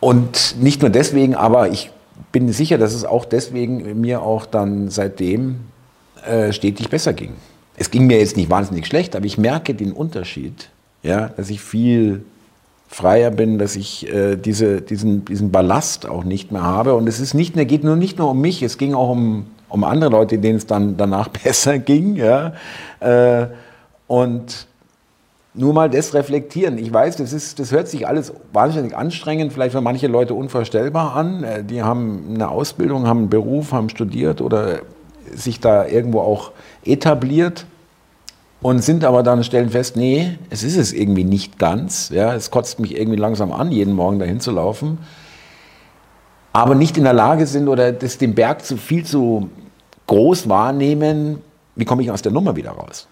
Und 0.00 0.56
nicht 0.60 0.82
nur 0.82 0.90
deswegen, 0.90 1.34
aber 1.34 1.70
ich 1.70 1.90
bin 2.32 2.52
sicher, 2.52 2.78
dass 2.78 2.94
es 2.94 3.04
auch 3.04 3.24
deswegen 3.24 4.00
mir 4.00 4.22
auch 4.22 4.46
dann 4.46 4.88
seitdem 4.88 5.60
äh, 6.26 6.52
stetig 6.52 6.88
besser 6.90 7.12
ging. 7.12 7.32
Es 7.76 7.90
ging 7.90 8.06
mir 8.06 8.18
jetzt 8.18 8.36
nicht 8.36 8.50
wahnsinnig 8.50 8.86
schlecht, 8.86 9.16
aber 9.16 9.26
ich 9.26 9.36
merke 9.36 9.74
den 9.74 9.92
Unterschied, 9.92 10.70
ja, 11.02 11.28
dass 11.28 11.50
ich 11.50 11.60
viel 11.60 12.24
freier 12.88 13.30
bin, 13.30 13.58
dass 13.58 13.76
ich 13.76 14.08
äh, 14.12 14.36
diese, 14.36 14.80
diesen, 14.80 15.24
diesen 15.24 15.50
Ballast 15.50 16.08
auch 16.08 16.24
nicht 16.24 16.52
mehr 16.52 16.62
habe. 16.62 16.94
Und 16.94 17.08
es 17.08 17.20
ist 17.20 17.34
nicht 17.34 17.56
mehr, 17.56 17.64
geht 17.64 17.84
nur 17.84 17.96
nicht 17.96 18.18
nur 18.18 18.30
um 18.30 18.40
mich, 18.40 18.62
es 18.62 18.78
ging 18.78 18.94
auch 18.94 19.10
um, 19.10 19.46
um 19.68 19.84
andere 19.84 20.10
Leute, 20.10 20.38
denen 20.38 20.56
es 20.56 20.66
dann 20.66 20.96
danach 20.96 21.28
besser 21.44 21.78
ging. 21.78 22.16
Ja? 22.16 22.54
Äh, 23.00 23.48
und 24.06 24.66
nur 25.56 25.72
mal 25.72 25.88
das 25.88 26.14
reflektieren. 26.14 26.76
Ich 26.78 26.92
weiß, 26.92 27.16
das, 27.16 27.32
ist, 27.32 27.58
das 27.58 27.72
hört 27.72 27.88
sich 27.88 28.06
alles 28.06 28.32
wahnsinnig 28.52 28.96
anstrengend, 28.96 29.52
vielleicht 29.52 29.72
für 29.72 29.80
manche 29.80 30.06
Leute 30.06 30.34
unvorstellbar 30.34 31.16
an. 31.16 31.44
Äh, 31.44 31.64
die 31.64 31.82
haben 31.82 32.34
eine 32.34 32.48
Ausbildung, 32.48 33.06
haben 33.06 33.20
einen 33.20 33.30
Beruf, 33.30 33.72
haben 33.72 33.88
studiert 33.88 34.40
oder 34.40 34.80
sich 35.34 35.58
da 35.58 35.86
irgendwo 35.86 36.20
auch 36.20 36.52
etabliert 36.84 37.66
und 38.62 38.82
sind 38.82 39.04
aber 39.04 39.22
dann 39.22 39.44
stellen 39.44 39.70
fest, 39.70 39.96
nee, 39.96 40.38
es 40.50 40.62
ist 40.62 40.76
es 40.76 40.92
irgendwie 40.92 41.24
nicht 41.24 41.58
ganz. 41.58 42.10
Ja, 42.10 42.34
es 42.34 42.50
kotzt 42.50 42.78
mich 42.78 42.96
irgendwie 42.96 43.18
langsam 43.18 43.52
an, 43.52 43.72
jeden 43.72 43.94
Morgen 43.94 44.18
dahin 44.18 44.40
zu 44.40 44.50
laufen. 44.50 44.98
Aber 46.52 46.74
nicht 46.74 46.96
in 46.96 47.04
der 47.04 47.12
Lage 47.12 47.46
sind 47.46 47.68
oder 47.68 47.92
das 47.92 48.18
den 48.18 48.34
Berg 48.34 48.64
zu 48.64 48.76
viel 48.76 49.04
zu 49.04 49.50
groß 50.06 50.48
wahrnehmen, 50.48 51.42
wie 51.74 51.84
komme 51.84 52.02
ich 52.02 52.10
aus 52.10 52.22
der 52.22 52.32
Nummer 52.32 52.56
wieder 52.56 52.70
raus? 52.70 53.08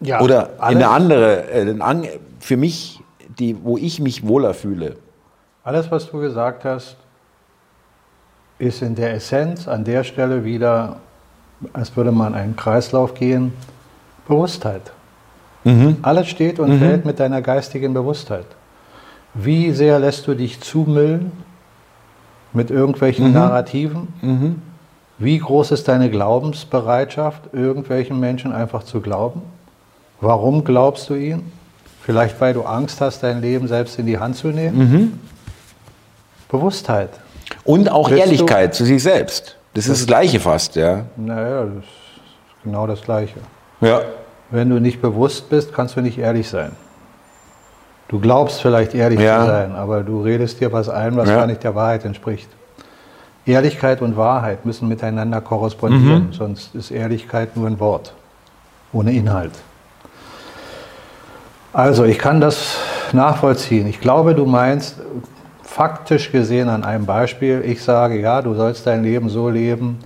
Ja, 0.00 0.20
oder 0.20 0.50
in 0.56 0.62
eine 0.62 0.88
andere, 0.88 1.50
äh, 1.50 2.18
für 2.40 2.56
mich, 2.56 3.00
die, 3.38 3.56
wo 3.62 3.76
ich 3.76 4.00
mich 4.00 4.26
wohler 4.26 4.54
fühle. 4.54 4.96
Alles, 5.64 5.90
was 5.90 6.10
du 6.10 6.20
gesagt 6.20 6.64
hast, 6.64 6.96
ist 8.58 8.82
in 8.82 8.94
der 8.94 9.14
Essenz 9.14 9.68
an 9.68 9.84
der 9.84 10.04
Stelle 10.04 10.44
wieder, 10.44 10.96
als 11.72 11.96
würde 11.96 12.12
man 12.12 12.34
einen 12.34 12.56
Kreislauf 12.56 13.14
gehen, 13.14 13.52
Bewusstheit. 14.26 14.92
Mhm. 15.64 15.96
Alles 16.02 16.28
steht 16.28 16.58
und 16.58 16.70
mhm. 16.70 16.78
fällt 16.78 17.04
mit 17.04 17.20
deiner 17.20 17.42
geistigen 17.42 17.94
Bewusstheit. 17.94 18.46
Wie 19.34 19.72
sehr 19.72 19.98
lässt 19.98 20.26
du 20.26 20.34
dich 20.34 20.60
zumüllen 20.60 21.32
mit 22.52 22.70
irgendwelchen 22.70 23.28
mhm. 23.28 23.34
Narrativen? 23.34 24.08
Mhm. 24.22 24.62
Wie 25.18 25.38
groß 25.38 25.72
ist 25.72 25.88
deine 25.88 26.10
Glaubensbereitschaft, 26.10 27.52
irgendwelchen 27.52 28.20
Menschen 28.20 28.52
einfach 28.52 28.84
zu 28.84 29.00
glauben? 29.00 29.42
Warum 30.20 30.64
glaubst 30.64 31.08
du 31.10 31.14
ihnen? 31.14 31.52
Vielleicht 32.02 32.40
weil 32.40 32.54
du 32.54 32.62
Angst 32.62 33.00
hast, 33.00 33.22
dein 33.22 33.40
Leben 33.40 33.68
selbst 33.68 33.98
in 33.98 34.06
die 34.06 34.18
Hand 34.18 34.36
zu 34.36 34.48
nehmen? 34.48 34.78
Mhm. 34.78 35.20
Bewusstheit. 36.48 37.10
Und 37.64 37.90
auch 37.90 38.10
Willst 38.10 38.24
Ehrlichkeit 38.24 38.74
zu 38.74 38.84
sich 38.84 39.02
selbst. 39.02 39.56
Das, 39.74 39.84
das 39.84 39.88
ist 39.88 40.00
das 40.00 40.06
Gleiche 40.06 40.40
fast, 40.40 40.76
ja. 40.76 41.04
Naja, 41.16 41.64
das 41.64 41.84
ist 41.84 42.64
genau 42.64 42.86
das 42.86 43.02
Gleiche. 43.02 43.38
Ja. 43.80 44.00
Wenn 44.50 44.70
du 44.70 44.80
nicht 44.80 45.02
bewusst 45.02 45.50
bist, 45.50 45.74
kannst 45.74 45.96
du 45.96 46.00
nicht 46.00 46.18
ehrlich 46.18 46.48
sein. 46.48 46.72
Du 48.08 48.18
glaubst 48.18 48.62
vielleicht 48.62 48.94
ehrlich 48.94 49.20
ja. 49.20 49.40
zu 49.40 49.46
sein, 49.46 49.76
aber 49.76 50.02
du 50.02 50.22
redest 50.22 50.60
dir 50.60 50.72
was 50.72 50.88
ein, 50.88 51.16
was 51.16 51.28
ja. 51.28 51.36
gar 51.36 51.46
nicht 51.46 51.62
der 51.62 51.74
Wahrheit 51.74 52.06
entspricht. 52.06 52.48
Ehrlichkeit 53.44 54.00
und 54.00 54.16
Wahrheit 54.16 54.64
müssen 54.64 54.88
miteinander 54.88 55.40
korrespondieren, 55.42 56.28
mhm. 56.28 56.32
sonst 56.32 56.74
ist 56.74 56.90
Ehrlichkeit 56.90 57.56
nur 57.56 57.66
ein 57.66 57.78
Wort, 57.80 58.14
ohne 58.92 59.12
Inhalt. 59.12 59.52
Also, 61.78 62.04
ich 62.04 62.18
kann 62.18 62.40
das 62.40 62.76
nachvollziehen. 63.12 63.86
Ich 63.86 64.00
glaube, 64.00 64.34
du 64.34 64.46
meinst 64.46 64.96
faktisch 65.62 66.32
gesehen 66.32 66.68
an 66.68 66.82
einem 66.82 67.06
Beispiel, 67.06 67.62
ich 67.64 67.84
sage, 67.84 68.18
ja, 68.18 68.42
du 68.42 68.54
sollst 68.54 68.84
dein 68.88 69.04
Leben 69.04 69.28
so 69.28 69.48
leben, 69.48 70.00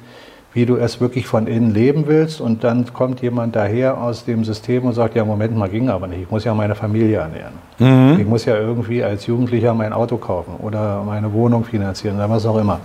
wie 0.52 0.66
du 0.66 0.76
es 0.76 1.00
wirklich 1.00 1.26
von 1.26 1.46
innen 1.46 1.72
leben 1.72 2.06
willst 2.06 2.42
und 2.42 2.62
dann 2.62 2.92
kommt 2.92 3.22
jemand 3.22 3.56
daher 3.56 3.96
aus 3.96 4.26
dem 4.26 4.44
System 4.44 4.84
und 4.84 4.92
sagt, 4.92 5.16
ja, 5.16 5.24
Moment 5.24 5.56
mal, 5.56 5.70
ging 5.70 5.88
aber 5.88 6.08
nicht, 6.08 6.20
ich 6.20 6.30
muss 6.30 6.44
ja 6.44 6.52
meine 6.52 6.74
Familie 6.74 7.20
ernähren. 7.20 7.54
Mhm. 7.78 8.20
Ich 8.20 8.26
muss 8.26 8.44
ja 8.44 8.54
irgendwie 8.54 9.02
als 9.02 9.26
Jugendlicher 9.26 9.72
mein 9.72 9.94
Auto 9.94 10.18
kaufen 10.18 10.56
oder 10.60 11.02
meine 11.02 11.32
Wohnung 11.32 11.64
finanzieren 11.64 12.16
oder 12.16 12.28
was 12.28 12.44
auch 12.44 12.58
immer. 12.58 12.80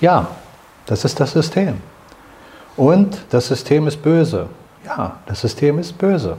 Ja, 0.00 0.28
das 0.86 1.04
ist 1.04 1.18
das 1.18 1.32
System. 1.32 1.74
Und 2.76 3.18
das 3.30 3.48
System 3.48 3.88
ist 3.88 4.00
böse. 4.00 4.46
Ja, 4.86 5.16
das 5.26 5.40
System 5.40 5.80
ist 5.80 5.98
böse. 5.98 6.36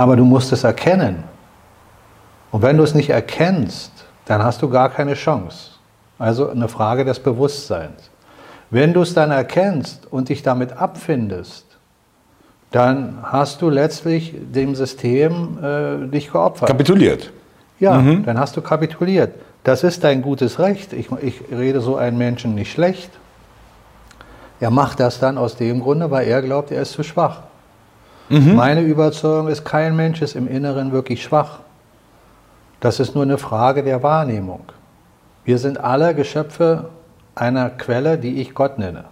Aber 0.00 0.16
du 0.16 0.24
musst 0.24 0.50
es 0.50 0.64
erkennen. 0.64 1.24
Und 2.50 2.62
wenn 2.62 2.78
du 2.78 2.82
es 2.82 2.94
nicht 2.94 3.10
erkennst, 3.10 3.92
dann 4.24 4.42
hast 4.42 4.62
du 4.62 4.70
gar 4.70 4.88
keine 4.88 5.12
Chance. 5.12 5.72
Also 6.18 6.48
eine 6.48 6.68
Frage 6.68 7.04
des 7.04 7.20
Bewusstseins. 7.20 8.08
Wenn 8.70 8.94
du 8.94 9.02
es 9.02 9.12
dann 9.12 9.30
erkennst 9.30 10.10
und 10.10 10.30
dich 10.30 10.42
damit 10.42 10.72
abfindest, 10.72 11.66
dann 12.70 13.18
hast 13.24 13.60
du 13.60 13.68
letztlich 13.68 14.34
dem 14.40 14.74
System 14.74 15.58
äh, 15.62 16.06
dich 16.06 16.32
geopfert. 16.32 16.70
Kapituliert. 16.70 17.30
Ja, 17.78 17.98
mhm. 17.98 18.24
dann 18.24 18.38
hast 18.38 18.56
du 18.56 18.62
kapituliert. 18.62 19.34
Das 19.64 19.84
ist 19.84 20.02
dein 20.02 20.22
gutes 20.22 20.58
Recht. 20.58 20.94
Ich, 20.94 21.10
ich 21.20 21.42
rede 21.52 21.82
so 21.82 21.96
einen 21.96 22.16
Menschen 22.16 22.54
nicht 22.54 22.72
schlecht. 22.72 23.10
Er 24.60 24.70
macht 24.70 24.98
das 24.98 25.18
dann 25.18 25.36
aus 25.36 25.56
dem 25.56 25.82
Grunde, 25.82 26.10
weil 26.10 26.26
er 26.26 26.40
glaubt, 26.40 26.70
er 26.70 26.80
ist 26.80 26.92
zu 26.92 27.02
schwach. 27.02 27.49
Mhm. 28.30 28.54
Meine 28.54 28.82
Überzeugung 28.82 29.48
ist, 29.48 29.64
kein 29.64 29.96
Mensch 29.96 30.22
ist 30.22 30.36
im 30.36 30.46
Inneren 30.46 30.92
wirklich 30.92 31.22
schwach. 31.22 31.58
Das 32.78 33.00
ist 33.00 33.14
nur 33.14 33.24
eine 33.24 33.38
Frage 33.38 33.82
der 33.82 34.02
Wahrnehmung. 34.04 34.62
Wir 35.44 35.58
sind 35.58 35.78
alle 35.78 36.14
Geschöpfe 36.14 36.90
einer 37.34 37.70
Quelle, 37.70 38.18
die 38.18 38.40
ich 38.40 38.54
Gott 38.54 38.78
nenne. 38.78 39.04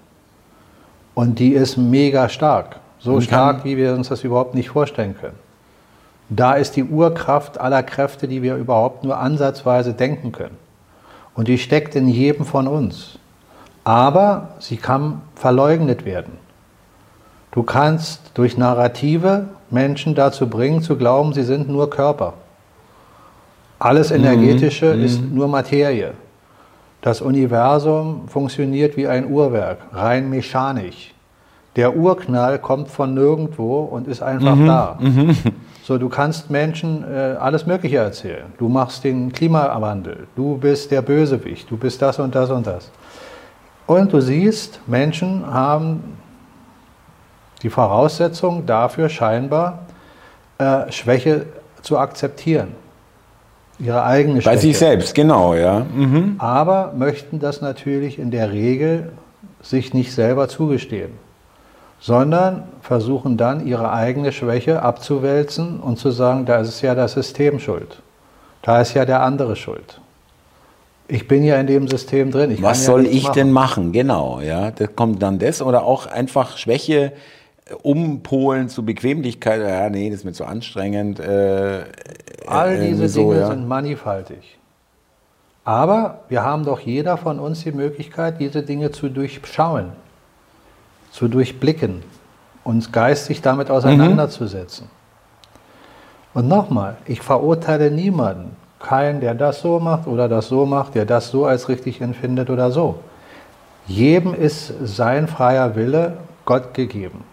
Und 1.15 1.41
die 1.41 1.53
ist 1.53 1.77
mega 1.77 2.29
stark. 2.29 2.77
So 3.01 3.21
stark, 3.21 3.65
wie 3.65 3.77
wir 3.77 3.93
uns 3.95 4.09
das 4.09 4.23
überhaupt 4.23 4.55
nicht 4.55 4.71
vorstellen 4.71 5.17
können. 5.21 5.39
Da 6.29 6.55
ist 6.55 6.77
die 6.77 6.85
Urkraft 6.85 7.59
aller 7.59 7.83
Kräfte, 7.83 8.29
die 8.29 8.43
wir 8.43 8.55
überhaupt 8.57 9.03
nur 9.03 9.19
ansatzweise 9.19 9.95
denken 9.95 10.31
können. 10.31 10.57
Und 11.35 11.49
die 11.49 11.59
steckt 11.59 11.97
in 11.97 12.07
jedem 12.07 12.45
von 12.45 12.69
uns. 12.69 13.19
Aber 13.83 14.51
sie 14.61 14.77
kann 14.77 15.23
verleugnet 15.35 16.05
werden. 16.05 16.48
Du 17.51 17.63
kannst 17.63 18.33
durch 18.35 18.57
Narrative 18.57 19.49
Menschen 19.71 20.15
dazu 20.15 20.49
bringen, 20.49 20.83
zu 20.83 20.97
glauben, 20.97 21.33
sie 21.33 21.43
sind 21.43 21.69
nur 21.69 21.91
Körper. 21.91 22.35
Alles 23.79 24.11
Energetische 24.11 24.95
mhm. 24.95 25.05
ist 25.05 25.23
nur 25.23 25.49
Materie. 25.49 26.13
Das 27.01 27.21
Universum 27.21 28.29
funktioniert 28.29 28.97
wie 28.97 29.07
ein 29.07 29.31
Uhrwerk, 29.31 29.79
rein 29.93 30.29
mechanisch. 30.31 31.15
Der 31.77 31.97
Urknall 31.97 32.59
kommt 32.59 32.89
von 32.89 33.15
nirgendwo 33.15 33.83
und 33.83 34.09
ist 34.09 34.21
einfach 34.21 34.57
mhm. 34.57 34.67
da. 34.67 34.99
Mhm. 35.01 35.37
So, 35.85 35.97
du 35.97 36.11
kannst 36.11 36.51
Menschen 36.51 37.03
äh, 37.03 37.37
alles 37.41 37.65
Mögliche 37.65 37.97
erzählen. 37.97 38.45
Du 38.59 38.69
machst 38.69 39.05
den 39.05 39.33
Klimawandel, 39.33 40.27
du 40.37 40.59
bist 40.59 40.91
der 40.91 41.01
Bösewicht, 41.01 41.71
du 41.71 41.79
bist 41.79 42.03
das 42.03 42.19
und 42.19 42.35
das 42.35 42.51
und 42.51 42.67
das. 42.67 42.91
Und 43.87 44.13
du 44.13 44.21
siehst, 44.21 44.81
Menschen 44.87 45.47
haben 45.47 46.19
die 47.63 47.71
Voraussetzung 47.71 48.67
dafür 48.67 49.09
scheinbar, 49.09 49.81
äh, 50.59 50.91
Schwäche 50.91 51.47
zu 51.83 51.99
akzeptieren. 51.99 52.75
Ihre 53.79 54.05
eigene 54.05 54.43
Schwäche. 54.43 54.57
Bei 54.57 54.61
sich 54.61 54.79
selbst, 54.79 55.15
genau, 55.15 55.55
ja. 55.55 55.81
Mhm. 55.81 56.35
Aber 56.39 56.93
möchten 56.97 57.39
das 57.39 57.61
natürlich 57.61 58.19
in 58.19 58.31
der 58.31 58.53
Regel 58.53 59.13
sich 59.63 59.95
nicht 59.95 60.13
selber 60.13 60.49
zugestehen 60.49 61.13
sondern 62.01 62.65
versuchen 62.81 63.37
dann 63.37 63.67
ihre 63.67 63.93
eigene 63.93 64.33
Schwäche 64.33 64.83
abzuwälzen 64.83 65.81
und 65.81 65.99
zu 65.99 66.11
sagen, 66.11 66.47
da 66.47 66.61
ist 66.61 66.81
ja 66.81 66.95
das 66.95 67.13
System 67.13 67.59
schuld. 67.59 68.01
Da 68.63 68.81
ist 68.81 68.95
ja 68.95 69.05
der 69.05 69.23
andere 69.23 69.57
schuld. 69.57 70.01
Ich 71.09 71.27
bin 71.27 71.43
ja 71.43 71.57
in 71.57 71.67
dem 71.67 71.89
System 71.89 72.31
drin. 72.31 72.51
Ich 72.51 72.63
Was 72.63 72.85
soll 72.85 73.07
ja 73.07 73.13
ich 73.13 73.25
machen. 73.25 73.35
denn 73.35 73.53
machen? 73.53 73.93
Genau, 73.93 74.41
ja. 74.41 74.71
Da 74.71 74.87
kommt 74.87 75.23
dann 75.23 75.39
das 75.39 75.63
oder 75.63 75.85
auch 75.85 76.07
einfach 76.07 76.59
Schwäche 76.59 77.13
äh, 77.69 77.75
umpolen 77.75 78.69
zu 78.69 78.85
Bequemlichkeit. 78.85 79.61
Ja, 79.61 79.89
nee, 79.91 80.11
das 80.11 80.21
ist 80.21 80.25
mir 80.25 80.33
zu 80.33 80.45
anstrengend. 80.45 81.21
Äh, 81.21 81.85
All 82.47 82.81
diese 82.81 83.09
so, 83.09 83.21
Dinge 83.21 83.41
ja. 83.41 83.47
sind 83.49 83.69
mannigfaltig. 83.69 84.59
Aber 85.65 86.21
wir 86.29 86.43
haben 86.43 86.65
doch 86.65 86.81
jeder 86.81 87.17
von 87.19 87.39
uns 87.39 87.63
die 87.63 87.73
Möglichkeit, 87.73 88.41
diese 88.41 88.63
Dinge 88.63 88.91
zu 88.91 89.09
durchschauen 89.11 89.93
zu 91.11 91.29
durchblicken, 91.29 92.03
uns 92.65 92.93
geistig 92.93 93.43
damit 93.43 93.71
auseinanderzusetzen. 93.71 94.87
Mhm. 94.87 96.41
Und 96.41 96.49
nochmal, 96.49 96.97
ich 97.07 97.21
verurteile 97.21 97.91
niemanden, 97.91 98.57
keinen, 98.79 99.21
der 99.21 99.35
das 99.35 99.61
so 99.61 99.81
macht 99.81 100.07
oder 100.07 100.29
das 100.29 100.49
so 100.49 100.65
macht, 100.65 100.95
der 100.95 101.05
das 101.05 101.31
so 101.31 101.47
als 101.47 101.69
richtig 101.69 102.01
empfindet 102.01 102.51
oder 102.51 102.71
so. 102.71 103.01
Jedem 103.87 104.35
ist 104.35 104.73
sein 104.85 105.27
freier 105.27 105.75
Wille 105.75 106.19
Gott 106.45 106.75
gegeben. 106.75 107.25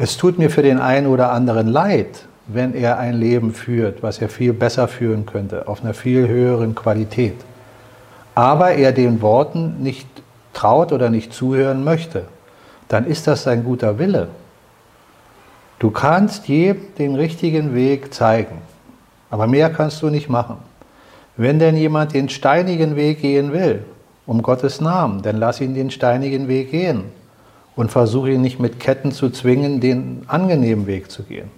Es 0.00 0.16
tut 0.16 0.38
mir 0.38 0.48
für 0.48 0.62
den 0.62 0.80
einen 0.80 1.06
oder 1.06 1.30
anderen 1.30 1.68
leid, 1.68 2.26
wenn 2.46 2.74
er 2.74 2.98
ein 2.98 3.20
Leben 3.20 3.52
führt, 3.52 4.02
was 4.02 4.18
er 4.18 4.30
viel 4.30 4.52
besser 4.52 4.88
führen 4.88 5.26
könnte, 5.26 5.68
auf 5.68 5.84
einer 5.84 5.94
viel 5.94 6.26
höheren 6.26 6.74
Qualität. 6.74 7.36
Aber 8.34 8.72
er 8.72 8.92
den 8.92 9.20
Worten 9.20 9.82
nicht 9.82 10.08
traut 10.54 10.92
oder 10.92 11.10
nicht 11.10 11.32
zuhören 11.32 11.84
möchte 11.84 12.24
dann 12.90 13.06
ist 13.06 13.28
das 13.28 13.46
ein 13.46 13.64
guter 13.64 13.98
Wille. 13.98 14.28
Du 15.78 15.90
kannst 15.90 16.48
jedem 16.48 16.94
den 16.98 17.14
richtigen 17.14 17.72
Weg 17.72 18.12
zeigen, 18.12 18.58
aber 19.30 19.46
mehr 19.46 19.70
kannst 19.70 20.02
du 20.02 20.10
nicht 20.10 20.28
machen. 20.28 20.56
Wenn 21.36 21.60
denn 21.60 21.76
jemand 21.76 22.12
den 22.12 22.28
steinigen 22.28 22.96
Weg 22.96 23.22
gehen 23.22 23.52
will, 23.52 23.84
um 24.26 24.42
Gottes 24.42 24.80
Namen, 24.80 25.22
dann 25.22 25.36
lass 25.36 25.60
ihn 25.60 25.74
den 25.74 25.90
steinigen 25.90 26.48
Weg 26.48 26.72
gehen 26.72 27.04
und 27.76 27.90
versuche 27.90 28.30
ihn 28.30 28.42
nicht 28.42 28.60
mit 28.60 28.80
Ketten 28.80 29.12
zu 29.12 29.30
zwingen, 29.30 29.80
den 29.80 30.24
angenehmen 30.26 30.86
Weg 30.86 31.10
zu 31.10 31.22
gehen. 31.22 31.50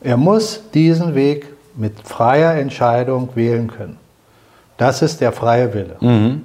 Er 0.00 0.16
muss 0.16 0.62
diesen 0.72 1.14
Weg 1.14 1.46
mit 1.74 2.00
freier 2.00 2.54
Entscheidung 2.54 3.30
wählen 3.34 3.68
können. 3.68 3.98
Das 4.76 5.02
ist 5.02 5.20
der 5.20 5.32
freie 5.32 5.74
Wille. 5.74 5.96
Mhm. 6.00 6.42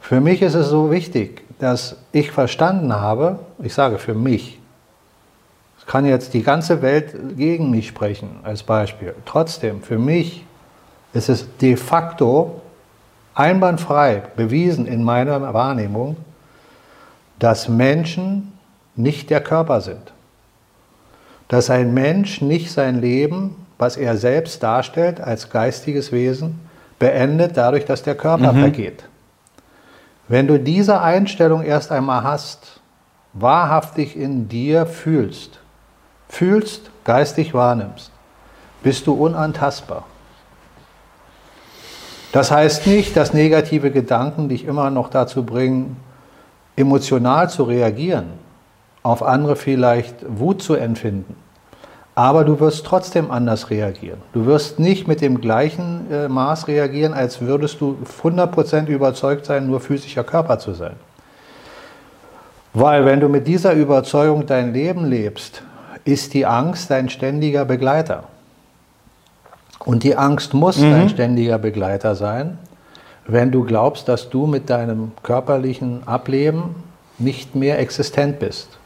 Für 0.00 0.20
mich 0.20 0.42
ist 0.42 0.54
es 0.54 0.68
so 0.68 0.90
wichtig, 0.90 1.42
dass 1.58 1.96
ich 2.12 2.30
verstanden 2.30 2.94
habe, 2.94 3.38
ich 3.62 3.72
sage 3.72 3.98
für 3.98 4.14
mich, 4.14 4.58
es 5.78 5.86
kann 5.86 6.06
jetzt 6.06 6.34
die 6.34 6.42
ganze 6.42 6.82
Welt 6.82 7.14
gegen 7.36 7.70
mich 7.70 7.88
sprechen 7.88 8.40
als 8.42 8.62
Beispiel. 8.62 9.14
Trotzdem, 9.26 9.82
für 9.82 9.98
mich 9.98 10.44
ist 11.12 11.28
es 11.28 11.46
de 11.58 11.76
facto 11.76 12.60
einwandfrei 13.34 14.22
bewiesen 14.36 14.86
in 14.86 15.02
meiner 15.04 15.52
Wahrnehmung, 15.54 16.16
dass 17.44 17.68
Menschen 17.68 18.54
nicht 18.96 19.28
der 19.28 19.42
Körper 19.42 19.82
sind. 19.82 20.14
Dass 21.48 21.68
ein 21.68 21.92
Mensch 21.92 22.40
nicht 22.40 22.72
sein 22.72 23.02
Leben, 23.02 23.66
was 23.76 23.98
er 23.98 24.16
selbst 24.16 24.62
darstellt 24.62 25.20
als 25.20 25.50
geistiges 25.50 26.10
Wesen, 26.10 26.58
beendet 26.98 27.58
dadurch, 27.58 27.84
dass 27.84 28.02
der 28.02 28.14
Körper 28.14 28.54
mhm. 28.54 28.60
vergeht. 28.60 29.04
Wenn 30.26 30.46
du 30.46 30.58
diese 30.58 31.02
Einstellung 31.02 31.62
erst 31.62 31.92
einmal 31.92 32.22
hast, 32.22 32.80
wahrhaftig 33.34 34.16
in 34.16 34.48
dir 34.48 34.86
fühlst, 34.86 35.58
fühlst, 36.30 36.88
geistig 37.04 37.52
wahrnimmst, 37.52 38.10
bist 38.82 39.06
du 39.06 39.12
unantastbar. 39.12 40.06
Das 42.32 42.50
heißt 42.50 42.86
nicht, 42.86 43.14
dass 43.18 43.34
negative 43.34 43.90
Gedanken 43.90 44.48
dich 44.48 44.64
immer 44.64 44.88
noch 44.88 45.10
dazu 45.10 45.44
bringen, 45.44 45.98
emotional 46.76 47.48
zu 47.50 47.64
reagieren, 47.64 48.26
auf 49.02 49.22
andere 49.22 49.56
vielleicht 49.56 50.16
Wut 50.26 50.62
zu 50.62 50.74
empfinden. 50.74 51.36
Aber 52.16 52.44
du 52.44 52.60
wirst 52.60 52.86
trotzdem 52.86 53.30
anders 53.30 53.70
reagieren. 53.70 54.18
Du 54.32 54.46
wirst 54.46 54.78
nicht 54.78 55.08
mit 55.08 55.20
dem 55.20 55.40
gleichen 55.40 56.10
äh, 56.12 56.28
Maß 56.28 56.68
reagieren, 56.68 57.12
als 57.12 57.40
würdest 57.40 57.80
du 57.80 57.98
100% 58.22 58.86
überzeugt 58.86 59.46
sein, 59.46 59.66
nur 59.66 59.80
physischer 59.80 60.22
Körper 60.22 60.60
zu 60.60 60.74
sein. 60.74 60.94
Weil 62.72 63.04
wenn 63.04 63.20
du 63.20 63.28
mit 63.28 63.46
dieser 63.46 63.72
Überzeugung 63.72 64.46
dein 64.46 64.72
Leben 64.72 65.06
lebst, 65.06 65.62
ist 66.04 66.34
die 66.34 66.46
Angst 66.46 66.90
dein 66.90 67.08
ständiger 67.08 67.64
Begleiter. 67.64 68.24
Und 69.84 70.02
die 70.02 70.16
Angst 70.16 70.54
muss 70.54 70.78
mhm. 70.78 70.90
dein 70.90 71.08
ständiger 71.08 71.58
Begleiter 71.58 72.14
sein, 72.14 72.58
wenn 73.26 73.50
du 73.50 73.64
glaubst, 73.64 74.08
dass 74.08 74.30
du 74.30 74.46
mit 74.46 74.70
deinem 74.70 75.12
körperlichen 75.22 76.06
Ableben 76.06 76.74
nicht 77.18 77.54
mehr 77.54 77.78
existent 77.78 78.38
bist 78.38 78.78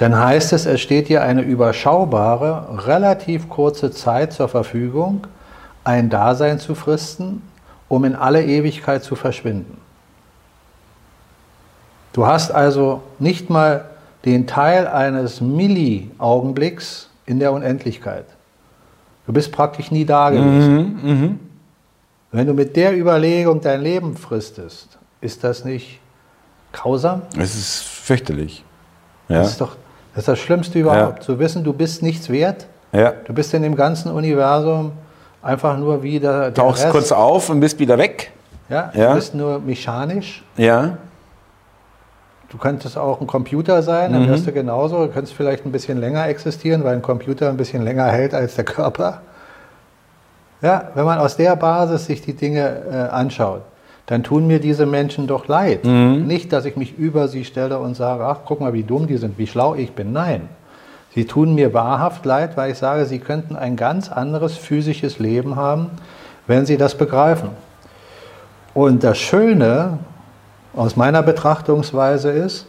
dann 0.00 0.18
heißt 0.18 0.54
es, 0.54 0.64
es 0.64 0.80
steht 0.80 1.10
dir 1.10 1.22
eine 1.22 1.42
überschaubare, 1.42 2.86
relativ 2.86 3.50
kurze 3.50 3.90
Zeit 3.90 4.32
zur 4.32 4.48
Verfügung, 4.48 5.26
ein 5.84 6.08
Dasein 6.08 6.58
zu 6.58 6.74
fristen, 6.74 7.42
um 7.86 8.06
in 8.06 8.14
alle 8.14 8.42
Ewigkeit 8.42 9.04
zu 9.04 9.14
verschwinden. 9.14 9.76
Du 12.14 12.26
hast 12.26 12.50
also 12.50 13.02
nicht 13.18 13.50
mal 13.50 13.90
den 14.24 14.46
Teil 14.46 14.86
eines 14.86 15.42
Milli-Augenblicks 15.42 17.10
in 17.26 17.38
der 17.38 17.52
Unendlichkeit. 17.52 18.24
Du 19.26 19.34
bist 19.34 19.52
praktisch 19.52 19.90
nie 19.90 20.06
da 20.06 20.30
gewesen. 20.30 20.98
Mhm, 21.02 21.10
mh. 21.10 21.34
Wenn 22.32 22.46
du 22.46 22.54
mit 22.54 22.76
der 22.76 22.96
Überlegung 22.96 23.60
dein 23.60 23.82
Leben 23.82 24.16
fristest, 24.16 24.98
ist 25.20 25.42
das 25.42 25.64
nicht 25.64 26.00
grausam? 26.72 27.22
Es 27.36 27.56
ist 27.56 27.82
fürchterlich. 27.82 28.64
Ja. 29.28 29.38
Das 29.38 29.50
ist 29.50 29.60
doch 29.60 29.76
das 30.12 30.22
ist 30.22 30.28
das 30.28 30.38
Schlimmste 30.40 30.78
überhaupt. 30.78 31.18
Ja. 31.18 31.24
Zu 31.24 31.38
wissen, 31.38 31.62
du 31.62 31.72
bist 31.72 32.02
nichts 32.02 32.28
wert. 32.30 32.66
Ja. 32.92 33.12
Du 33.24 33.32
bist 33.32 33.54
in 33.54 33.62
dem 33.62 33.76
ganzen 33.76 34.10
Universum 34.10 34.92
Einfach 35.42 35.78
nur 35.78 36.02
wieder. 36.02 36.52
Tauchst 36.52 36.84
Rest, 36.84 36.92
kurz 36.92 37.12
auf 37.12 37.48
und 37.48 37.60
bist 37.60 37.78
wieder 37.78 37.96
weg. 37.96 38.30
Ja, 38.68 38.92
ja, 38.94 39.08
du 39.08 39.14
bist 39.14 39.34
nur 39.34 39.58
mechanisch. 39.58 40.44
Ja. 40.56 40.98
Du 42.50 42.58
könntest 42.58 42.98
auch 42.98 43.20
ein 43.20 43.26
Computer 43.26 43.82
sein, 43.82 44.12
dann 44.12 44.24
mhm. 44.24 44.28
wirst 44.28 44.46
du 44.46 44.52
genauso. 44.52 45.06
Du 45.06 45.12
könntest 45.12 45.34
vielleicht 45.34 45.64
ein 45.64 45.72
bisschen 45.72 45.98
länger 45.98 46.26
existieren, 46.28 46.84
weil 46.84 46.96
ein 46.96 47.02
Computer 47.02 47.48
ein 47.48 47.56
bisschen 47.56 47.82
länger 47.82 48.06
hält 48.06 48.34
als 48.34 48.56
der 48.56 48.64
Körper. 48.64 49.22
Ja, 50.62 50.90
wenn 50.94 51.04
man 51.04 51.18
aus 51.18 51.36
der 51.36 51.56
Basis 51.56 52.06
sich 52.06 52.20
die 52.20 52.34
Dinge 52.34 52.82
äh, 52.90 52.94
anschaut, 53.10 53.62
dann 54.06 54.22
tun 54.22 54.46
mir 54.46 54.60
diese 54.60 54.86
Menschen 54.86 55.26
doch 55.26 55.48
leid. 55.48 55.84
Mhm. 55.84 56.26
Nicht, 56.26 56.52
dass 56.52 56.64
ich 56.64 56.76
mich 56.76 56.98
über 56.98 57.28
sie 57.28 57.44
stelle 57.44 57.78
und 57.78 57.94
sage, 57.94 58.24
ach, 58.24 58.40
guck 58.44 58.60
mal, 58.60 58.72
wie 58.72 58.82
dumm 58.82 59.06
die 59.06 59.16
sind, 59.16 59.38
wie 59.38 59.46
schlau 59.46 59.74
ich 59.74 59.92
bin. 59.92 60.12
Nein. 60.12 60.48
Sie 61.14 61.24
tun 61.24 61.54
mir 61.54 61.74
wahrhaft 61.74 62.24
leid, 62.24 62.56
weil 62.56 62.70
ich 62.70 62.78
sage, 62.78 63.04
sie 63.04 63.18
könnten 63.18 63.56
ein 63.56 63.76
ganz 63.76 64.10
anderes 64.10 64.56
physisches 64.56 65.18
Leben 65.18 65.56
haben, 65.56 65.90
wenn 66.46 66.66
sie 66.66 66.76
das 66.76 66.96
begreifen. 66.96 67.50
Und 68.74 69.02
das 69.02 69.18
Schöne 69.18 69.98
aus 70.74 70.96
meiner 70.96 71.22
Betrachtungsweise 71.22 72.30
ist, 72.30 72.66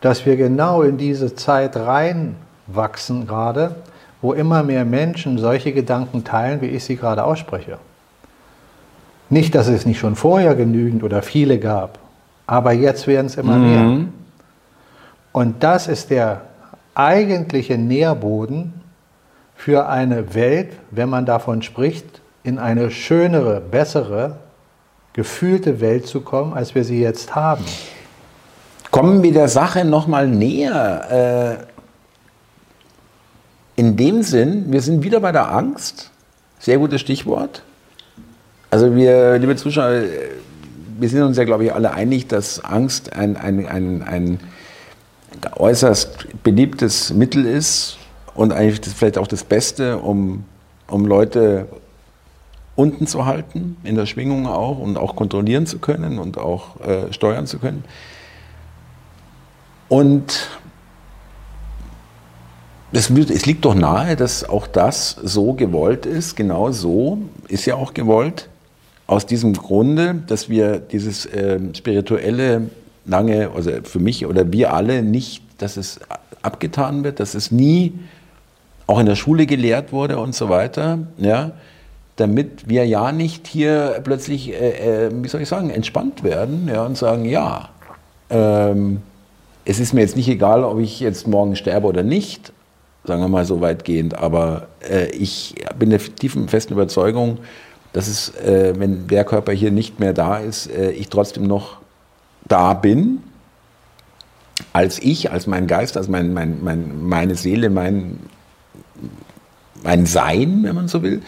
dass 0.00 0.26
wir 0.26 0.36
genau 0.36 0.82
in 0.82 0.96
diese 0.96 1.34
Zeit 1.34 1.76
reinwachsen 1.76 3.26
gerade, 3.26 3.76
wo 4.24 4.32
immer 4.32 4.62
mehr 4.62 4.86
Menschen 4.86 5.36
solche 5.36 5.74
Gedanken 5.74 6.24
teilen, 6.24 6.62
wie 6.62 6.68
ich 6.68 6.82
sie 6.82 6.96
gerade 6.96 7.24
ausspreche. 7.24 7.76
Nicht, 9.28 9.54
dass 9.54 9.68
es 9.68 9.84
nicht 9.84 9.98
schon 9.98 10.16
vorher 10.16 10.54
genügend 10.54 11.04
oder 11.04 11.20
viele 11.20 11.58
gab, 11.58 11.98
aber 12.46 12.72
jetzt 12.72 13.06
werden 13.06 13.26
es 13.26 13.36
immer 13.36 13.56
mhm. 13.56 13.70
mehr. 13.70 14.06
Und 15.32 15.62
das 15.62 15.88
ist 15.88 16.08
der 16.08 16.40
eigentliche 16.94 17.76
Nährboden 17.76 18.72
für 19.56 19.88
eine 19.88 20.34
Welt, 20.34 20.72
wenn 20.90 21.10
man 21.10 21.26
davon 21.26 21.60
spricht, 21.60 22.22
in 22.44 22.58
eine 22.58 22.90
schönere, 22.90 23.60
bessere, 23.60 24.36
gefühlte 25.12 25.82
Welt 25.82 26.06
zu 26.06 26.22
kommen, 26.22 26.54
als 26.54 26.74
wir 26.74 26.84
sie 26.84 26.98
jetzt 26.98 27.34
haben. 27.34 27.64
Kommen 28.90 29.22
wir 29.22 29.34
der 29.34 29.48
Sache 29.48 29.84
nochmal 29.84 30.28
näher. 30.28 31.58
Äh, 31.60 31.73
in 33.76 33.96
dem 33.96 34.22
Sinn, 34.22 34.72
wir 34.72 34.80
sind 34.80 35.02
wieder 35.02 35.20
bei 35.20 35.32
der 35.32 35.52
Angst. 35.52 36.10
Sehr 36.58 36.78
gutes 36.78 37.00
Stichwort. 37.00 37.62
Also 38.70 38.94
wir, 38.94 39.38
liebe 39.38 39.56
Zuschauer, 39.56 40.02
wir 40.98 41.08
sind 41.08 41.22
uns 41.22 41.36
ja, 41.36 41.44
glaube 41.44 41.64
ich, 41.64 41.74
alle 41.74 41.92
einig, 41.92 42.28
dass 42.28 42.64
Angst 42.64 43.12
ein, 43.12 43.36
ein, 43.36 43.66
ein, 43.66 44.02
ein 44.02 44.38
äußerst 45.56 46.42
beliebtes 46.42 47.12
Mittel 47.12 47.44
ist 47.44 47.98
und 48.34 48.52
eigentlich 48.52 48.80
das, 48.80 48.92
vielleicht 48.92 49.18
auch 49.18 49.26
das 49.26 49.44
Beste, 49.44 49.98
um, 49.98 50.44
um 50.88 51.06
Leute 51.06 51.68
unten 52.76 53.06
zu 53.06 53.26
halten, 53.26 53.76
in 53.84 53.94
der 53.94 54.06
Schwingung 54.06 54.46
auch 54.46 54.78
und 54.78 54.96
auch 54.96 55.14
kontrollieren 55.14 55.66
zu 55.66 55.78
können 55.78 56.18
und 56.18 56.38
auch 56.38 56.80
äh, 56.80 57.12
steuern 57.12 57.46
zu 57.46 57.58
können. 57.58 57.84
Und 59.88 60.48
es, 62.94 63.10
es 63.10 63.46
liegt 63.46 63.64
doch 63.64 63.74
nahe, 63.74 64.16
dass 64.16 64.48
auch 64.48 64.66
das 64.66 65.16
so 65.22 65.52
gewollt 65.54 66.06
ist, 66.06 66.36
genau 66.36 66.70
so 66.70 67.18
ist 67.48 67.66
ja 67.66 67.74
auch 67.74 67.94
gewollt, 67.94 68.48
aus 69.06 69.26
diesem 69.26 69.52
Grunde, 69.52 70.22
dass 70.26 70.48
wir 70.48 70.78
dieses 70.78 71.26
äh, 71.26 71.58
spirituelle 71.74 72.70
lange, 73.04 73.50
also 73.54 73.70
für 73.82 73.98
mich 73.98 74.26
oder 74.26 74.50
wir 74.50 74.72
alle 74.72 75.02
nicht, 75.02 75.42
dass 75.58 75.76
es 75.76 76.00
abgetan 76.40 77.04
wird, 77.04 77.20
dass 77.20 77.34
es 77.34 77.50
nie 77.50 77.92
auch 78.86 78.98
in 78.98 79.06
der 79.06 79.16
Schule 79.16 79.46
gelehrt 79.46 79.92
wurde 79.92 80.18
und 80.18 80.34
so 80.34 80.48
weiter, 80.48 80.98
ja, 81.18 81.52
damit 82.16 82.68
wir 82.68 82.86
ja 82.86 83.12
nicht 83.12 83.46
hier 83.46 84.00
plötzlich, 84.04 84.52
äh, 84.52 85.06
äh, 85.06 85.10
wie 85.12 85.28
soll 85.28 85.42
ich 85.42 85.48
sagen, 85.48 85.70
entspannt 85.70 86.22
werden 86.22 86.70
ja, 86.72 86.86
und 86.86 86.96
sagen, 86.96 87.24
ja, 87.24 87.70
ähm, 88.30 89.02
es 89.64 89.80
ist 89.80 89.92
mir 89.94 90.02
jetzt 90.02 90.16
nicht 90.16 90.28
egal, 90.28 90.64
ob 90.64 90.78
ich 90.78 91.00
jetzt 91.00 91.26
morgen 91.26 91.56
sterbe 91.56 91.86
oder 91.86 92.02
nicht, 92.02 92.53
sagen 93.04 93.20
wir 93.20 93.28
mal 93.28 93.44
so 93.44 93.60
weitgehend, 93.60 94.14
aber 94.14 94.68
äh, 94.88 95.06
ich 95.10 95.54
bin 95.78 95.90
der 95.90 95.98
tiefen 95.98 96.48
festen 96.48 96.72
Überzeugung, 96.72 97.38
dass 97.92 98.08
es, 98.08 98.34
äh, 98.36 98.74
wenn 98.76 99.06
der 99.06 99.24
Körper 99.24 99.52
hier 99.52 99.70
nicht 99.70 100.00
mehr 100.00 100.12
da 100.12 100.38
ist, 100.38 100.66
äh, 100.66 100.90
ich 100.90 101.08
trotzdem 101.08 101.46
noch 101.46 101.78
da 102.44 102.74
bin, 102.74 103.22
als 104.72 104.98
ich, 104.98 105.30
als 105.30 105.46
mein 105.46 105.66
Geist, 105.66 105.96
als 105.96 106.08
mein, 106.08 106.32
mein, 106.32 106.62
mein, 106.62 107.04
meine 107.04 107.34
Seele, 107.34 107.70
mein, 107.70 108.18
mein 109.82 110.06
Sein, 110.06 110.60
wenn 110.62 110.74
man 110.74 110.88
so 110.88 111.02
will. 111.02 111.22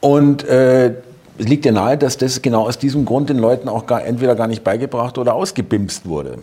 Und 0.00 0.44
äh, 0.44 0.94
es 1.38 1.48
liegt 1.48 1.64
ja 1.64 1.72
nahe, 1.72 1.98
dass 1.98 2.16
das 2.16 2.42
genau 2.42 2.66
aus 2.66 2.78
diesem 2.78 3.04
Grund 3.04 3.28
den 3.28 3.38
Leuten 3.38 3.68
auch 3.68 3.86
gar, 3.86 4.04
entweder 4.04 4.34
gar 4.34 4.46
nicht 4.46 4.64
beigebracht 4.64 5.18
oder 5.18 5.34
ausgebimst 5.34 6.06
wurde. 6.06 6.38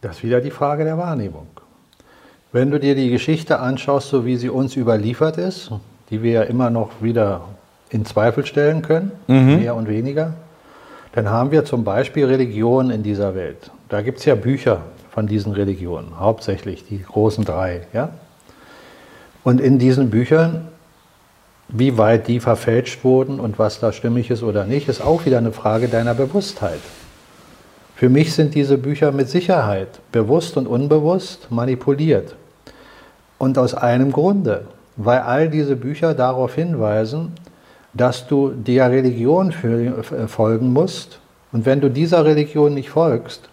Das 0.00 0.18
ist 0.18 0.22
wieder 0.24 0.40
die 0.40 0.50
Frage 0.50 0.84
der 0.84 0.98
Wahrnehmung. 0.98 1.46
Wenn 2.56 2.70
du 2.70 2.80
dir 2.80 2.94
die 2.94 3.10
Geschichte 3.10 3.58
anschaust, 3.58 4.08
so 4.08 4.24
wie 4.24 4.38
sie 4.38 4.48
uns 4.48 4.76
überliefert 4.76 5.36
ist, 5.36 5.70
die 6.08 6.22
wir 6.22 6.32
ja 6.32 6.42
immer 6.44 6.70
noch 6.70 6.88
wieder 7.02 7.42
in 7.90 8.06
Zweifel 8.06 8.46
stellen 8.46 8.80
können, 8.80 9.12
mhm. 9.26 9.58
mehr 9.58 9.74
und 9.74 9.90
weniger, 9.90 10.32
dann 11.12 11.28
haben 11.28 11.50
wir 11.50 11.66
zum 11.66 11.84
Beispiel 11.84 12.24
Religionen 12.24 12.90
in 12.90 13.02
dieser 13.02 13.34
Welt. 13.34 13.70
Da 13.90 14.00
gibt 14.00 14.20
es 14.20 14.24
ja 14.24 14.36
Bücher 14.36 14.80
von 15.10 15.26
diesen 15.26 15.52
Religionen, 15.52 16.18
hauptsächlich 16.18 16.86
die 16.86 17.02
großen 17.02 17.44
drei. 17.44 17.82
Ja? 17.92 18.08
Und 19.44 19.60
in 19.60 19.78
diesen 19.78 20.08
Büchern 20.08 20.68
wie 21.68 21.98
weit 21.98 22.26
die 22.26 22.40
verfälscht 22.40 23.04
wurden 23.04 23.38
und 23.38 23.58
was 23.58 23.80
da 23.80 23.92
stimmig 23.92 24.30
ist 24.30 24.42
oder 24.42 24.64
nicht, 24.64 24.88
ist 24.88 25.02
auch 25.02 25.26
wieder 25.26 25.36
eine 25.36 25.52
Frage 25.52 25.88
deiner 25.88 26.14
Bewusstheit. 26.14 26.80
Für 27.96 28.08
mich 28.08 28.32
sind 28.32 28.54
diese 28.54 28.78
Bücher 28.78 29.12
mit 29.12 29.28
Sicherheit 29.28 30.00
bewusst 30.10 30.56
und 30.56 30.66
unbewusst 30.66 31.50
manipuliert. 31.50 32.34
Und 33.38 33.58
aus 33.58 33.74
einem 33.74 34.12
Grunde, 34.12 34.66
weil 34.96 35.20
all 35.20 35.48
diese 35.48 35.76
Bücher 35.76 36.14
darauf 36.14 36.54
hinweisen, 36.54 37.32
dass 37.92 38.26
du 38.26 38.50
der 38.50 38.90
Religion 38.90 39.50
äh, 39.50 40.26
folgen 40.26 40.72
musst. 40.72 41.18
Und 41.52 41.66
wenn 41.66 41.80
du 41.80 41.90
dieser 41.90 42.24
Religion 42.24 42.74
nicht 42.74 42.90
folgst, 42.90 43.48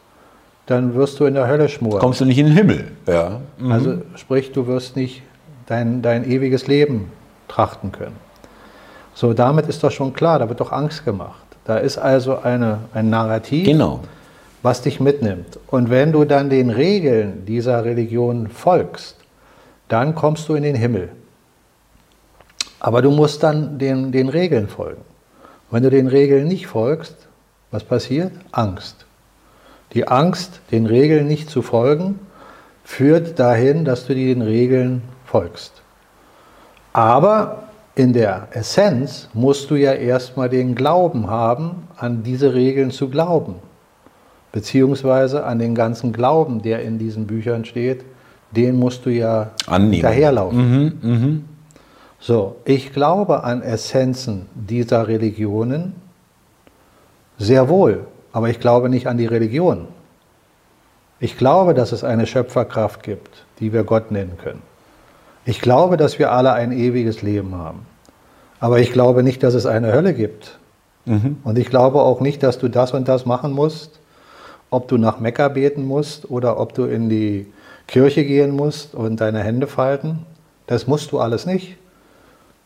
dann 0.65 0.95
wirst 0.95 1.19
du 1.19 1.25
in 1.25 1.33
der 1.33 1.47
Hölle 1.47 1.69
schmoren. 1.69 1.99
Kommst 1.99 2.21
du 2.21 2.25
nicht 2.25 2.37
in 2.37 2.47
den 2.47 2.55
Himmel. 2.55 2.91
Ja. 3.07 3.41
Mhm. 3.57 3.71
Also 3.71 4.01
sprich, 4.15 4.51
du 4.51 4.67
wirst 4.67 4.95
nicht 4.95 5.21
dein, 5.65 6.01
dein 6.01 6.29
ewiges 6.29 6.67
Leben 6.67 7.11
trachten 7.47 7.91
können. 7.91 8.15
So, 9.13 9.33
damit 9.33 9.67
ist 9.67 9.83
doch 9.83 9.91
schon 9.91 10.13
klar, 10.13 10.39
da 10.39 10.49
wird 10.49 10.59
doch 10.59 10.71
Angst 10.71 11.05
gemacht. 11.05 11.43
Da 11.65 11.77
ist 11.77 11.97
also 11.97 12.39
eine, 12.39 12.79
ein 12.93 13.09
Narrativ, 13.09 13.65
genau. 13.65 14.01
was 14.63 14.81
dich 14.81 14.99
mitnimmt. 14.99 15.59
Und 15.67 15.89
wenn 15.89 16.11
du 16.11 16.25
dann 16.25 16.49
den 16.49 16.69
Regeln 16.69 17.45
dieser 17.45 17.85
Religion 17.85 18.47
folgst, 18.47 19.17
dann 19.93 20.15
kommst 20.15 20.49
du 20.49 20.55
in 20.55 20.63
den 20.63 20.75
Himmel. 20.75 21.09
Aber 22.79 23.03
du 23.03 23.11
musst 23.11 23.43
dann 23.43 23.77
den, 23.77 24.11
den 24.11 24.27
Regeln 24.27 24.67
folgen. 24.67 25.03
Wenn 25.69 25.83
du 25.83 25.91
den 25.91 26.07
Regeln 26.07 26.47
nicht 26.47 26.65
folgst, 26.65 27.15
was 27.69 27.83
passiert? 27.83 28.31
Angst. 28.51 29.05
Die 29.93 30.07
Angst, 30.07 30.61
den 30.71 30.87
Regeln 30.87 31.27
nicht 31.27 31.47
zu 31.47 31.61
folgen, 31.61 32.19
führt 32.83 33.37
dahin, 33.37 33.85
dass 33.85 34.07
du 34.07 34.15
den 34.15 34.41
Regeln 34.41 35.03
folgst. 35.25 35.83
Aber 36.91 37.65
in 37.93 38.13
der 38.13 38.47
Essenz 38.51 39.29
musst 39.33 39.69
du 39.69 39.75
ja 39.75 39.93
erstmal 39.93 40.49
den 40.49 40.73
Glauben 40.73 41.29
haben, 41.29 41.87
an 41.97 42.23
diese 42.23 42.55
Regeln 42.55 42.89
zu 42.89 43.09
glauben. 43.09 43.55
Beziehungsweise 44.51 45.45
an 45.45 45.59
den 45.59 45.75
ganzen 45.75 46.13
Glauben, 46.13 46.63
der 46.63 46.81
in 46.81 46.97
diesen 46.97 47.27
Büchern 47.27 47.63
steht, 47.65 48.03
den 48.55 48.77
musst 48.77 49.05
du 49.05 49.09
ja 49.09 49.51
Annehmen. 49.67 50.01
daherlaufen. 50.01 50.99
Mhm, 51.01 51.11
mh. 51.11 51.39
So, 52.19 52.55
ich 52.65 52.93
glaube 52.93 53.43
an 53.43 53.61
Essenzen 53.61 54.45
dieser 54.55 55.07
Religionen 55.07 55.93
sehr 57.37 57.67
wohl, 57.67 58.05
aber 58.31 58.49
ich 58.49 58.59
glaube 58.59 58.89
nicht 58.89 59.07
an 59.07 59.17
die 59.17 59.25
Religion. 59.25 59.87
Ich 61.19 61.37
glaube, 61.37 61.73
dass 61.73 61.91
es 61.91 62.03
eine 62.03 62.27
Schöpferkraft 62.27 63.03
gibt, 63.03 63.45
die 63.59 63.73
wir 63.73 63.83
Gott 63.83 64.11
nennen 64.11 64.37
können. 64.41 64.61
Ich 65.45 65.59
glaube, 65.59 65.97
dass 65.97 66.19
wir 66.19 66.31
alle 66.31 66.53
ein 66.53 66.71
ewiges 66.71 67.21
Leben 67.21 67.55
haben. 67.55 67.85
Aber 68.59 68.79
ich 68.79 68.93
glaube 68.93 69.23
nicht, 69.23 69.43
dass 69.43 69.53
es 69.53 69.65
eine 69.65 69.91
Hölle 69.91 70.13
gibt. 70.13 70.57
Mhm. 71.05 71.37
Und 71.43 71.57
ich 71.57 71.69
glaube 71.69 72.01
auch 72.01 72.21
nicht, 72.21 72.43
dass 72.43 72.59
du 72.59 72.69
das 72.69 72.93
und 72.93 73.07
das 73.09 73.25
machen 73.25 73.51
musst, 73.51 73.99
ob 74.69 74.87
du 74.87 74.97
nach 74.97 75.19
Mekka 75.19 75.49
beten 75.49 75.85
musst 75.85 76.29
oder 76.31 76.59
ob 76.59 76.73
du 76.73 76.85
in 76.85 77.09
die 77.09 77.47
Kirche 77.87 78.25
gehen 78.25 78.51
musst 78.51 78.95
und 78.95 79.21
deine 79.21 79.39
Hände 79.39 79.67
falten. 79.67 80.25
Das 80.67 80.87
musst 80.87 81.11
du 81.11 81.19
alles 81.19 81.45
nicht. 81.45 81.77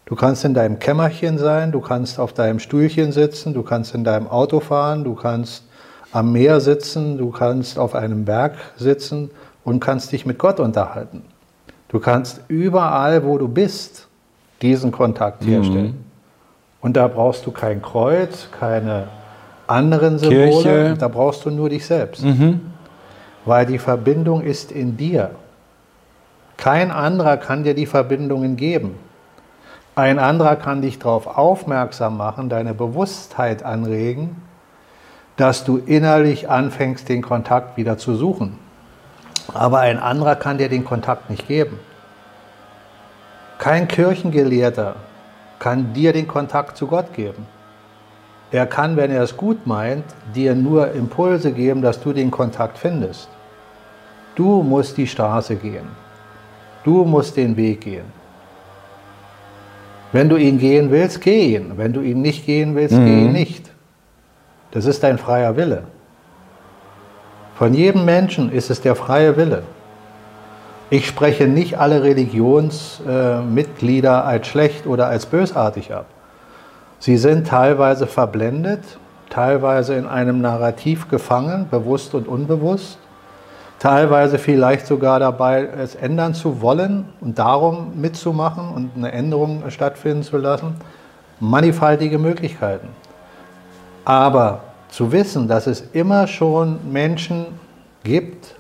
Du 0.06 0.16
kannst 0.16 0.46
in 0.46 0.54
deinem 0.54 0.80
Kämmerchen 0.80 1.38
sein, 1.38 1.72
du 1.72 1.82
kannst 1.82 2.18
auf 2.20 2.32
deinem 2.32 2.60
Stuhlchen 2.60 3.12
sitzen, 3.12 3.54
du 3.54 3.62
kannst 3.62 3.94
in 3.94 4.06
deinem 4.06 4.28
Auto 4.28 4.62
fahren, 4.62 5.04
du 5.04 5.16
kannst 5.16 5.66
am 6.14 6.32
Meer 6.32 6.62
sitzen, 6.62 7.18
du 7.18 7.30
kannst 7.32 7.78
auf 7.78 7.94
einem 7.94 8.24
Berg 8.24 8.56
sitzen 8.78 9.30
und 9.66 9.82
kannst 9.82 10.14
dich 10.14 10.26
mit 10.26 10.38
Gott 10.38 10.62
unterhalten. 10.62 11.24
Du 11.90 12.00
kannst 12.00 12.42
überall, 12.48 13.26
wo 13.26 13.38
du 13.38 13.50
bist, 13.50 14.08
diesen 14.62 14.92
Kontakt 14.92 15.46
herstellen. 15.46 16.06
Und 16.80 16.96
da 16.96 17.08
brauchst 17.08 17.46
du 17.46 17.52
kein 17.52 17.82
Kreuz, 17.82 18.48
keine 18.58 19.10
anderen 19.68 20.20
Symbole, 20.20 20.50
Kirche. 20.50 20.96
da 20.98 21.08
brauchst 21.10 21.44
du 21.44 21.50
nur 21.50 21.70
dich 21.70 21.86
selbst. 21.86 22.24
Weil 23.48 23.66
die 23.66 23.80
Verbindung 23.80 24.42
ist 24.42 24.74
in 24.74 24.98
dir. 24.98 25.32
Kein 26.58 26.92
anderer 26.92 27.38
kann 27.38 27.64
dir 27.64 27.74
die 27.74 27.86
Verbindungen 27.86 28.58
geben. 28.58 29.00
Ein 29.96 30.20
anderer 30.20 30.58
kann 30.58 30.82
dich 30.82 31.00
darauf 31.00 31.28
aufmerksam 31.28 32.18
machen, 32.18 32.50
deine 32.50 32.74
Bewusstheit 32.74 33.64
anregen, 33.64 34.36
dass 35.38 35.64
du 35.64 35.78
innerlich 35.78 36.50
anfängst, 36.50 37.08
den 37.08 37.22
Kontakt 37.22 37.78
wieder 37.78 37.98
zu 37.98 38.16
suchen. 38.16 38.60
Aber 39.54 39.80
ein 39.80 39.98
anderer 39.98 40.36
kann 40.36 40.58
dir 40.58 40.68
den 40.68 40.84
Kontakt 40.84 41.30
nicht 41.30 41.48
geben. 41.48 41.80
Kein 43.60 43.88
Kirchengelehrter 43.88 44.98
kann 45.58 45.94
dir 45.94 46.12
den 46.12 46.28
Kontakt 46.28 46.76
zu 46.76 46.88
Gott 46.88 47.14
geben. 47.14 47.48
Er 48.52 48.68
kann, 48.68 48.98
wenn 48.98 49.10
er 49.10 49.24
es 49.24 49.38
gut 49.38 49.66
meint, 49.66 50.04
dir 50.36 50.54
nur 50.54 50.92
Impulse 50.92 51.54
geben, 51.54 51.82
dass 51.82 52.02
du 52.02 52.12
den 52.12 52.30
Kontakt 52.30 52.78
findest. 52.78 53.30
Du 54.38 54.62
musst 54.62 54.96
die 54.98 55.08
Straße 55.08 55.56
gehen. 55.56 55.88
Du 56.84 57.04
musst 57.04 57.36
den 57.36 57.58
Weg 57.58 57.82
gehen. 57.82 58.06
Wenn 60.12 60.30
du 60.30 60.38
ihn 60.38 60.60
gehen 60.60 60.92
willst, 60.92 61.22
geh 61.22 61.56
ihn. 61.56 61.72
Wenn 61.76 61.92
du 61.92 62.02
ihn 62.02 62.22
nicht 62.22 62.46
gehen 62.46 62.76
willst, 62.76 62.96
geh 62.96 63.26
ihn 63.26 63.32
nicht. 63.32 63.72
Das 64.72 64.86
ist 64.86 65.02
dein 65.02 65.18
freier 65.18 65.58
Wille. 65.58 65.86
Von 67.56 67.74
jedem 67.74 68.06
Menschen 68.06 68.52
ist 68.52 68.70
es 68.70 68.80
der 68.80 68.96
freie 68.96 69.36
Wille. 69.38 69.64
Ich 70.92 71.08
spreche 71.08 71.48
nicht 71.48 71.80
alle 71.80 72.04
Religionsmitglieder 72.04 74.24
als 74.24 74.46
schlecht 74.46 74.86
oder 74.86 75.08
als 75.08 75.26
bösartig 75.26 75.96
ab. 75.96 76.06
Sie 77.00 77.18
sind 77.18 77.48
teilweise 77.48 78.06
verblendet, 78.06 79.00
teilweise 79.32 79.96
in 79.96 80.06
einem 80.06 80.42
Narrativ 80.42 81.10
gefangen, 81.10 81.70
bewusst 81.72 82.14
und 82.14 82.28
unbewusst, 82.28 83.00
teilweise 83.80 84.40
vielleicht 84.40 84.88
sogar 84.88 85.20
dabei, 85.20 85.64
es 85.66 85.96
ändern 85.96 86.34
zu 86.34 86.62
wollen 86.62 87.06
und 87.22 87.38
darum 87.38 88.00
mitzumachen 88.00 88.70
und 88.70 88.92
eine 88.96 89.12
Änderung 89.12 89.70
stattfinden 89.70 90.24
zu 90.24 90.38
lassen. 90.38 90.76
Mannigfaltige 91.40 92.18
Möglichkeiten. 92.18 92.88
Aber 94.06 94.62
zu 94.90 95.12
wissen, 95.12 95.48
dass 95.48 95.68
es 95.68 95.82
immer 95.94 96.28
schon 96.28 96.92
Menschen 96.92 97.46
gibt, 98.04 98.56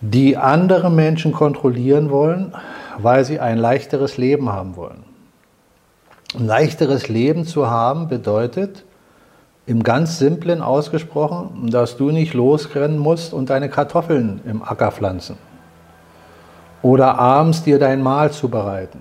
die 0.00 0.36
andere 0.36 0.90
Menschen 0.90 1.32
kontrollieren 1.32 2.10
wollen, 2.10 2.54
weil 2.98 3.24
sie 3.24 3.40
ein 3.40 3.58
leichteres 3.58 4.16
Leben 4.16 4.52
haben 4.52 4.76
wollen. 4.76 5.02
Ein 6.34 6.46
leichteres 6.46 7.08
Leben 7.08 7.44
zu 7.44 7.70
haben 7.70 8.08
bedeutet, 8.08 8.84
im 9.66 9.82
ganz 9.82 10.18
simplen 10.18 10.62
ausgesprochen, 10.62 11.70
dass 11.70 11.96
du 11.96 12.10
nicht 12.10 12.34
losrennen 12.34 12.98
musst 12.98 13.32
und 13.32 13.50
deine 13.50 13.68
Kartoffeln 13.68 14.40
im 14.46 14.62
Acker 14.62 14.92
pflanzen. 14.92 15.36
Oder 16.82 17.18
abends 17.18 17.64
dir 17.64 17.78
dein 17.78 18.02
Mahl 18.02 18.30
zubereiten. 18.30 19.00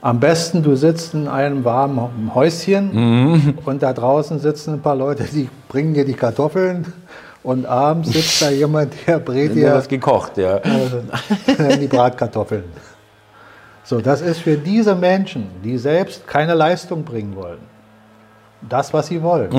Am 0.00 0.18
besten, 0.18 0.62
du 0.62 0.74
sitzt 0.74 1.14
in 1.14 1.28
einem 1.28 1.64
warmen 1.64 2.34
Häuschen 2.34 3.54
und 3.64 3.82
da 3.82 3.92
draußen 3.92 4.40
sitzen 4.40 4.74
ein 4.74 4.80
paar 4.80 4.96
Leute, 4.96 5.24
die 5.24 5.48
bringen 5.68 5.94
dir 5.94 6.04
die 6.04 6.14
Kartoffeln 6.14 6.92
und 7.42 7.66
abends 7.66 8.12
sitzt 8.12 8.42
da 8.42 8.50
jemand, 8.50 8.94
der 9.06 9.18
brät 9.18 9.54
dir 9.54 9.70
das 9.70 9.86
gekocht, 9.86 10.38
ja. 10.38 10.56
äh, 11.46 11.78
die 11.78 11.86
Bratkartoffeln. 11.86 12.64
So, 13.84 14.00
das 14.00 14.22
ist 14.22 14.40
für 14.40 14.56
diese 14.56 14.94
Menschen, 14.94 15.46
die 15.62 15.76
selbst 15.76 16.26
keine 16.26 16.54
Leistung 16.54 17.04
bringen 17.04 17.36
wollen, 17.36 17.60
das, 18.68 18.92
was 18.92 19.08
sie 19.08 19.22
wollen. 19.22 19.50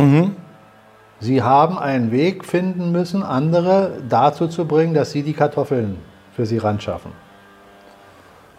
Sie 1.20 1.42
haben 1.42 1.78
einen 1.78 2.12
Weg 2.12 2.44
finden 2.44 2.92
müssen, 2.92 3.24
andere 3.24 4.02
dazu 4.10 4.48
zu 4.48 4.66
bringen, 4.66 4.94
dass 4.94 5.12
sie 5.12 5.24
die 5.24 5.34
Kartoffeln 5.34 5.98
für 6.36 6.46
sie 6.46 6.58
ran 6.58 6.82
schaffen. 6.82 7.12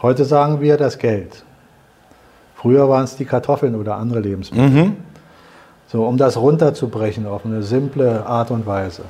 Heute 0.00 0.24
sagen 0.24 0.61
wir 0.61 0.76
das 0.76 0.98
Geld. 0.98 1.44
Früher 2.54 2.88
waren 2.88 3.04
es 3.04 3.16
die 3.16 3.24
Kartoffeln 3.26 3.74
oder 3.74 3.96
andere 3.96 4.20
Lebensmittel. 4.20 4.92
So, 5.87 6.07
um 6.07 6.16
das 6.16 6.37
runterzubrechen 6.37 7.26
auf 7.26 7.44
eine 7.44 7.62
simple 7.62 8.24
Art 8.26 8.50
und 8.50 8.66
Weise. 8.66 9.02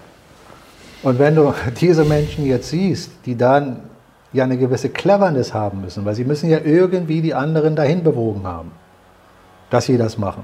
Und 1.05 1.19
wenn 1.19 1.37
du 1.37 1.55
diese 1.81 2.05
Menschen 2.05 2.47
jetzt 2.47 2.71
siehst, 2.71 3.11
die 3.27 3.37
dann 3.37 3.81
ja 4.33 4.43
eine 4.43 4.59
gewisse 4.59 4.89
Cleverness 4.89 5.55
haben 5.55 5.81
müssen, 5.81 6.05
weil 6.05 6.15
sie 6.15 6.25
müssen 6.25 6.51
ja 6.51 6.59
irgendwie 6.65 7.23
die 7.23 7.35
anderen 7.35 7.77
dahin 7.77 8.03
bewogen 8.03 8.45
haben, 8.47 8.73
dass 9.71 9.87
sie 9.87 9.97
das 9.97 10.19
machen. 10.19 10.43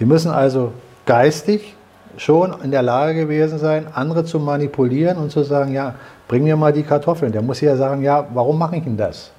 Sie 0.00 0.06
müssen 0.06 0.30
also 0.30 0.72
geistig 1.04 1.76
schon 2.16 2.54
in 2.64 2.70
der 2.70 2.80
Lage 2.80 3.14
gewesen 3.14 3.58
sein, 3.58 3.86
andere 3.92 4.24
zu 4.24 4.40
manipulieren 4.40 5.18
und 5.18 5.30
zu 5.30 5.42
sagen, 5.42 5.74
ja, 5.74 5.94
bring 6.26 6.42
mir 6.42 6.56
mal 6.56 6.72
die 6.72 6.84
Kartoffeln. 6.84 7.32
Der 7.32 7.42
muss 7.42 7.60
ja 7.60 7.76
sagen, 7.76 8.02
ja, 8.02 8.26
warum 8.32 8.58
mache 8.58 8.76
ich 8.76 8.84
denn 8.84 8.96
das? 8.96 9.30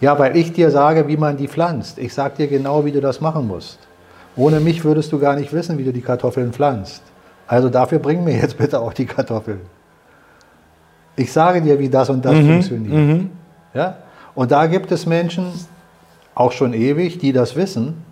Ja, 0.00 0.16
weil 0.16 0.36
ich 0.36 0.52
dir 0.52 0.70
sage, 0.70 1.08
wie 1.08 1.16
man 1.16 1.36
die 1.36 1.48
pflanzt. 1.48 1.98
Ich 1.98 2.14
sage 2.14 2.34
dir 2.36 2.46
genau, 2.46 2.84
wie 2.84 2.92
du 2.92 3.00
das 3.00 3.20
machen 3.20 3.48
musst. 3.48 3.80
Ohne 4.36 4.60
mich 4.60 4.84
würdest 4.84 5.10
du 5.10 5.18
gar 5.18 5.34
nicht 5.34 5.52
wissen, 5.52 5.76
wie 5.76 5.84
du 5.84 5.92
die 5.92 6.02
Kartoffeln 6.02 6.52
pflanzt. 6.52 7.02
Also 7.48 7.68
dafür 7.68 7.98
bring 7.98 8.22
mir 8.22 8.36
jetzt 8.36 8.56
bitte 8.58 8.78
auch 8.78 8.92
die 8.92 9.06
Kartoffeln. 9.06 9.60
Ich 11.16 11.32
sage 11.32 11.62
dir, 11.62 11.80
wie 11.80 11.88
das 11.88 12.08
und 12.10 12.24
das 12.24 12.38
funktioniert. 12.38 12.94
Ja? 13.74 13.96
Und 14.36 14.52
da 14.52 14.66
gibt 14.66 14.92
es 14.92 15.04
Menschen, 15.04 15.46
auch 16.36 16.52
schon 16.52 16.74
ewig, 16.74 17.18
die 17.18 17.32
das 17.32 17.56
wissen 17.56 18.04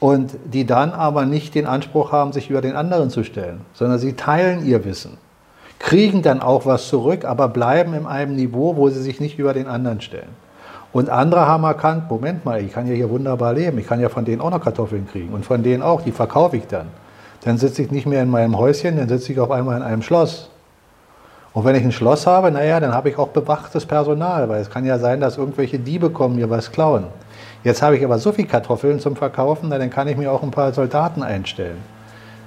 und 0.00 0.36
die 0.46 0.64
dann 0.66 0.92
aber 0.92 1.26
nicht 1.26 1.54
den 1.54 1.66
Anspruch 1.66 2.10
haben, 2.10 2.32
sich 2.32 2.50
über 2.50 2.62
den 2.62 2.74
anderen 2.74 3.10
zu 3.10 3.22
stellen, 3.22 3.60
sondern 3.74 3.98
sie 3.98 4.14
teilen 4.14 4.66
ihr 4.66 4.84
Wissen, 4.84 5.18
kriegen 5.78 6.22
dann 6.22 6.40
auch 6.40 6.66
was 6.66 6.88
zurück, 6.88 7.24
aber 7.24 7.48
bleiben 7.48 7.94
in 7.94 8.06
einem 8.06 8.34
Niveau, 8.34 8.76
wo 8.76 8.88
sie 8.88 9.02
sich 9.02 9.20
nicht 9.20 9.38
über 9.38 9.52
den 9.52 9.68
anderen 9.68 10.00
stellen. 10.00 10.30
Und 10.92 11.08
andere 11.08 11.46
haben 11.46 11.62
erkannt, 11.64 12.10
Moment 12.10 12.44
mal, 12.44 12.60
ich 12.60 12.72
kann 12.72 12.86
ja 12.88 12.94
hier 12.94 13.10
wunderbar 13.10 13.52
leben, 13.52 13.78
ich 13.78 13.86
kann 13.86 14.00
ja 14.00 14.08
von 14.08 14.24
denen 14.24 14.40
auch 14.40 14.50
noch 14.50 14.60
Kartoffeln 14.60 15.06
kriegen 15.06 15.32
und 15.32 15.44
von 15.44 15.62
denen 15.62 15.82
auch, 15.82 16.00
die 16.00 16.12
verkaufe 16.12 16.56
ich 16.56 16.66
dann. 16.66 16.88
Dann 17.44 17.58
sitze 17.58 17.82
ich 17.82 17.90
nicht 17.90 18.06
mehr 18.06 18.22
in 18.22 18.30
meinem 18.30 18.58
Häuschen, 18.58 18.96
dann 18.96 19.08
sitze 19.08 19.32
ich 19.32 19.38
auf 19.38 19.50
einmal 19.50 19.76
in 19.76 19.82
einem 19.82 20.02
Schloss. 20.02 20.50
Und 21.52 21.64
wenn 21.64 21.74
ich 21.74 21.84
ein 21.84 21.92
Schloss 21.92 22.26
habe, 22.26 22.50
naja, 22.50 22.80
dann 22.80 22.92
habe 22.92 23.08
ich 23.08 23.18
auch 23.18 23.28
bewachtes 23.28 23.86
Personal, 23.86 24.48
weil 24.48 24.60
es 24.60 24.70
kann 24.70 24.84
ja 24.84 24.98
sein, 24.98 25.20
dass 25.20 25.36
irgendwelche 25.36 25.78
Diebe 25.78 26.10
kommen, 26.10 26.36
mir 26.36 26.50
was 26.50 26.70
klauen. 26.72 27.04
Jetzt 27.62 27.82
habe 27.82 27.96
ich 27.96 28.04
aber 28.04 28.18
so 28.18 28.32
viel 28.32 28.46
Kartoffeln 28.46 29.00
zum 29.00 29.16
Verkaufen, 29.16 29.68
na, 29.68 29.78
dann 29.78 29.90
kann 29.90 30.08
ich 30.08 30.16
mir 30.16 30.32
auch 30.32 30.42
ein 30.42 30.50
paar 30.50 30.72
Soldaten 30.72 31.22
einstellen. 31.22 31.76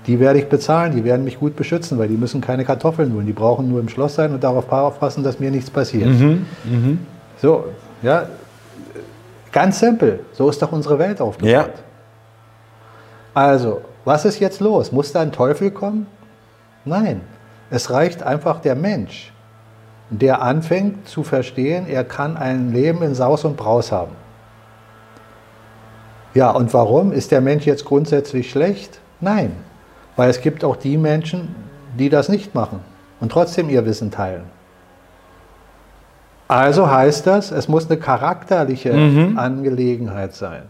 Die 0.07 0.19
werde 0.19 0.39
ich 0.39 0.49
bezahlen, 0.49 0.93
die 0.95 1.03
werden 1.03 1.23
mich 1.23 1.39
gut 1.39 1.55
beschützen, 1.55 1.97
weil 1.97 2.09
die 2.09 2.17
müssen 2.17 2.41
keine 2.41 2.65
Kartoffeln 2.65 3.13
holen. 3.13 3.25
Die 3.25 3.31
brauchen 3.31 3.69
nur 3.69 3.79
im 3.79 3.87
Schloss 3.87 4.15
sein 4.15 4.33
und 4.33 4.43
darauf 4.43 4.69
aufpassen, 4.71 5.23
dass 5.23 5.39
mir 5.39 5.49
nichts 5.49 5.69
passiert. 5.69 6.09
So, 7.41 7.65
ja, 8.01 8.27
ganz 9.51 9.79
simpel. 9.79 10.19
So 10.33 10.49
ist 10.49 10.61
doch 10.61 10.71
unsere 10.71 10.99
Welt 10.99 11.21
aufgebaut. 11.21 11.51
Ja. 11.51 11.67
Also, 13.33 13.81
was 14.03 14.25
ist 14.25 14.39
jetzt 14.39 14.59
los? 14.59 14.91
Muss 14.91 15.13
da 15.13 15.21
ein 15.21 15.31
Teufel 15.31 15.71
kommen? 15.71 16.07
Nein, 16.83 17.21
es 17.69 17.89
reicht 17.89 18.23
einfach 18.23 18.59
der 18.59 18.75
Mensch, 18.75 19.31
der 20.09 20.41
anfängt 20.41 21.07
zu 21.07 21.23
verstehen, 21.23 21.87
er 21.87 22.03
kann 22.03 22.35
ein 22.35 22.73
Leben 22.73 23.01
in 23.03 23.15
Saus 23.15 23.45
und 23.45 23.55
Braus 23.55 23.91
haben. 23.91 24.11
Ja, 26.33 26.51
und 26.51 26.73
warum? 26.73 27.11
Ist 27.11 27.31
der 27.31 27.41
Mensch 27.41 27.65
jetzt 27.65 27.85
grundsätzlich 27.85 28.49
schlecht? 28.49 28.99
Nein, 29.21 29.51
weil 30.15 30.29
es 30.29 30.41
gibt 30.41 30.63
auch 30.63 30.75
die 30.75 30.97
Menschen, 30.97 31.55
die 31.97 32.09
das 32.09 32.29
nicht 32.29 32.55
machen 32.55 32.79
und 33.19 33.31
trotzdem 33.31 33.69
ihr 33.69 33.85
Wissen 33.85 34.11
teilen. 34.11 34.43
Also 36.47 36.89
heißt 36.89 37.25
das, 37.25 37.51
es 37.51 37.67
muss 37.67 37.89
eine 37.89 37.99
charakterliche 37.99 38.93
Angelegenheit 39.35 40.33
sein. 40.33 40.63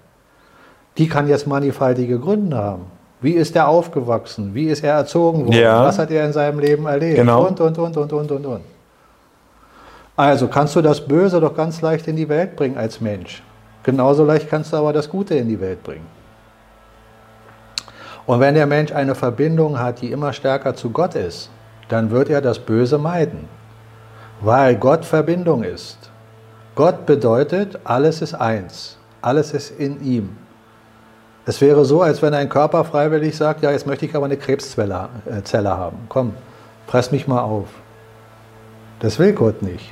Die 0.98 1.08
kann 1.08 1.28
jetzt 1.28 1.48
mannigfaltige 1.48 2.20
Gründe 2.20 2.58
haben. 2.58 2.84
Wie 3.20 3.32
ist 3.32 3.56
er 3.56 3.68
aufgewachsen? 3.68 4.54
Wie 4.54 4.66
ist 4.66 4.84
er 4.84 4.94
erzogen 4.94 5.46
worden? 5.46 5.58
Ja. 5.58 5.84
Was 5.84 5.98
hat 5.98 6.12
er 6.12 6.26
in 6.26 6.34
seinem 6.34 6.60
Leben 6.60 6.86
erlebt? 6.86 7.16
Genau. 7.16 7.48
Und, 7.48 7.60
und, 7.60 7.78
und, 7.78 7.98
und, 7.98 8.14
und, 8.14 8.32
und, 8.32 8.46
und. 8.46 8.62
Also 10.16 10.48
kannst 10.48 10.76
du 10.76 10.82
das 10.82 11.02
Böse 11.02 11.40
doch 11.40 11.56
ganz 11.56 11.82
leicht 11.82 12.08
in 12.08 12.16
die 12.16 12.30
Welt 12.30 12.56
bringen 12.56 12.78
als 12.78 13.02
Mensch. 13.02 13.42
Genauso 13.84 14.24
leicht 14.24 14.50
kannst 14.50 14.74
du 14.74 14.78
aber 14.78 14.94
das 14.94 15.10
Gute 15.10 15.36
in 15.36 15.48
die 15.48 15.60
Welt 15.60 15.84
bringen. 15.84 16.08
Und 18.26 18.40
wenn 18.40 18.56
der 18.56 18.66
Mensch 18.66 18.92
eine 18.92 19.16
Verbindung 19.16 19.80
hat, 19.80 20.02
die 20.02 20.12
immer 20.12 20.32
stärker 20.32 20.76
zu 20.76 20.90
Gott 20.92 21.16
ist, 21.16 21.50
dann 21.90 22.10
wird 22.10 22.30
er 22.30 22.42
das 22.42 22.60
Böse 22.60 22.98
meiden, 22.98 23.50
weil 24.42 24.76
Gott 24.76 25.04
Verbindung 25.04 25.64
ist. 25.64 26.10
Gott 26.76 27.06
bedeutet, 27.06 27.78
alles 27.84 28.22
ist 28.22 28.34
eins, 28.34 28.98
alles 29.22 29.54
ist 29.54 29.78
in 29.78 30.02
ihm. 30.04 30.38
Es 31.46 31.60
wäre 31.60 31.84
so, 31.84 32.02
als 32.02 32.22
wenn 32.22 32.34
ein 32.34 32.48
Körper 32.48 32.86
freiwillig 32.86 33.36
sagt, 33.36 33.64
ja, 33.64 33.72
jetzt 33.72 33.86
möchte 33.86 34.06
ich 34.06 34.16
aber 34.16 34.26
eine 34.26 34.38
Krebszelle 34.38 35.10
äh, 35.26 35.66
haben. 35.66 35.98
Komm, 36.08 36.34
fress 36.88 37.12
mich 37.12 37.28
mal 37.28 37.42
auf. 37.42 37.68
Das 39.00 39.20
will 39.20 39.34
Gott 39.34 39.62
nicht. 39.62 39.92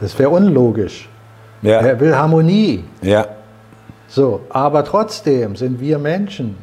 Das 0.00 0.18
wäre 0.18 0.28
unlogisch. 0.28 1.08
Ja. 1.62 1.80
Er 1.80 1.98
will 2.00 2.14
Harmonie. 2.14 2.84
Ja. 3.02 3.26
So, 4.06 4.40
aber 4.48 4.84
trotzdem 4.84 5.56
sind 5.56 5.80
wir 5.80 5.98
Menschen, 5.98 6.56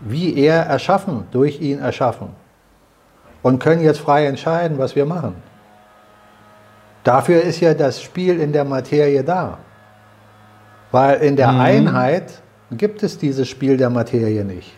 wie 0.00 0.36
er 0.36 0.62
erschaffen, 0.64 1.24
durch 1.30 1.60
ihn 1.60 1.78
erschaffen. 1.78 2.28
Und 3.42 3.58
können 3.58 3.82
jetzt 3.82 4.00
frei 4.00 4.26
entscheiden, 4.26 4.78
was 4.78 4.96
wir 4.96 5.06
machen. 5.06 5.34
Dafür 7.02 7.42
ist 7.42 7.60
ja 7.60 7.74
das 7.74 8.02
Spiel 8.02 8.40
in 8.40 8.52
der 8.52 8.64
Materie 8.64 9.22
da. 9.22 9.58
Weil 10.90 11.20
in 11.20 11.36
der 11.36 11.50
Einheit 11.50 12.40
gibt 12.70 13.02
es 13.02 13.18
dieses 13.18 13.48
Spiel 13.48 13.76
der 13.76 13.90
Materie 13.90 14.44
nicht. 14.44 14.72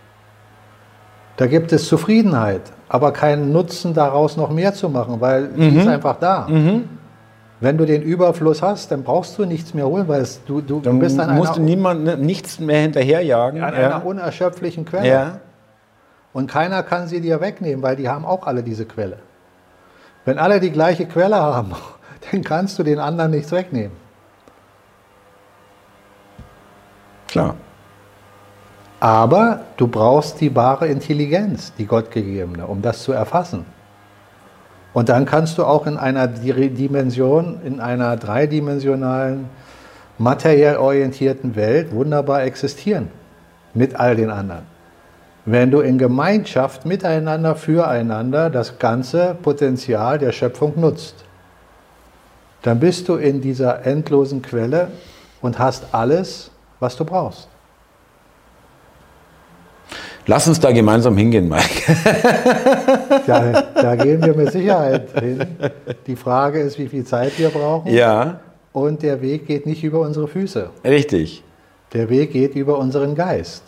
Da 1.37 1.47
gibt 1.47 1.73
es 1.73 1.87
Zufriedenheit, 1.87 2.63
aber 2.89 3.13
keinen 3.13 3.53
Nutzen 3.53 3.93
daraus 3.95 4.37
noch 4.37 4.51
mehr 4.51 4.73
zu 4.73 4.89
machen, 4.89 5.21
weil 5.21 5.49
die 5.49 5.77
ist 5.77 5.87
einfach 5.87 6.17
da. 6.19 6.49
Wenn 7.61 7.79
du 7.79 7.87
den 7.87 8.03
Überfluss 8.03 8.61
hast, 8.63 8.91
dann 8.91 9.03
brauchst 9.03 9.39
du 9.39 9.47
nichts 9.47 9.73
mehr 9.73 9.87
holen, 9.87 10.09
weil 10.09 10.21
es, 10.21 10.45
du, 10.45 10.61
du, 10.61 10.81
du 10.81 10.99
bist 10.99 11.19
an 11.19 11.37
musst 11.37 11.53
einer, 11.53 11.59
du 11.59 11.63
niemand, 11.63 12.05
ne, 12.05 12.17
nichts 12.17 12.61
mehr 12.61 12.81
hinterherjagen. 12.83 13.63
an 13.63 13.75
ja. 13.75 13.81
einer 13.81 14.05
unerschöpflichen 14.05 14.85
Quelle. 14.85 15.09
ja. 15.09 15.41
Und 16.35 16.51
keiner 16.51 16.83
kann 16.83 17.09
sie 17.09 17.23
dir 17.23 17.41
wegnehmen, 17.41 17.83
weil 17.83 17.97
die 17.97 18.11
haben 18.11 18.27
auch 18.27 18.47
alle 18.47 18.63
diese 18.63 18.85
Quelle. 18.85 19.21
Wenn 20.27 20.39
alle 20.39 20.61
die 20.61 20.71
gleiche 20.71 21.07
Quelle 21.07 21.37
haben, 21.37 21.73
dann 22.31 22.45
kannst 22.45 22.79
du 22.79 22.83
den 22.83 22.99
anderen 22.99 23.31
nichts 23.31 23.53
wegnehmen. 23.53 23.97
Klar. 27.27 27.55
Aber 29.01 29.61
du 29.79 29.89
brauchst 29.89 30.41
die 30.41 30.55
wahre 30.55 30.89
Intelligenz, 30.89 31.73
die 31.79 31.87
Gottgegebene, 31.87 32.67
um 32.67 32.83
das 32.83 33.03
zu 33.03 33.13
erfassen. 33.13 33.65
Und 34.97 35.11
dann 35.11 35.27
kannst 35.27 35.59
du 35.59 35.65
auch 35.67 35.87
in 35.87 35.99
einer 35.99 36.27
Di- 36.27 36.71
Dimension, 36.71 37.61
in 37.63 37.81
einer 37.81 38.17
dreidimensionalen, 38.17 39.45
materiell 40.17 40.79
orientierten 40.79 41.55
Welt 41.55 41.93
wunderbar 41.93 42.45
existieren 42.45 43.09
mit 43.75 44.01
all 44.01 44.17
den 44.17 44.31
anderen. 44.31 44.63
Wenn 45.45 45.71
du 45.71 45.81
in 45.81 45.99
Gemeinschaft 45.99 46.87
miteinander, 46.87 47.57
füreinander 47.57 48.49
das 48.49 48.79
ganze 48.79 49.37
Potenzial 49.43 50.17
der 50.17 50.33
Schöpfung 50.33 50.81
nutzt, 50.81 51.27
dann 52.63 52.81
bist 52.81 53.11
du 53.11 53.17
in 53.17 53.43
dieser 53.43 53.85
endlosen 53.85 54.41
Quelle 54.41 54.89
und 55.43 55.59
hast 55.59 55.93
alles, 55.93 56.51
was 56.81 56.97
du 56.97 57.05
brauchst. 57.05 57.49
Lass 60.27 60.49
uns 60.49 60.59
da 60.61 60.73
gemeinsam 60.73 61.17
hingehen, 61.17 61.49
Mike. 61.49 61.97
Da, 63.27 63.63
da 63.75 63.97
gehen 63.97 64.23
wir 64.25 64.35
mit 64.37 64.53
Sicherheit 64.53 65.09
hin. 65.21 65.45
Die 66.07 66.15
Frage 66.15 66.61
ist, 66.61 66.79
wie 66.79 66.87
viel 66.87 67.05
Zeit 67.05 67.37
wir 67.39 67.49
brauchen. 67.49 67.93
ja, 67.93 68.39
Und 68.73 69.03
der 69.03 69.21
Weg 69.21 69.47
geht 69.47 69.67
nicht 69.67 69.83
über 69.83 70.01
unsere 70.01 70.29
Füße. 70.29 70.71
richtig. 70.85 71.43
Der 71.93 72.09
Weg 72.09 72.33
geht 72.33 72.55
über 72.55 72.79
unseren 72.79 73.15
Geist. 73.15 73.63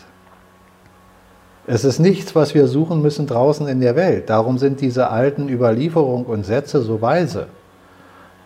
Es 1.66 1.84
ist 1.84 1.98
nichts, 1.98 2.34
was 2.34 2.54
wir 2.54 2.66
suchen 2.66 3.02
müssen 3.02 3.26
draußen 3.26 3.66
in 3.68 3.80
der 3.80 3.96
Welt. 3.96 4.28
Darum 4.30 4.58
sind 4.58 4.80
diese 4.80 5.10
alten 5.10 5.48
Überlieferungen 5.48 6.26
und 6.26 6.44
Sätze 6.46 6.82
so 6.82 7.00
weise. 7.00 7.46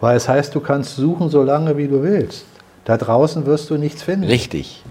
Weil 0.01 0.17
es 0.17 0.29
heißt, 0.29 0.55
du 0.55 0.61
kannst 0.61 0.97
suchen, 0.97 1.29
so 1.31 1.43
lange 1.43 1.77
wie 1.77 1.89
du 1.89 2.03
willst. 2.03 2.45
Da 2.85 2.97
draußen 2.97 3.45
wirst 3.47 3.71
du 3.71 3.77
nichts 3.77 4.03
finden. 4.03 4.25
Richtig. 4.25 4.82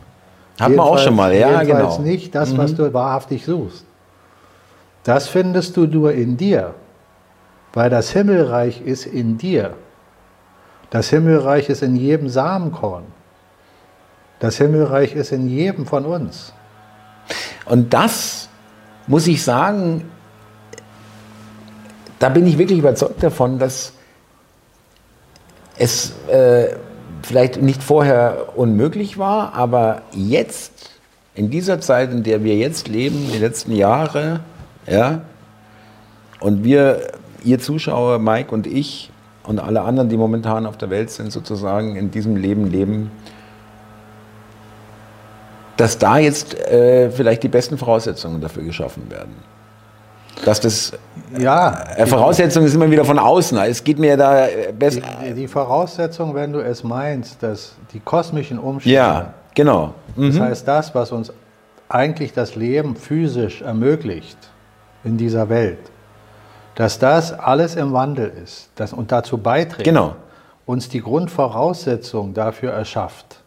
Hat 0.61 0.69
man 0.75 0.79
auch 0.79 0.99
schon 0.99 1.15
mal, 1.15 1.33
ja, 1.33 1.61
jedenfalls 1.61 1.97
genau. 1.97 2.07
nicht 2.07 2.35
das, 2.35 2.55
was 2.55 2.75
du 2.75 2.93
wahrhaftig 2.93 3.45
suchst. 3.45 3.85
Das 5.03 5.27
findest 5.27 5.75
du 5.75 5.87
nur 5.87 6.13
in 6.13 6.37
dir, 6.37 6.75
weil 7.73 7.89
das 7.89 8.11
Himmelreich 8.11 8.81
ist 8.81 9.05
in 9.05 9.37
dir. 9.37 9.73
Das 10.91 11.09
Himmelreich 11.09 11.69
ist 11.69 11.81
in 11.81 11.95
jedem 11.95 12.29
Samenkorn. 12.29 13.05
Das 14.39 14.57
Himmelreich 14.57 15.15
ist 15.15 15.31
in 15.31 15.47
jedem 15.47 15.85
von 15.85 16.05
uns. 16.05 16.53
Und 17.65 17.93
das 17.93 18.49
muss 19.07 19.27
ich 19.27 19.43
sagen, 19.43 20.09
da 22.19 22.29
bin 22.29 22.45
ich 22.45 22.57
wirklich 22.57 22.79
überzeugt 22.79 23.23
davon, 23.23 23.57
dass 23.57 23.93
es 25.77 26.13
äh, 26.27 26.75
vielleicht 27.23 27.61
nicht 27.61 27.83
vorher 27.83 28.49
unmöglich 28.55 29.17
war, 29.17 29.53
aber 29.53 30.01
jetzt, 30.11 30.91
in 31.35 31.49
dieser 31.49 31.79
Zeit, 31.79 32.11
in 32.11 32.23
der 32.23 32.43
wir 32.43 32.55
jetzt 32.55 32.87
leben, 32.87 33.29
die 33.31 33.37
letzten 33.37 33.73
Jahre, 33.73 34.41
ja, 34.87 35.21
und 36.39 36.63
wir, 36.63 37.07
ihr 37.43 37.59
Zuschauer, 37.59 38.19
Mike 38.19 38.53
und 38.53 38.67
ich 38.67 39.11
und 39.43 39.59
alle 39.59 39.81
anderen, 39.81 40.09
die 40.09 40.17
momentan 40.17 40.65
auf 40.65 40.77
der 40.77 40.89
Welt 40.89 41.09
sind, 41.11 41.31
sozusagen 41.31 41.95
in 41.95 42.11
diesem 42.11 42.35
Leben 42.35 42.69
leben, 42.69 43.11
dass 45.77 45.97
da 45.97 46.17
jetzt 46.17 46.55
äh, 46.55 47.09
vielleicht 47.11 47.43
die 47.43 47.47
besten 47.47 47.77
Voraussetzungen 47.77 48.41
dafür 48.41 48.63
geschaffen 48.63 49.09
werden. 49.09 49.33
Dass 50.45 50.59
das 50.59 50.93
Ja, 51.37 51.83
äh, 51.95 52.05
Voraussetzungen 52.05 52.65
ist 52.65 52.73
immer 52.75 52.89
wieder 52.91 53.05
von 53.05 53.17
außen. 53.19 53.57
Es 53.59 53.83
geht 53.83 53.99
mir 53.99 54.17
da 54.17 54.47
äh, 54.47 54.73
besser. 54.77 55.01
die, 55.25 55.33
die 55.33 55.47
Voraussetzung, 55.47 56.35
wenn 56.35 56.51
du 56.51 56.59
es 56.59 56.83
meinst, 56.83 57.41
dass 57.43 57.75
die 57.93 57.99
kosmischen 57.99 58.59
Umstände, 58.59 58.95
Ja, 58.95 59.33
genau. 59.53 59.93
das 60.15 60.35
Mhm. 60.35 60.39
heißt 60.41 60.67
das, 60.67 60.93
was 60.95 61.11
uns 61.11 61.31
eigentlich 61.87 62.33
das 62.33 62.55
Leben 62.55 62.95
physisch 62.95 63.61
ermöglicht 63.61 64.37
in 65.03 65.17
dieser 65.17 65.47
Welt, 65.49 65.79
dass 66.75 66.99
das 66.99 67.31
alles 67.37 67.75
im 67.75 67.93
Wandel 67.93 68.31
ist 68.43 68.69
das, 68.75 68.93
und 68.93 69.11
dazu 69.11 69.37
beiträgt, 69.37 69.83
Genau. 69.85 70.15
uns 70.65 70.89
die 70.89 71.01
Grundvoraussetzung 71.01 72.33
dafür 72.33 72.71
erschafft, 72.71 73.41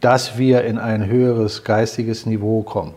dass 0.00 0.36
wir 0.38 0.64
in 0.64 0.78
ein 0.78 1.06
höheres 1.06 1.62
geistiges 1.64 2.26
Niveau 2.26 2.62
kommen. 2.62 2.94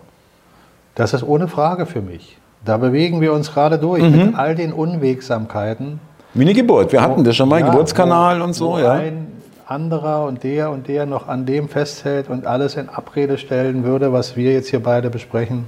Das 0.96 1.14
ist 1.14 1.24
ohne 1.24 1.48
Frage 1.48 1.86
für 1.86 2.02
mich. 2.02 2.38
Da 2.66 2.78
bewegen 2.78 3.22
wir 3.22 3.32
uns 3.34 3.54
gerade 3.54 3.78
durch 3.78 4.02
Mhm. 4.04 4.12
mit 4.18 4.36
all 4.36 4.56
den 4.56 4.74
Unwegsamkeiten. 4.74 6.00
Wie 6.34 6.42
eine 6.44 6.54
Geburt. 6.54 6.92
Wir 6.92 7.02
hatten 7.02 7.24
das 7.24 7.36
schon 7.36 7.48
mal, 7.48 7.60
Ja, 7.62 7.68
Geburtskanal 7.68 8.42
und 8.42 8.54
so. 8.54 8.78
Ja. 8.80 8.94
ein 8.94 9.28
anderer 9.68 10.26
und 10.26 10.44
der 10.44 10.70
und 10.72 10.88
der 10.88 11.06
noch 11.06 11.28
an 11.28 11.46
dem 11.46 11.70
festhält 11.70 12.30
und 12.30 12.46
alles 12.46 12.76
in 12.76 12.90
Abrede 12.90 13.38
stellen 13.38 13.84
würde, 13.84 14.12
was 14.12 14.36
wir 14.36 14.52
jetzt 14.54 14.70
hier 14.70 14.82
beide 14.82 15.10
besprechen. 15.10 15.66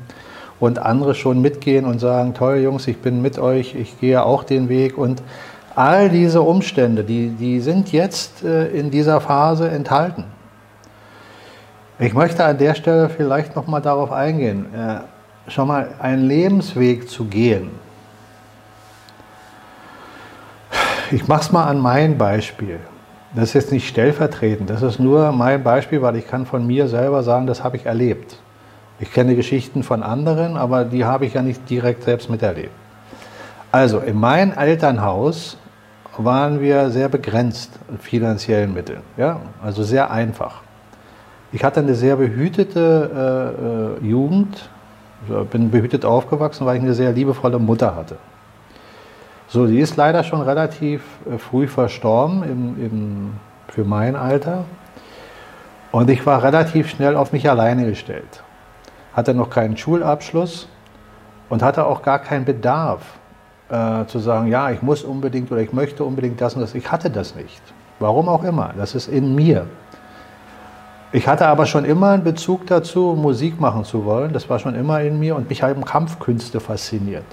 Und 0.60 0.80
andere 0.80 1.14
schon 1.14 1.40
mitgehen 1.42 1.86
und 1.86 2.00
sagen, 2.00 2.34
toll 2.34 2.58
Jungs, 2.58 2.88
ich 2.88 2.98
bin 2.98 3.22
mit 3.22 3.38
euch, 3.38 3.76
ich 3.76 4.00
gehe 4.00 4.24
auch 4.24 4.44
den 4.44 4.70
Weg. 4.70 4.98
Und 4.98 5.22
all 5.76 6.10
diese 6.10 6.42
Umstände, 6.42 7.04
die, 7.04 7.30
die 7.30 7.60
sind 7.60 7.92
jetzt 7.92 8.44
äh, 8.44 8.68
in 8.68 8.90
dieser 8.90 9.22
Phase 9.22 9.70
enthalten. 9.70 10.24
Ich 12.00 12.14
möchte 12.14 12.44
an 12.44 12.58
der 12.58 12.74
Stelle 12.76 13.10
vielleicht 13.10 13.56
noch 13.56 13.68
mal 13.68 13.80
darauf 13.82 14.12
eingehen. 14.12 14.66
Schon 15.48 15.68
mal 15.68 15.90
einen 16.00 16.24
Lebensweg 16.24 17.10
zu 17.10 17.26
gehen. 17.26 17.70
Ich 21.12 21.28
mache 21.28 21.42
es 21.42 21.52
mal 21.52 21.66
an 21.66 21.80
mein 21.80 22.18
Beispiel. 22.18 22.80
Das 23.34 23.50
ist 23.50 23.54
jetzt 23.54 23.72
nicht 23.72 23.88
stellvertretend, 23.88 24.70
das 24.70 24.82
ist 24.82 25.00
nur 25.00 25.32
mein 25.32 25.64
Beispiel, 25.64 26.02
weil 26.02 26.16
ich 26.16 26.28
kann 26.28 26.46
von 26.46 26.66
mir 26.66 26.88
selber 26.88 27.24
sagen, 27.24 27.46
das 27.46 27.64
habe 27.64 27.78
ich 27.78 27.86
erlebt. 27.86 28.38
Ich 29.00 29.14
kenne 29.14 29.36
Geschichten 29.36 29.84
von 29.84 30.02
anderen, 30.02 30.58
aber 30.58 30.86
die 30.86 31.06
habe 31.06 31.26
ich 31.26 31.34
ja 31.34 31.42
nicht 31.42 31.70
direkt 31.70 32.04
selbst 32.04 32.30
miterlebt. 32.30 32.72
Also 33.72 34.00
in 34.00 34.18
meinem 34.18 34.54
Elternhaus 34.58 35.58
waren 36.18 36.62
wir 36.62 36.90
sehr 36.90 37.10
begrenzt 37.10 37.78
in 37.90 38.00
finanziellen 38.00 38.74
Mitteln, 38.74 39.02
ja? 39.18 39.42
also 39.64 39.84
sehr 39.84 40.10
einfach. 40.10 40.62
Ich 41.52 41.64
hatte 41.64 41.82
eine 41.82 41.96
sehr 41.96 42.16
behütete 42.16 43.98
äh, 44.02 44.06
äh, 44.06 44.10
Jugend, 44.10 44.70
bin 45.52 45.72
behütet 45.72 46.06
aufgewachsen, 46.06 46.66
weil 46.66 46.78
ich 46.78 46.84
eine 46.84 46.94
sehr 46.94 47.12
liebevolle 47.12 47.60
Mutter 47.60 47.96
hatte. 47.96 48.18
So, 49.48 49.66
die 49.66 49.80
ist 49.80 49.96
leider 49.96 50.24
schon 50.24 50.42
relativ 50.42 51.04
äh, 51.26 51.38
früh 51.38 51.68
verstorben 51.68 52.44
im, 52.44 52.86
im, 52.86 53.34
für 53.70 53.86
mein 53.86 54.16
Alter. 54.16 54.66
Und 55.92 56.10
ich 56.10 56.26
war 56.26 56.44
relativ 56.44 56.90
schnell 56.90 57.16
auf 57.16 57.32
mich 57.32 57.50
alleine 57.50 57.86
gestellt. 57.86 58.44
Hatte 59.14 59.34
noch 59.34 59.50
keinen 59.50 59.78
Schulabschluss 59.78 60.68
und 61.50 61.64
hatte 61.64 61.86
auch 61.86 62.02
gar 62.02 62.20
keinen 62.20 62.44
Bedarf 62.44 63.02
äh, 63.70 64.06
zu 64.06 64.20
sagen, 64.20 64.48
ja, 64.48 64.70
ich 64.70 64.82
muss 64.82 65.04
unbedingt 65.04 65.52
oder 65.52 65.62
ich 65.62 65.72
möchte 65.72 66.04
unbedingt 66.04 66.42
das 66.42 66.56
und 66.56 66.62
das. 66.62 66.76
Ich 66.76 66.92
hatte 66.92 67.10
das 67.10 67.36
nicht. 67.36 67.62
Warum 68.00 68.28
auch 68.28 68.44
immer. 68.44 68.74
Das 68.78 68.96
ist 68.96 69.08
in 69.08 69.34
mir. 69.34 69.66
Ich 71.12 71.28
hatte 71.28 71.48
aber 71.48 71.66
schon 71.66 71.86
immer 71.86 72.10
einen 72.10 72.24
Bezug 72.24 72.68
dazu, 72.68 73.16
Musik 73.18 73.60
machen 73.62 73.86
zu 73.86 74.06
wollen. 74.06 74.34
Das 74.34 74.50
war 74.50 74.60
schon 74.60 74.76
immer 74.76 75.02
in 75.02 75.20
mir 75.20 75.36
und 75.36 75.50
mich 75.50 75.64
haben 75.64 75.86
Kampfkünste 75.86 76.60
fasziniert. 76.60 77.26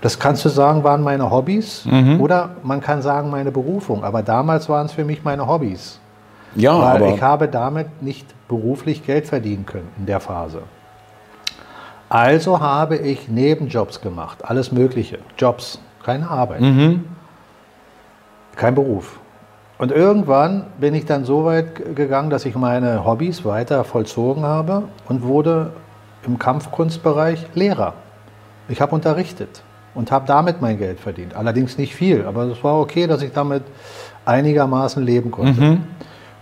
Das 0.00 0.18
kannst 0.18 0.44
du 0.44 0.48
sagen, 0.48 0.84
waren 0.84 1.02
meine 1.02 1.30
Hobbys 1.30 1.86
oder 2.18 2.50
man 2.62 2.80
kann 2.80 3.02
sagen, 3.02 3.30
meine 3.30 3.50
Berufung. 3.50 4.04
Aber 4.04 4.22
damals 4.22 4.68
waren 4.68 4.86
es 4.86 4.92
für 4.92 5.04
mich 5.04 5.24
meine 5.24 5.46
Hobbys. 5.46 6.00
Ja, 6.54 6.78
Weil 6.78 6.96
aber 6.96 7.14
ich 7.14 7.22
habe 7.22 7.48
damit 7.48 8.02
nicht 8.02 8.26
beruflich 8.48 9.04
Geld 9.04 9.26
verdienen 9.26 9.66
können 9.66 9.88
in 9.98 10.06
der 10.06 10.20
Phase. 10.20 10.62
Also 12.08 12.60
habe 12.60 12.96
ich 12.96 13.28
Nebenjobs 13.28 14.00
gemacht, 14.00 14.44
alles 14.44 14.70
Mögliche. 14.72 15.18
Jobs, 15.36 15.80
keine 16.04 16.30
Arbeit. 16.30 16.60
Mhm. 16.60 17.04
Kein 18.54 18.74
Beruf. 18.74 19.18
Und 19.78 19.92
irgendwann 19.92 20.64
bin 20.80 20.94
ich 20.94 21.04
dann 21.04 21.24
so 21.24 21.44
weit 21.44 21.94
gegangen, 21.94 22.30
dass 22.30 22.46
ich 22.46 22.54
meine 22.54 23.04
Hobbys 23.04 23.44
weiter 23.44 23.84
vollzogen 23.84 24.42
habe 24.44 24.84
und 25.08 25.22
wurde 25.22 25.72
im 26.26 26.38
Kampfkunstbereich 26.38 27.46
Lehrer. 27.54 27.92
Ich 28.68 28.80
habe 28.80 28.94
unterrichtet 28.94 29.62
und 29.94 30.10
habe 30.10 30.26
damit 30.26 30.62
mein 30.62 30.78
Geld 30.78 30.98
verdient. 30.98 31.36
Allerdings 31.36 31.76
nicht 31.76 31.94
viel, 31.94 32.24
aber 32.24 32.44
es 32.44 32.64
war 32.64 32.80
okay, 32.80 33.06
dass 33.06 33.22
ich 33.22 33.32
damit 33.32 33.62
einigermaßen 34.24 35.02
leben 35.04 35.30
konnte. 35.30 35.60
Mhm. 35.60 35.84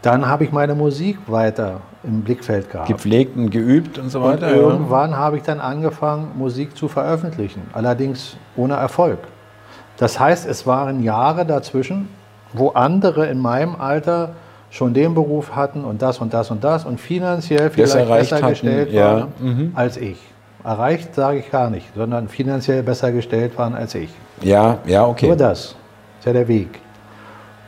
Dann 0.00 0.28
habe 0.28 0.44
ich 0.44 0.52
meine 0.52 0.74
Musik 0.74 1.18
weiter 1.26 1.80
im 2.02 2.20
Blickfeld 2.20 2.70
gehabt. 2.70 2.88
Gepflegt 2.88 3.36
und 3.36 3.50
geübt 3.50 3.98
und 3.98 4.10
so 4.10 4.22
weiter. 4.22 4.48
Und 4.48 4.54
irgendwann 4.54 5.12
ja. 5.12 5.16
habe 5.16 5.38
ich 5.38 5.42
dann 5.42 5.60
angefangen, 5.60 6.32
Musik 6.36 6.76
zu 6.76 6.88
veröffentlichen, 6.88 7.62
allerdings 7.72 8.36
ohne 8.54 8.74
Erfolg. 8.74 9.18
Das 9.96 10.20
heißt, 10.20 10.46
es 10.46 10.66
waren 10.66 11.02
Jahre 11.02 11.46
dazwischen, 11.46 12.08
wo 12.54 12.70
andere 12.70 13.26
in 13.26 13.38
meinem 13.38 13.76
Alter 13.76 14.30
schon 14.70 14.94
den 14.94 15.14
Beruf 15.14 15.54
hatten 15.54 15.84
und 15.84 16.02
das 16.02 16.18
und 16.18 16.34
das 16.34 16.50
und 16.50 16.64
das 16.64 16.84
und 16.84 17.00
finanziell 17.00 17.70
vielleicht 17.70 18.08
besser 18.08 18.36
hatten, 18.36 18.48
gestellt 18.48 18.92
ja. 18.92 19.14
waren 19.14 19.32
mhm. 19.38 19.72
als 19.74 19.96
ich. 19.96 20.18
Erreicht 20.64 21.14
sage 21.14 21.38
ich 21.38 21.50
gar 21.50 21.68
nicht, 21.68 21.86
sondern 21.94 22.28
finanziell 22.28 22.82
besser 22.82 23.12
gestellt 23.12 23.58
waren 23.58 23.74
als 23.74 23.94
ich. 23.94 24.08
Ja, 24.40 24.78
ja, 24.86 25.06
okay. 25.06 25.26
Nur 25.26 25.36
das 25.36 25.76
ist 26.18 26.24
ja 26.24 26.32
der 26.32 26.48
Weg. 26.48 26.80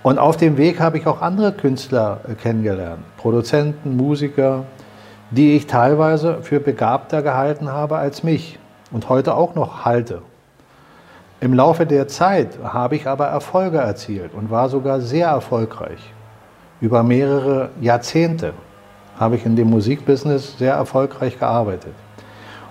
Und 0.02 0.18
auf 0.18 0.36
dem 0.36 0.56
Weg 0.56 0.80
habe 0.80 0.98
ich 0.98 1.06
auch 1.06 1.20
andere 1.20 1.52
Künstler 1.52 2.20
äh, 2.28 2.34
kennengelernt, 2.34 3.02
Produzenten, 3.16 3.96
Musiker, 3.96 4.64
die 5.30 5.56
ich 5.56 5.66
teilweise 5.66 6.38
für 6.42 6.60
begabter 6.60 7.22
gehalten 7.22 7.70
habe 7.70 7.96
als 7.98 8.22
mich 8.22 8.58
und 8.92 9.08
heute 9.08 9.34
auch 9.34 9.54
noch 9.54 9.84
halte. 9.84 10.22
Im 11.40 11.52
Laufe 11.52 11.84
der 11.84 12.08
Zeit 12.08 12.58
habe 12.64 12.96
ich 12.96 13.06
aber 13.06 13.26
Erfolge 13.26 13.78
erzielt 13.78 14.32
und 14.32 14.50
war 14.50 14.68
sogar 14.68 15.00
sehr 15.00 15.28
erfolgreich. 15.28 16.00
Über 16.80 17.02
mehrere 17.02 17.70
Jahrzehnte 17.80 18.54
habe 19.18 19.36
ich 19.36 19.44
in 19.44 19.56
dem 19.56 19.68
Musikbusiness 19.68 20.56
sehr 20.58 20.74
erfolgreich 20.74 21.38
gearbeitet 21.38 21.94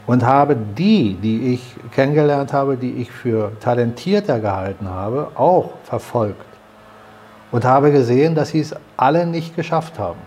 und 0.08 0.26
habe 0.26 0.56
die, 0.56 1.16
die 1.16 1.54
ich 1.54 1.76
kennengelernt 1.92 2.54
habe, 2.54 2.78
die 2.78 2.94
ich 2.94 3.12
für 3.12 3.52
talentierter 3.60 4.40
gehalten 4.40 4.90
habe, 4.90 5.30
auch 5.36 5.72
verfolgt 5.84 6.46
und 7.52 7.66
habe 7.66 7.92
gesehen, 7.92 8.36
dass 8.36 8.50
sie 8.50 8.60
es 8.60 8.76
alle 8.98 9.26
nicht 9.26 9.56
geschafft 9.56 10.00
haben. 10.00 10.20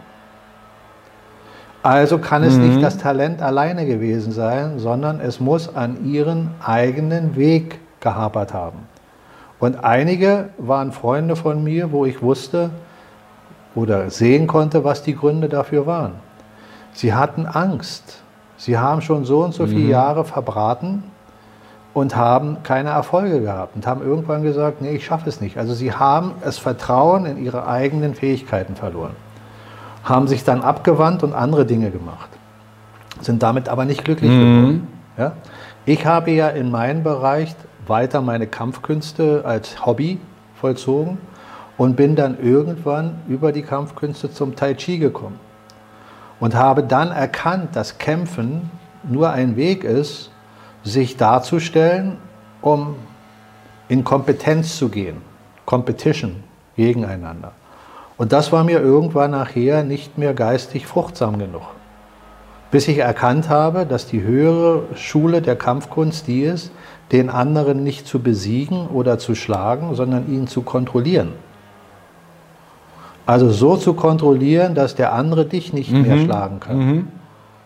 Also 1.82 2.18
kann 2.18 2.42
es 2.42 2.54
mhm. 2.54 2.68
nicht 2.68 2.82
das 2.82 2.98
Talent 2.98 3.42
alleine 3.42 3.86
gewesen 3.86 4.32
sein, 4.32 4.78
sondern 4.78 5.20
es 5.20 5.38
muss 5.40 5.74
an 5.74 6.04
ihren 6.04 6.50
eigenen 6.64 7.36
Weg 7.36 7.80
gehapert 8.00 8.54
haben. 8.54 8.86
Und 9.60 9.84
einige 9.84 10.50
waren 10.58 10.92
Freunde 10.92 11.36
von 11.36 11.64
mir, 11.64 11.90
wo 11.90 12.04
ich 12.04 12.22
wusste 12.22 12.70
oder 13.74 14.10
sehen 14.10 14.46
konnte, 14.46 14.84
was 14.84 15.02
die 15.02 15.16
Gründe 15.16 15.48
dafür 15.48 15.86
waren. 15.86 16.12
Sie 16.92 17.12
hatten 17.12 17.46
Angst. 17.46 18.22
Sie 18.56 18.78
haben 18.78 19.02
schon 19.02 19.24
so 19.24 19.44
und 19.44 19.54
so 19.54 19.66
viele 19.66 19.84
mhm. 19.84 19.90
Jahre 19.90 20.24
verbraten 20.24 21.04
und 21.94 22.16
haben 22.16 22.58
keine 22.62 22.90
Erfolge 22.90 23.40
gehabt 23.40 23.76
und 23.76 23.86
haben 23.86 24.02
irgendwann 24.02 24.42
gesagt, 24.42 24.82
nee, 24.82 24.90
ich 24.90 25.04
schaffe 25.04 25.28
es 25.28 25.40
nicht. 25.40 25.58
Also 25.58 25.74
sie 25.74 25.92
haben 25.92 26.32
das 26.42 26.58
Vertrauen 26.58 27.26
in 27.26 27.42
ihre 27.44 27.66
eigenen 27.66 28.14
Fähigkeiten 28.14 28.76
verloren, 28.76 29.14
haben 30.04 30.28
sich 30.28 30.44
dann 30.44 30.62
abgewandt 30.62 31.22
und 31.22 31.34
andere 31.34 31.66
Dinge 31.66 31.90
gemacht, 31.90 32.30
sind 33.20 33.42
damit 33.42 33.68
aber 33.68 33.84
nicht 33.84 34.04
glücklich 34.04 34.30
mhm. 34.30 34.40
geworden. 34.40 34.88
Ja? 35.16 35.32
Ich 35.86 36.04
habe 36.04 36.30
ja 36.32 36.48
in 36.48 36.70
meinem 36.70 37.02
Bereich 37.02 37.54
weiter 37.88 38.20
meine 38.20 38.46
Kampfkünste 38.46 39.42
als 39.44 39.84
Hobby 39.84 40.18
vollzogen 40.54 41.18
und 41.76 41.96
bin 41.96 42.16
dann 42.16 42.38
irgendwann 42.40 43.20
über 43.28 43.52
die 43.52 43.62
Kampfkünste 43.62 44.30
zum 44.30 44.56
Tai 44.56 44.74
Chi 44.74 44.98
gekommen 44.98 45.38
und 46.40 46.54
habe 46.54 46.82
dann 46.82 47.10
erkannt, 47.10 47.74
dass 47.74 47.98
Kämpfen 47.98 48.70
nur 49.04 49.30
ein 49.30 49.56
Weg 49.56 49.84
ist, 49.84 50.30
sich 50.84 51.16
darzustellen, 51.16 52.16
um 52.60 52.96
in 53.88 54.04
Kompetenz 54.04 54.76
zu 54.76 54.88
gehen, 54.88 55.22
Competition 55.64 56.42
gegeneinander. 56.76 57.52
Und 58.16 58.32
das 58.32 58.52
war 58.52 58.64
mir 58.64 58.80
irgendwann 58.80 59.30
nachher 59.30 59.84
nicht 59.84 60.18
mehr 60.18 60.34
geistig 60.34 60.86
fruchtsam 60.86 61.38
genug. 61.38 61.62
Bis 62.70 62.88
ich 62.88 62.98
erkannt 62.98 63.48
habe, 63.48 63.86
dass 63.86 64.06
die 64.06 64.22
höhere 64.22 64.94
Schule 64.94 65.40
der 65.40 65.56
Kampfkunst 65.56 66.26
die 66.26 66.42
ist, 66.42 66.70
den 67.12 67.30
anderen 67.30 67.82
nicht 67.82 68.06
zu 68.06 68.20
besiegen 68.20 68.88
oder 68.88 69.18
zu 69.18 69.34
schlagen, 69.34 69.94
sondern 69.94 70.32
ihn 70.32 70.46
zu 70.46 70.62
kontrollieren. 70.62 71.32
Also 73.24 73.50
so 73.50 73.76
zu 73.76 73.94
kontrollieren, 73.94 74.74
dass 74.74 74.94
der 74.94 75.12
andere 75.12 75.44
dich 75.44 75.72
nicht 75.72 75.92
mhm. 75.92 76.02
mehr 76.02 76.18
schlagen 76.18 76.60
kann. 76.60 76.78
Mhm. 76.78 77.08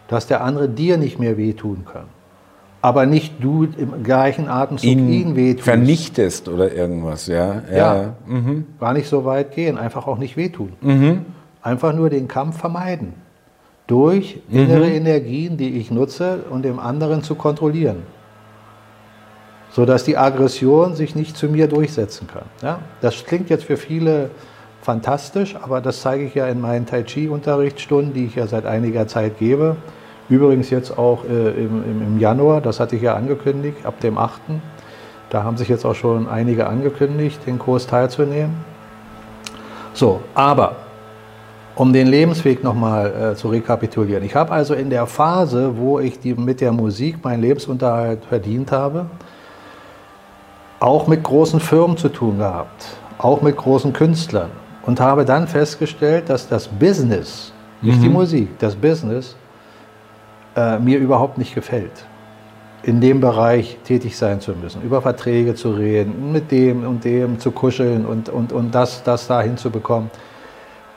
Dass 0.09 0.26
der 0.26 0.43
andere 0.43 0.68
dir 0.68 0.97
nicht 0.97 1.18
mehr 1.18 1.36
wehtun 1.36 1.84
kann. 1.90 2.07
Aber 2.82 3.07
nicht 3.07 3.34
du 3.43 3.68
im 3.78 4.03
gleichen 4.03 4.49
Atemzug 4.49 4.90
ihn, 4.90 5.09
ihn 5.09 5.36
wehtust. 5.36 5.64
Vernichtest 5.64 6.49
oder 6.49 6.72
irgendwas, 6.72 7.28
ja. 7.28 7.62
Ja, 7.70 7.76
ja. 7.76 8.14
Mhm. 8.26 8.66
gar 8.80 8.93
nicht 8.93 9.09
so 9.09 9.24
weit 9.24 9.55
gehen, 9.55 9.78
einfach 9.78 10.09
auch 10.09 10.18
nicht 10.18 10.36
wehtun. 10.36 10.72
Mhm. 10.80 11.26
Einfach 11.62 11.95
nur 11.95 12.11
den 12.11 12.26
Kampf 12.26 12.59
vermeiden. 12.59 13.14
Durch 13.86 14.40
innere 14.51 14.86
mhm. 14.86 14.95
Energien, 14.95 15.57
die 15.57 15.78
ich 15.78 15.93
nutze, 15.93 16.40
um 16.51 16.62
den 16.62 16.80
anderen 16.80 17.22
zu 17.22 17.36
kontrollieren. 17.36 18.03
Sodass 19.73 20.05
die 20.05 20.16
Aggression 20.16 20.95
sich 20.95 21.14
nicht 21.14 21.37
zu 21.37 21.49
mir 21.49 21.66
durchsetzen 21.66 22.29
kann. 22.33 22.45
Ja? 22.62 22.79
Das 23.01 23.25
klingt 23.25 23.51
jetzt 23.51 23.64
für 23.64 23.77
viele 23.77 24.31
fantastisch, 24.83 25.57
aber 25.61 25.81
das 25.81 26.03
zeige 26.03 26.25
ich 26.25 26.35
ja 26.35 26.47
in 26.47 26.61
meinen 26.61 26.87
Tai 26.87 27.03
Chi-Unterrichtsstunden, 27.05 28.12
die 28.12 28.27
ich 28.27 28.35
ja 28.35 28.47
seit 28.47 28.66
einiger 28.66 29.07
Zeit 29.07 29.39
gebe. 29.39 29.77
Übrigens 30.29 30.70
jetzt 30.70 30.97
auch 30.97 31.25
äh, 31.25 31.51
im, 31.51 31.85
im, 31.85 32.18
Januar, 32.18 32.61
das 32.61 32.81
hatte 32.81 32.97
ich 32.97 33.03
ja 33.03 33.14
angekündigt, 33.14 33.85
ab 33.85 34.01
dem 34.01 34.18
8. 34.18 34.41
Da 35.31 35.43
haben 35.43 35.57
sich 35.57 35.68
jetzt 35.68 35.85
auch 35.85 35.95
schon 35.95 36.29
einige 36.29 36.66
angekündigt, 36.66 37.41
den 37.47 37.59
Kurs 37.59 37.87
teilzunehmen. 37.87 38.57
So, 39.95 40.20
aber 40.35 40.77
um 41.75 41.93
den 41.93 42.07
Lebensweg 42.07 42.62
nochmal 42.62 43.33
äh, 43.33 43.35
zu 43.35 43.49
rekapitulieren. 43.49 44.25
Ich 44.25 44.35
habe 44.35 44.53
also 44.53 44.75
in 44.75 44.91
der 44.91 45.07
Phase, 45.07 45.77
wo 45.77 46.01
ich 46.01 46.18
die, 46.18 46.35
mit 46.35 46.61
der 46.61 46.73
Musik 46.73 47.25
meinen 47.25 47.41
Lebensunterhalt 47.41 48.25
verdient 48.29 48.73
habe, 48.73 49.07
auch 50.83 51.07
mit 51.07 51.22
großen 51.22 51.61
Firmen 51.61 51.97
zu 51.97 52.09
tun 52.09 52.39
gehabt, 52.39 52.97
auch 53.18 53.41
mit 53.41 53.57
großen 53.57 53.93
Künstlern 53.93 54.51
und 54.83 55.01
habe 55.01 55.24
dann 55.24 55.47
festgestellt, 55.47 56.28
dass 56.28 56.49
das 56.49 56.66
Business, 56.66 57.53
nicht 57.80 57.99
mhm. 57.99 58.03
die 58.03 58.09
Musik, 58.09 58.59
das 58.59 58.74
Business 58.74 59.37
äh, 60.57 60.78
mir 60.78 60.99
überhaupt 60.99 61.39
nicht 61.39 61.55
gefällt. 61.55 62.07
In 62.83 63.01
dem 63.01 63.20
Bereich 63.20 63.78
tätig 63.85 64.16
sein 64.16 64.41
zu 64.41 64.53
müssen, 64.55 64.83
über 64.83 65.01
Verträge 65.01 65.55
zu 65.55 65.70
reden, 65.70 66.33
mit 66.33 66.51
dem 66.51 66.85
und 66.85 67.05
dem 67.05 67.39
zu 67.39 67.53
kuscheln 67.53 68.05
und, 68.05 68.28
und, 68.28 68.53
und 68.53 68.74
das, 68.74 69.05
das 69.05 69.28
dahin 69.28 69.57
zu 69.57 69.70
bekommen. 69.70 70.11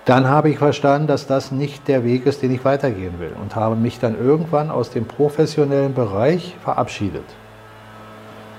Dann 0.05 0.27
habe 0.27 0.49
ich 0.49 0.57
verstanden, 0.57 1.05
dass 1.05 1.27
das 1.27 1.51
nicht 1.51 1.87
der 1.87 2.03
Weg 2.03 2.25
ist, 2.25 2.41
den 2.41 2.51
ich 2.51 2.65
weitergehen 2.65 3.19
will 3.19 3.33
und 3.39 3.55
habe 3.55 3.75
mich 3.75 3.99
dann 3.99 4.17
irgendwann 4.19 4.71
aus 4.71 4.89
dem 4.89 5.05
professionellen 5.05 5.93
Bereich 5.93 6.55
verabschiedet 6.63 7.25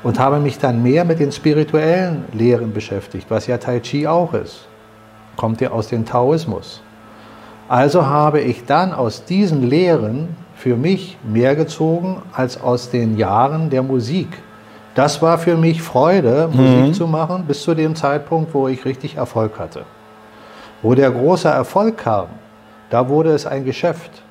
und 0.07 0.21
habe 0.21 0.39
mich 0.39 0.59
dann 0.59 0.83
mehr 0.83 1.05
mit 1.05 1.19
den 1.19 1.33
spirituellen 1.33 2.25
Lehren 2.33 2.73
beschäftigt, 2.73 3.27
was 3.29 3.47
ja 3.47 3.59
Tai 3.59 3.81
Chi 3.81 4.07
auch 4.07 4.35
ist 4.35 4.69
kommt 5.37 5.61
ja 5.61 5.71
aus 5.71 5.89
dem 5.89 6.05
Taoismus. 6.05 6.83
Also 7.69 8.07
habe 8.07 8.41
ich 8.41 8.65
dann 8.65 8.93
aus 8.93 9.25
diesen 9.25 9.69
Lehren 9.69 10.29
für 10.55 10.77
mich 10.77 11.19
mehr 11.25 11.55
gezogen 11.55 12.23
als 12.33 12.61
aus 12.61 12.91
den 12.91 13.17
Jahren 13.17 13.71
der 13.71 13.83
Musik. 13.83 14.29
Das 14.95 15.21
war 15.21 15.39
für 15.39 15.57
mich 15.57 15.83
Freude, 15.83 16.49
Musik 16.51 16.87
mhm. 16.87 16.95
zu 16.95 17.07
machen, 17.07 17.45
bis 17.47 17.63
zu 17.63 17.75
dem 17.75 17.95
Zeitpunkt, 17.95 18.55
wo 18.55 18.67
ich 18.69 18.85
richtig 18.85 19.17
Erfolg 19.17 19.59
hatte. 19.59 19.85
Wo 20.81 20.95
der 20.95 21.11
große 21.11 21.49
Erfolg 21.49 21.99
kam, 21.99 22.29
da 22.89 23.09
wurde 23.09 23.33
es 23.33 23.47
ein 23.47 23.65
Geschäft. 23.65 24.23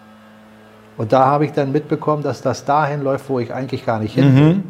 Und 0.98 1.12
da 1.12 1.26
habe 1.26 1.46
ich 1.46 1.52
dann 1.52 1.72
mitbekommen, 1.72 2.24
dass 2.24 2.42
das 2.42 2.64
dahin 2.66 3.04
läuft, 3.04 3.30
wo 3.30 3.40
ich 3.40 3.54
eigentlich 3.54 3.86
gar 3.86 4.00
nicht 4.00 4.16
hin 4.16 4.36
will. 4.36 4.54
Mhm. 4.56 4.64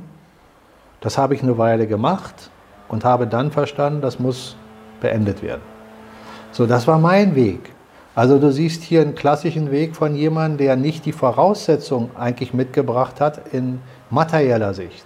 Das 1.06 1.20
habe 1.20 1.36
ich 1.36 1.44
eine 1.44 1.60
Weile 1.60 1.86
gemacht 1.86 2.50
und 2.88 3.06
habe 3.06 3.28
dann 3.28 3.52
verstanden, 3.52 4.02
das 4.02 4.18
muss 4.18 4.58
beendet 5.02 5.44
werden. 5.44 5.62
So, 6.52 6.66
das 6.66 6.88
war 6.88 6.98
mein 6.98 7.36
Weg. 7.36 7.60
Also 8.16 8.40
du 8.40 8.52
siehst 8.52 8.82
hier 8.82 9.02
einen 9.02 9.14
klassischen 9.14 9.70
Weg 9.70 9.96
von 9.96 10.16
jemandem, 10.16 10.58
der 10.58 10.76
nicht 10.76 11.06
die 11.06 11.12
Voraussetzung 11.12 12.10
eigentlich 12.18 12.56
mitgebracht 12.56 13.22
hat 13.22 13.54
in 13.54 13.82
materieller 14.10 14.74
Sicht. 14.74 15.06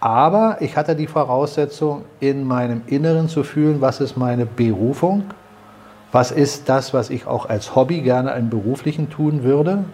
Aber 0.00 0.56
ich 0.60 0.78
hatte 0.78 0.96
die 0.96 1.08
Voraussetzung, 1.08 2.06
in 2.20 2.44
meinem 2.44 2.80
Inneren 2.86 3.28
zu 3.28 3.42
fühlen, 3.42 3.82
was 3.82 4.00
ist 4.00 4.16
meine 4.16 4.46
Berufung, 4.46 5.24
was 6.10 6.30
ist 6.30 6.70
das, 6.70 6.94
was 6.94 7.10
ich 7.10 7.26
auch 7.26 7.50
als 7.50 7.76
Hobby 7.76 8.00
gerne 8.00 8.32
im 8.32 8.48
beruflichen 8.48 9.10
tun 9.10 9.42
würde. 9.42 9.84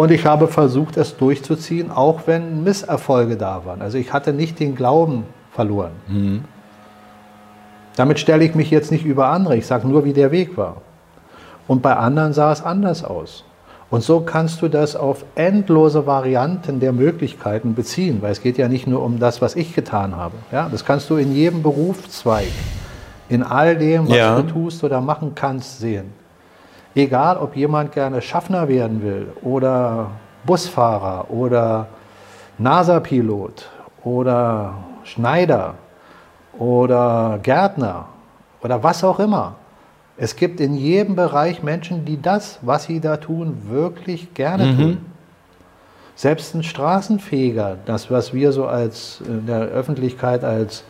Und 0.00 0.10
ich 0.10 0.24
habe 0.24 0.48
versucht, 0.48 0.96
es 0.96 1.18
durchzuziehen, 1.18 1.90
auch 1.90 2.20
wenn 2.24 2.64
Misserfolge 2.64 3.36
da 3.36 3.66
waren. 3.66 3.82
Also 3.82 3.98
ich 3.98 4.14
hatte 4.14 4.32
nicht 4.32 4.58
den 4.58 4.74
Glauben 4.74 5.24
verloren. 5.52 5.90
Mhm. 6.08 6.44
Damit 7.96 8.18
stelle 8.18 8.42
ich 8.42 8.54
mich 8.54 8.70
jetzt 8.70 8.90
nicht 8.90 9.04
über 9.04 9.26
andere, 9.26 9.58
ich 9.58 9.66
sage 9.66 9.86
nur, 9.86 10.06
wie 10.06 10.14
der 10.14 10.30
Weg 10.30 10.56
war. 10.56 10.78
Und 11.68 11.82
bei 11.82 11.94
anderen 11.94 12.32
sah 12.32 12.50
es 12.50 12.62
anders 12.62 13.04
aus. 13.04 13.44
Und 13.90 14.02
so 14.02 14.20
kannst 14.20 14.62
du 14.62 14.68
das 14.68 14.96
auf 14.96 15.26
endlose 15.34 16.06
Varianten 16.06 16.80
der 16.80 16.92
Möglichkeiten 16.92 17.74
beziehen, 17.74 18.22
weil 18.22 18.32
es 18.32 18.40
geht 18.40 18.56
ja 18.56 18.68
nicht 18.68 18.86
nur 18.86 19.02
um 19.02 19.18
das, 19.18 19.42
was 19.42 19.54
ich 19.54 19.74
getan 19.74 20.16
habe. 20.16 20.36
Ja, 20.50 20.70
das 20.70 20.86
kannst 20.86 21.10
du 21.10 21.16
in 21.16 21.34
jedem 21.34 21.62
Berufszweig, 21.62 22.48
in 23.28 23.42
all 23.42 23.76
dem, 23.76 24.08
was 24.08 24.16
ja. 24.16 24.40
du 24.40 24.50
tust 24.50 24.82
oder 24.82 25.02
machen 25.02 25.32
kannst, 25.34 25.78
sehen. 25.78 26.19
Egal, 26.94 27.36
ob 27.36 27.54
jemand 27.56 27.92
gerne 27.92 28.20
Schaffner 28.20 28.68
werden 28.68 29.02
will 29.02 29.28
oder 29.42 30.10
Busfahrer 30.44 31.30
oder 31.30 31.86
NASA-Pilot 32.58 33.68
oder 34.02 34.74
Schneider 35.04 35.74
oder 36.58 37.38
Gärtner 37.42 38.06
oder 38.62 38.82
was 38.82 39.04
auch 39.04 39.20
immer. 39.20 39.54
Es 40.16 40.36
gibt 40.36 40.60
in 40.60 40.74
jedem 40.74 41.16
Bereich 41.16 41.62
Menschen, 41.62 42.04
die 42.04 42.20
das, 42.20 42.58
was 42.62 42.84
sie 42.84 43.00
da 43.00 43.16
tun, 43.16 43.62
wirklich 43.68 44.34
gerne 44.34 44.66
mhm. 44.66 44.78
tun. 44.78 45.06
Selbst 46.14 46.54
ein 46.54 46.62
Straßenfeger, 46.62 47.78
das, 47.86 48.10
was 48.10 48.34
wir 48.34 48.52
so 48.52 48.66
als 48.66 49.22
in 49.26 49.46
der 49.46 49.60
Öffentlichkeit 49.60 50.44
als 50.44 50.84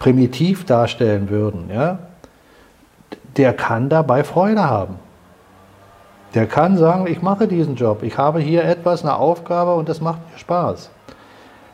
primitiv 0.00 0.64
darstellen 0.64 1.30
würden, 1.30 1.70
ja, 1.72 1.98
der 3.36 3.52
kann 3.52 3.88
dabei 3.88 4.24
Freude 4.24 4.64
haben. 4.68 4.96
Der 6.34 6.46
kann 6.46 6.78
sagen, 6.78 7.06
ich 7.06 7.20
mache 7.20 7.46
diesen 7.46 7.76
Job, 7.76 8.02
ich 8.02 8.16
habe 8.16 8.40
hier 8.40 8.64
etwas, 8.64 9.02
eine 9.02 9.16
Aufgabe 9.16 9.74
und 9.74 9.88
das 9.88 10.00
macht 10.00 10.20
mir 10.30 10.38
Spaß. 10.38 10.90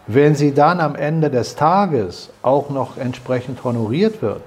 Wenn 0.08 0.34
sie 0.34 0.52
dann 0.52 0.80
am 0.80 0.96
Ende 0.96 1.30
des 1.30 1.54
Tages 1.54 2.30
auch 2.42 2.70
noch 2.70 2.96
entsprechend 2.96 3.62
honoriert 3.62 4.22
wird, 4.22 4.42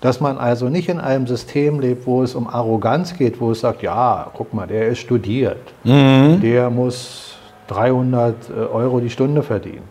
dass 0.00 0.20
man 0.20 0.38
also 0.38 0.68
nicht 0.68 0.88
in 0.88 1.00
einem 1.00 1.26
System 1.26 1.80
lebt, 1.80 2.06
wo 2.06 2.22
es 2.22 2.34
um 2.34 2.46
Arroganz 2.46 3.16
geht, 3.16 3.40
wo 3.40 3.50
es 3.50 3.60
sagt, 3.60 3.82
ja, 3.82 4.30
guck 4.34 4.54
mal, 4.54 4.66
der 4.66 4.88
ist 4.88 4.98
studiert, 4.98 5.72
mhm. 5.82 6.40
der 6.40 6.70
muss 6.70 7.36
300 7.68 8.50
äh, 8.50 8.52
Euro 8.52 9.00
die 9.00 9.10
Stunde 9.10 9.42
verdienen. 9.42 9.88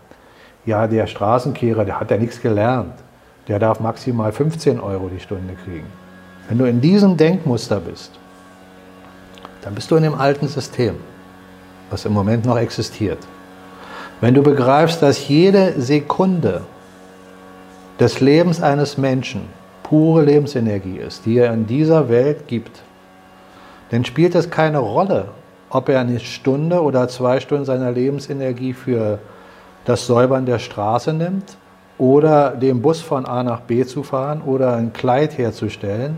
Ja, 0.66 0.88
der 0.88 1.08
Straßenkehrer, 1.08 1.84
der 1.84 2.00
hat 2.00 2.12
ja 2.12 2.18
nichts 2.18 2.42
gelernt, 2.42 2.94
der 3.48 3.60
darf 3.60 3.80
maximal 3.80 4.32
15 4.32 4.80
Euro 4.80 5.10
die 5.10 5.20
Stunde 5.20 5.56
kriegen. 5.66 5.88
Wenn 6.48 6.58
du 6.58 6.66
in 6.66 6.80
diesem 6.80 7.18
Denkmuster 7.18 7.80
bist, 7.80 8.12
dann 9.64 9.76
bist 9.76 9.90
du 9.92 9.96
in 9.96 10.04
dem 10.04 10.16
alten 10.16 10.48
System, 10.48 10.96
was 11.90 12.06
im 12.06 12.14
Moment 12.14 12.46
noch 12.46 12.58
existiert. 12.58 13.20
Wenn 14.22 14.34
du 14.34 14.44
begreifst, 14.44 15.02
dass 15.02 15.28
jede 15.28 15.82
Sekunde 15.82 16.62
des 18.00 18.20
Lebens 18.20 18.62
eines 18.62 18.98
Menschen 18.98 19.42
pure 19.84 20.24
Lebensenergie 20.24 20.98
ist, 20.98 21.26
die 21.26 21.38
er 21.38 21.54
in 21.54 21.66
dieser 21.66 22.10
Welt 22.10 22.48
gibt, 22.48 22.82
dann 23.92 24.06
spielt 24.06 24.36
es 24.36 24.50
keine 24.50 24.80
Rolle, 24.80 25.26
ob 25.70 25.90
er 25.90 26.00
eine 26.00 26.20
Stunde 26.20 26.82
oder 26.82 27.08
zwei 27.08 27.40
Stunden 27.40 27.66
seiner 27.66 27.92
Lebensenergie 27.92 28.74
für 28.74 29.20
das 29.86 30.08
Säubern 30.08 30.46
der 30.46 30.60
Straße 30.60 31.14
nimmt 31.14 31.58
oder 31.98 32.52
den 32.52 32.82
Bus 32.82 33.02
von 33.02 33.26
A 33.26 33.44
nach 33.44 33.62
B 33.62 33.86
zu 33.86 34.04
fahren 34.04 34.42
oder 34.42 34.76
ein 34.76 34.94
Kleid 34.94 35.38
herzustellen, 35.38 36.18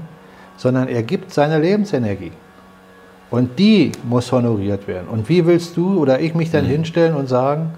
sondern 0.57 0.87
er 0.87 1.03
gibt 1.03 1.33
seine 1.33 1.59
Lebensenergie. 1.59 2.31
Und 3.31 3.59
die 3.59 3.91
muss 4.03 4.31
honoriert 4.31 4.87
werden. 4.87 5.07
Und 5.07 5.29
wie 5.29 5.45
willst 5.45 5.77
du 5.77 5.99
oder 5.99 6.19
ich 6.19 6.35
mich 6.35 6.51
dann 6.51 6.65
mhm. 6.65 6.69
hinstellen 6.69 7.15
und 7.15 7.27
sagen, 7.27 7.71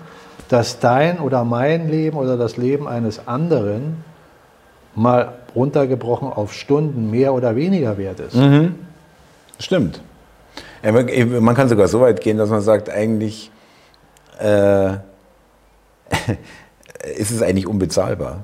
dass 0.50 0.80
dein 0.80 1.20
oder 1.20 1.44
mein 1.44 1.90
Leben 1.90 2.18
oder 2.18 2.38
das 2.38 2.58
Leben 2.58 2.88
eines 2.88 3.28
anderen 3.28 4.04
mal 4.96 5.34
runtergebrochen 5.56 6.30
auf 6.30 6.54
Stunden 6.54 7.12
mehr 7.12 7.34
oder 7.34 7.56
weniger 7.56 7.98
wert 7.98 8.20
ist. 8.20 8.36
Mhm. 8.36 8.76
Stimmt. 9.60 10.02
Man 10.84 11.56
kann 11.56 11.70
sogar 11.70 11.88
so 11.88 12.02
weit 12.02 12.22
gehen, 12.22 12.38
dass 12.38 12.50
man 12.50 12.62
sagt, 12.62 12.90
eigentlich 12.90 13.52
äh, 14.40 14.90
ist 17.18 17.32
es 17.32 17.42
eigentlich 17.42 17.68
unbezahlbar. 17.68 18.42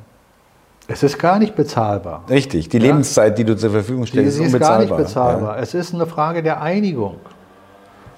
Es 0.88 1.02
ist 1.04 1.18
gar 1.18 1.40
nicht 1.40 1.56
bezahlbar. 1.56 2.24
Richtig, 2.30 2.70
die 2.70 2.78
ja. 2.78 2.84
Lebenszeit, 2.84 3.38
die 3.38 3.44
du 3.44 3.56
zur 3.56 3.72
Verfügung 3.72 4.06
stellst, 4.06 4.40
ist 4.40 4.46
unbezahlbar. 4.46 4.80
ist 4.80 4.88
gar 4.90 4.98
nicht 4.98 5.08
bezahlbar. 5.08 5.56
Ja. 5.56 5.62
Es 5.62 5.74
ist 5.74 5.94
eine 5.94 6.06
Frage 6.06 6.44
der 6.44 6.62
Einigung. 6.62 7.16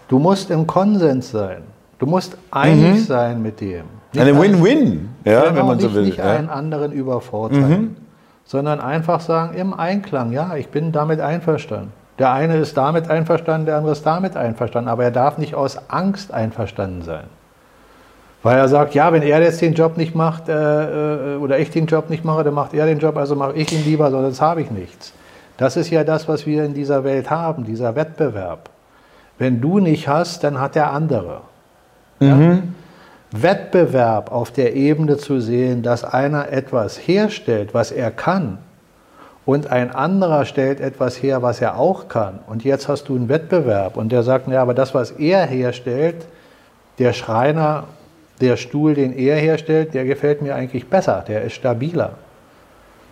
Du 0.07 0.19
musst 0.19 0.49
im 0.49 0.65
Konsens 0.65 1.31
sein. 1.31 1.63
Du 1.99 2.05
musst 2.05 2.37
einig 2.51 3.01
mhm. 3.01 3.03
sein 3.03 3.41
mit 3.41 3.61
dem. 3.61 3.85
Nicht 4.13 4.21
eine 4.21 4.39
Win-Win, 4.39 5.09
ja, 5.23 5.41
genau, 5.41 5.55
wenn 5.55 5.65
man 5.65 5.79
so 5.79 5.93
will. 5.93 6.03
Nicht 6.03 6.17
ja. 6.17 6.31
einen 6.31 6.49
anderen 6.49 6.91
übervorteilen. 6.91 7.69
Mhm 7.69 7.95
sondern 8.45 8.79
einfach 8.79 9.19
sagen, 9.19 9.57
im 9.57 9.73
Einklang, 9.73 10.31
ja, 10.31 10.55
ich 10.55 10.69
bin 10.69 10.91
damit 10.91 11.19
einverstanden. 11.19 11.91
Der 12.19 12.31
eine 12.31 12.57
ist 12.57 12.77
damit 12.77 13.09
einverstanden, 13.09 13.65
der 13.65 13.77
andere 13.77 13.91
ist 13.91 14.05
damit 14.05 14.37
einverstanden, 14.37 14.89
aber 14.89 15.03
er 15.03 15.11
darf 15.11 15.37
nicht 15.37 15.55
aus 15.55 15.89
Angst 15.89 16.33
einverstanden 16.33 17.01
sein. 17.01 17.25
Weil 18.45 18.59
er 18.59 18.67
sagt, 18.67 18.93
ja, 18.93 19.11
wenn 19.11 19.23
er 19.23 19.41
jetzt 19.41 19.59
den 19.59 19.73
Job 19.73 19.97
nicht 19.97 20.13
macht 20.13 20.49
äh, 20.49 21.33
äh, 21.33 21.37
oder 21.37 21.57
ich 21.57 21.71
den 21.71 21.87
Job 21.87 22.11
nicht 22.11 22.23
mache, 22.23 22.43
dann 22.43 22.53
macht 22.53 22.75
er 22.75 22.85
den 22.85 22.99
Job, 22.99 23.17
also 23.17 23.35
mache 23.35 23.53
ich 23.53 23.73
ihn 23.73 23.83
lieber, 23.83 24.11
sonst 24.11 24.39
habe 24.39 24.61
ich 24.61 24.69
nichts. 24.69 25.13
Das 25.57 25.75
ist 25.77 25.89
ja 25.89 26.03
das, 26.03 26.27
was 26.27 26.45
wir 26.45 26.63
in 26.63 26.75
dieser 26.75 27.03
Welt 27.03 27.31
haben, 27.31 27.65
dieser 27.65 27.95
Wettbewerb. 27.95 28.69
Wenn 29.39 29.61
du 29.61 29.79
nicht 29.79 30.07
hast, 30.07 30.43
dann 30.43 30.61
hat 30.61 30.75
der 30.75 30.91
andere. 30.91 31.41
Mhm. 32.19 32.27
Ja? 33.31 33.41
Wettbewerb 33.41 34.31
auf 34.31 34.51
der 34.51 34.75
Ebene 34.75 35.17
zu 35.17 35.39
sehen, 35.39 35.81
dass 35.81 36.03
einer 36.03 36.51
etwas 36.51 36.99
herstellt, 36.99 37.73
was 37.73 37.91
er 37.91 38.11
kann, 38.11 38.59
und 39.43 39.71
ein 39.71 39.89
anderer 39.89 40.45
stellt 40.45 40.81
etwas 40.81 41.15
her, 41.23 41.41
was 41.41 41.61
er 41.61 41.79
auch 41.79 42.09
kann. 42.09 42.41
Und 42.45 42.63
jetzt 42.63 42.87
hast 42.87 43.09
du 43.09 43.15
einen 43.15 43.27
Wettbewerb 43.27 43.97
und 43.97 44.11
der 44.11 44.21
sagt, 44.21 44.47
ja, 44.49 44.61
aber 44.61 44.75
das, 44.75 44.93
was 44.93 45.09
er 45.09 45.47
herstellt, 45.47 46.27
der 46.99 47.13
Schreiner, 47.13 47.85
der 48.41 48.57
Stuhl, 48.57 48.93
den 48.93 49.13
er 49.13 49.37
herstellt, 49.37 49.93
der 49.93 50.05
gefällt 50.05 50.41
mir 50.41 50.55
eigentlich 50.55 50.87
besser, 50.87 51.23
der 51.27 51.43
ist 51.43 51.53
stabiler. 51.53 52.11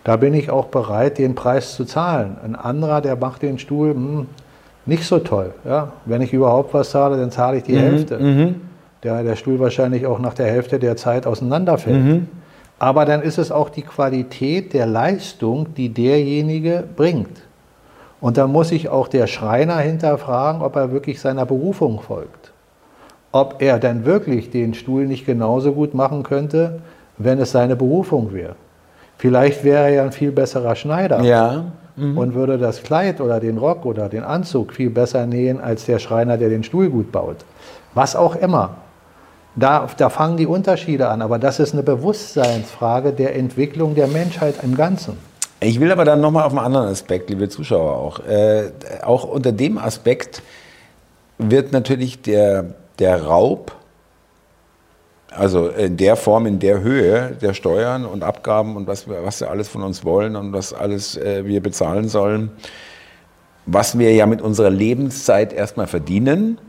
Da 0.03 0.17
bin 0.17 0.33
ich 0.33 0.49
auch 0.49 0.65
bereit, 0.65 1.17
den 1.17 1.33
Preis 1.33 1.75
zu 1.75 1.85
zahlen. 1.85 2.37
Ein 2.43 2.55
anderer, 2.55 2.99
der 2.99 3.15
macht 3.15 3.41
den 3.41 3.57
Stuhl 3.57 3.93
mh, 3.93 4.19
hm, 4.19 4.27
nicht 4.85 5.05
so 5.05 5.19
toll. 5.19 5.53
Ja? 5.63 5.93
Wenn 6.05 6.21
ich 6.21 6.33
überhaupt 6.33 6.73
was 6.73 6.91
zahle, 6.91 7.17
dann 7.17 7.31
zahle 7.31 7.57
ich 7.57 7.63
die 7.63 7.73
mhm, 7.73 7.79
Hälfte. 7.79 8.19
Mhm 8.19 8.55
der, 9.03 9.23
der 9.23 9.35
Stuhl 9.35 9.59
wahrscheinlich 9.59 10.05
auch 10.05 10.19
nach 10.19 10.33
der 10.33 10.47
Hälfte 10.47 10.79
der 10.79 10.95
Zeit 10.95 11.27
auseinanderfällt. 11.27 12.03
Mhm. 12.03 12.27
Aber 12.79 13.05
dann 13.05 13.21
ist 13.21 13.37
es 13.37 13.51
auch 13.51 13.69
die 13.69 13.81
Qualität 13.81 14.73
der 14.73 14.85
Leistung, 14.85 15.73
die 15.75 15.89
derjenige 15.89 16.83
bringt. 16.95 17.41
Und 18.19 18.37
dann 18.37 18.51
muss 18.51 18.69
sich 18.69 18.89
auch 18.89 19.07
der 19.07 19.27
Schreiner 19.27 19.77
hinterfragen, 19.77 20.61
ob 20.61 20.75
er 20.75 20.91
wirklich 20.91 21.19
seiner 21.19 21.45
Berufung 21.45 22.01
folgt. 22.01 22.52
Ob 23.33 23.61
er 23.61 23.79
dann 23.79 24.05
wirklich 24.05 24.51
den 24.51 24.73
Stuhl 24.73 25.05
nicht 25.05 25.25
genauso 25.25 25.73
gut 25.73 25.93
machen 25.93 26.23
könnte, 26.23 26.79
wenn 27.17 27.39
es 27.39 27.51
seine 27.51 27.75
Berufung 27.75 28.31
wäre. 28.31 28.55
Vielleicht 29.17 29.63
wäre 29.63 29.83
er 29.83 29.89
ja 29.89 30.03
ein 30.03 30.11
viel 30.11 30.31
besserer 30.31 30.75
Schneider. 30.75 31.21
Ja. 31.21 31.65
Mhm. 31.95 32.17
Und 32.17 32.33
würde 32.33 32.57
das 32.57 32.83
Kleid 32.83 33.21
oder 33.21 33.39
den 33.39 33.57
Rock 33.57 33.85
oder 33.85 34.07
den 34.07 34.23
Anzug 34.23 34.73
viel 34.73 34.89
besser 34.89 35.25
nähen 35.25 35.59
als 35.59 35.85
der 35.85 35.99
Schreiner, 35.99 36.37
der 36.37 36.49
den 36.49 36.63
Stuhl 36.63 36.89
gut 36.89 37.11
baut. 37.11 37.37
Was 37.93 38.15
auch 38.15 38.35
immer. 38.35 38.75
Da, 39.55 39.87
da 39.97 40.09
fangen 40.09 40.37
die 40.37 40.47
Unterschiede 40.47 41.09
an, 41.09 41.21
aber 41.21 41.37
das 41.37 41.59
ist 41.59 41.73
eine 41.73 41.83
Bewusstseinsfrage 41.83 43.13
der 43.13 43.35
Entwicklung 43.35 43.93
der 43.93 44.07
Menschheit 44.07 44.55
im 44.63 44.75
Ganzen. 44.75 45.17
Ich 45.59 45.79
will 45.79 45.91
aber 45.91 46.05
dann 46.05 46.19
nochmal 46.21 46.43
auf 46.43 46.51
einen 46.51 46.65
anderen 46.65 46.87
Aspekt, 46.87 47.29
liebe 47.29 47.47
Zuschauer 47.49 47.95
auch. 47.95 48.19
Äh, 48.27 48.71
auch 49.03 49.23
unter 49.23 49.51
dem 49.51 49.77
Aspekt 49.77 50.41
wird 51.37 51.71
natürlich 51.71 52.21
der, 52.21 52.65
der 52.99 53.23
Raub, 53.23 53.73
also 55.31 55.69
in 55.69 55.97
der 55.97 56.15
Form, 56.15 56.45
in 56.45 56.59
der 56.59 56.81
Höhe 56.81 57.35
der 57.41 57.53
Steuern 57.53 58.05
und 58.05 58.23
Abgaben 58.23 58.75
und 58.75 58.87
was, 58.87 59.07
wir, 59.07 59.23
was 59.23 59.39
sie 59.39 59.49
alles 59.49 59.67
von 59.67 59.81
uns 59.83 60.05
wollen 60.05 60.35
und 60.35 60.53
was 60.53 60.73
alles 60.73 61.17
äh, 61.17 61.45
wir 61.45 61.61
bezahlen 61.61 62.07
sollen, 62.07 62.51
was 63.65 63.97
wir 63.97 64.13
ja 64.13 64.25
mit 64.25 64.41
unserer 64.41 64.69
Lebenszeit 64.69 65.53
erstmal 65.53 65.87
verdienen, 65.87 66.59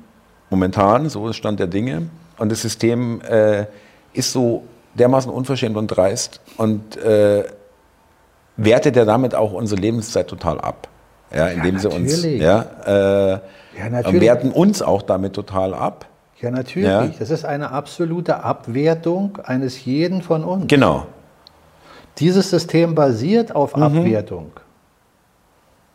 momentan, 0.50 1.08
so 1.08 1.28
ist 1.28 1.36
Stand 1.36 1.60
der 1.60 1.66
Dinge, 1.66 2.08
und 2.38 2.50
das 2.50 2.62
System 2.62 3.20
äh, 3.22 3.66
ist 4.12 4.32
so 4.32 4.64
dermaßen 4.94 5.30
unverschämt 5.30 5.76
und 5.76 5.88
dreist 5.88 6.40
und 6.56 6.96
äh, 6.96 7.44
wertet 8.56 8.96
ja 8.96 9.04
damit 9.04 9.34
auch 9.34 9.52
unsere 9.52 9.80
Lebenszeit 9.80 10.28
total 10.28 10.60
ab. 10.60 10.88
Ja, 11.34 11.48
indem 11.48 11.76
ja, 11.76 11.80
sie 11.80 11.88
uns 11.88 12.24
ja, 12.24 12.66
äh, 12.86 13.30
ja, 13.32 14.20
werten 14.20 14.52
uns 14.52 14.82
auch 14.82 15.02
damit 15.02 15.32
total 15.32 15.74
ab. 15.74 16.06
Ja, 16.40 16.50
natürlich. 16.50 16.88
Ja. 16.88 17.06
Das 17.18 17.30
ist 17.30 17.44
eine 17.44 17.70
absolute 17.70 18.42
Abwertung 18.42 19.38
eines 19.44 19.84
jeden 19.84 20.22
von 20.22 20.44
uns. 20.44 20.66
Genau. 20.68 21.06
Dieses 22.18 22.50
System 22.50 22.94
basiert 22.94 23.54
auf 23.54 23.76
mhm. 23.76 23.82
Abwertung. 23.82 24.52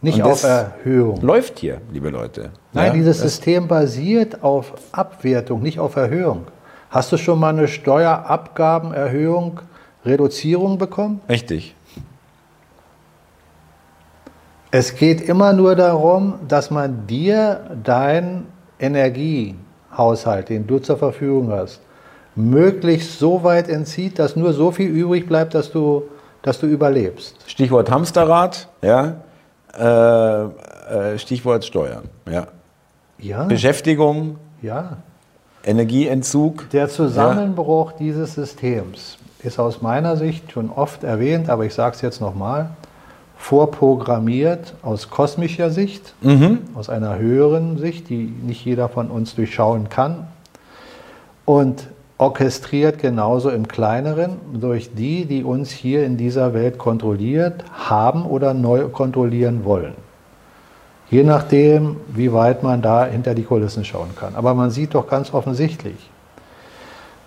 Nicht 0.01 0.21
auf 0.23 0.43
Erhöhung. 0.43 1.21
Läuft 1.21 1.59
hier, 1.59 1.81
liebe 1.91 2.09
Leute. 2.09 2.51
Nein, 2.71 2.87
ja, 2.87 2.93
dieses 2.93 3.19
System 3.19 3.67
basiert 3.67 4.43
auf 4.43 4.73
Abwertung, 4.93 5.61
nicht 5.61 5.79
auf 5.79 5.97
Erhöhung. 5.97 6.47
Hast 6.89 7.11
du 7.11 7.17
schon 7.17 7.37
mal 7.39 7.49
eine 7.49 7.67
Steuerabgabenerhöhung, 7.67 9.59
Reduzierung 10.05 10.77
bekommen? 10.77 11.19
Richtig. 11.27 11.75
Es 14.71 14.95
geht 14.95 15.19
immer 15.21 15.51
nur 15.51 15.75
darum, 15.75 16.35
dass 16.47 16.71
man 16.71 17.05
dir 17.07 17.77
deinen 17.83 18.47
Energiehaushalt, 19.91 20.49
den 20.49 20.67
du 20.67 20.79
zur 20.79 20.97
Verfügung 20.97 21.51
hast, 21.51 21.81
möglichst 22.35 23.19
so 23.19 23.43
weit 23.43 23.69
entzieht, 23.69 24.19
dass 24.19 24.35
nur 24.35 24.53
so 24.53 24.71
viel 24.71 24.89
übrig 24.89 25.27
bleibt, 25.27 25.53
dass 25.55 25.71
du, 25.71 26.03
dass 26.41 26.59
du 26.59 26.67
überlebst. 26.67 27.35
Stichwort 27.47 27.89
Hamsterrad, 27.91 28.67
ja. 28.81 29.15
Äh, 29.77 31.13
äh, 31.13 31.19
Stichwort 31.19 31.65
Steuern, 31.65 32.03
ja. 32.29 32.47
Ja, 33.19 33.43
Beschäftigung, 33.43 34.37
ja. 34.61 34.97
Energieentzug. 35.63 36.69
Der 36.69 36.87
Zusammenbruch 36.87 37.91
dieses 37.91 38.35
Systems 38.35 39.17
ist 39.43 39.59
aus 39.59 39.81
meiner 39.81 40.15
Sicht 40.15 40.51
schon 40.51 40.69
oft 40.69 41.03
erwähnt, 41.03 41.49
aber 41.49 41.65
ich 41.65 41.73
sage 41.73 41.95
es 41.95 42.01
jetzt 42.01 42.21
nochmal, 42.21 42.69
vorprogrammiert 43.39 44.75
aus 44.83 45.09
kosmischer 45.09 45.71
Sicht, 45.71 46.13
aus 46.75 46.89
einer 46.89 47.17
höheren 47.17 47.79
Sicht, 47.79 48.09
die 48.09 48.31
nicht 48.45 48.63
jeder 48.63 48.89
von 48.89 49.09
uns 49.09 49.33
durchschauen 49.33 49.89
kann, 49.89 50.27
und 51.45 51.87
orchestriert 52.19 52.99
genauso 52.99 53.49
im 53.49 53.67
kleineren 53.67 54.37
durch 54.53 54.93
die, 54.93 55.25
die 55.25 55.43
uns 55.43 55.71
hier 55.71 56.05
in 56.05 56.17
dieser 56.17 56.53
Welt 56.53 56.77
kontrolliert 56.77 57.63
haben 57.71 58.25
oder 58.25 58.53
neu 58.53 58.89
kontrollieren 58.89 59.63
wollen. 59.63 59.93
Je 61.09 61.23
nachdem, 61.23 61.95
wie 62.09 62.31
weit 62.33 62.61
man 62.61 62.83
da 62.83 63.05
hinter 63.05 63.33
die 63.33 63.43
Kulissen 63.43 63.83
schauen 63.83 64.09
kann. 64.15 64.35
Aber 64.35 64.53
man 64.53 64.69
sieht 64.69 64.93
doch 64.93 65.07
ganz 65.07 65.33
offensichtlich, 65.33 66.11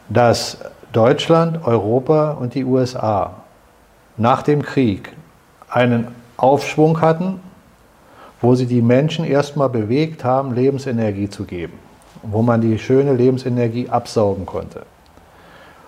dass 0.08 0.58
Deutschland, 0.92 1.66
Europa 1.66 2.32
und 2.32 2.54
die 2.54 2.64
USA 2.64 3.32
nach 4.18 4.42
dem 4.42 4.62
Krieg 4.62 5.16
einen 5.72 6.08
Aufschwung 6.36 7.00
hatten, 7.00 7.40
wo 8.40 8.54
sie 8.54 8.66
die 8.66 8.82
Menschen 8.82 9.24
erstmal 9.24 9.68
bewegt 9.68 10.22
haben, 10.24 10.54
Lebensenergie 10.54 11.30
zu 11.30 11.44
geben, 11.44 11.74
wo 12.22 12.42
man 12.42 12.60
die 12.60 12.78
schöne 12.78 13.14
Lebensenergie 13.14 13.88
absaugen 13.88 14.44
konnte. 14.44 14.84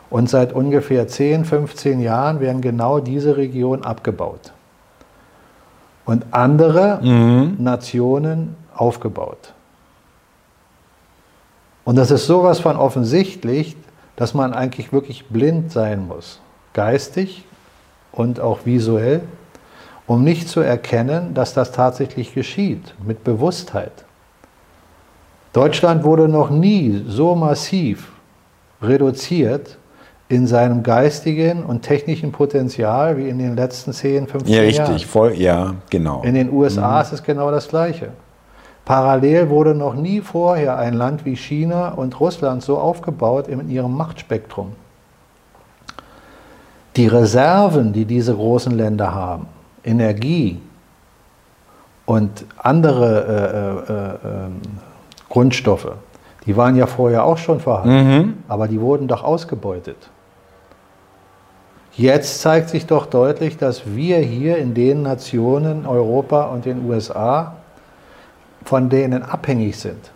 Und 0.09 0.31
seit 0.31 0.53
ungefähr 0.53 1.07
10, 1.07 1.45
15 1.45 2.01
Jahren 2.01 2.41
werden 2.41 2.63
genau 2.63 3.01
diese 3.01 3.37
Regionen 3.37 3.85
abgebaut 3.85 4.53
und 6.07 6.27
andere 6.31 7.01
Nationen 7.59 8.57
aufgebaut. 8.75 9.53
Und 11.85 11.97
das 11.97 12.11
ist 12.11 12.27
sowas 12.27 12.61
von 12.61 12.77
offensichtlich, 12.77 13.77
dass 14.17 14.33
man 14.33 14.55
eigentlich 14.55 14.93
wirklich 14.93 15.27
blind 15.27 15.73
sein 15.73 16.07
muss, 16.07 16.41
geistig 16.73 17.45
und 18.13 18.41
auch 18.41 18.61
visuell, 18.65 19.23
um 20.07 20.23
nicht 20.23 20.49
zu 20.49 20.61
erkennen, 20.61 21.35
dass 21.35 21.55
das 21.55 21.73
tatsächlich 21.73 22.35
geschieht, 22.35 22.95
mit 23.05 23.25
Bewusstheit. 23.25 24.05
Deutschland 25.53 26.05
wurde 26.05 26.29
noch 26.29 26.51
nie 26.51 27.05
so 27.07 27.35
massiv 27.35 28.13
reduziert 28.83 29.79
in 30.29 30.47
seinem 30.47 30.83
geistigen 30.83 31.65
und 31.65 31.83
technischen 31.83 32.33
Potenzial 32.33 33.17
wie 33.17 33.29
in 33.29 33.39
den 33.39 33.55
letzten 33.57 33.93
10, 33.93 34.27
15 34.27 34.53
Ja, 34.53 34.63
Jahren. 34.63 34.87
richtig, 34.87 35.07
voll, 35.07 35.35
ja, 35.35 35.75
genau. 35.91 36.23
In 36.23 36.35
den 36.35 36.51
USA 36.51 37.01
ist 37.01 37.13
es 37.13 37.23
genau 37.23 37.51
das 37.51 37.69
Gleiche. 37.69 38.11
Parallel 38.85 39.49
wurde 39.49 39.75
noch 39.75 39.95
nie 39.95 40.21
vorher 40.21 40.77
ein 40.77 40.95
Land 40.95 41.25
wie 41.25 41.37
China 41.37 41.91
und 41.91 42.19
Russland 42.21 42.63
so 42.63 42.79
aufgebaut 42.79 43.49
in 43.49 43.71
ihrem 43.71 43.97
Machtspektrum. 43.97 44.73
Die 46.97 47.07
Reserven, 47.07 47.93
die 47.93 48.05
diese 48.05 48.35
großen 48.35 48.73
Länder 48.77 49.15
haben, 49.15 49.47
Energie 49.85 50.61
und 52.07 52.45
andere 52.59 53.81
äh, 53.89 53.93
äh, 53.93 54.47
äh, 54.47 54.51
Grundstoffe, 55.29 55.93
die 56.47 56.57
waren 56.57 56.77
ja 56.77 56.87
vorher 56.87 57.25
auch 57.25 57.39
schon 57.39 57.61
vorhanden, 57.61 58.45
aber 58.49 58.69
die 58.69 58.81
wurden 58.81 59.09
doch 59.09 59.25
ausgebeutet. 59.25 59.97
Jetzt 61.97 62.41
zeigt 62.41 62.71
sich 62.71 62.87
doch 62.87 63.07
deutlich, 63.07 63.57
dass 63.57 63.83
wir 63.87 64.19
hier 64.19 64.59
in 64.59 64.75
den 64.75 65.03
Nationen, 65.03 65.87
Europa 65.87 66.47
und 66.47 66.65
den 66.65 66.85
USA, 66.89 67.55
von 68.65 68.89
denen 68.89 69.23
abhängig 69.23 69.79
sind. 69.79 70.11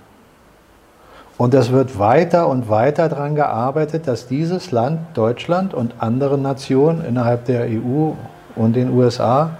Und 1.36 1.54
es 1.54 1.70
wird 1.70 2.00
weiter 2.00 2.48
und 2.48 2.68
weiter 2.68 3.08
daran 3.08 3.36
gearbeitet, 3.36 4.08
dass 4.08 4.26
dieses 4.26 4.72
Land, 4.72 4.98
Deutschland 5.14 5.72
und 5.72 5.94
andere 6.00 6.36
Nationen 6.36 7.04
innerhalb 7.04 7.44
der 7.44 7.66
EU 7.66 8.14
und 8.58 8.76
den 8.76 8.90
USA 8.90 9.50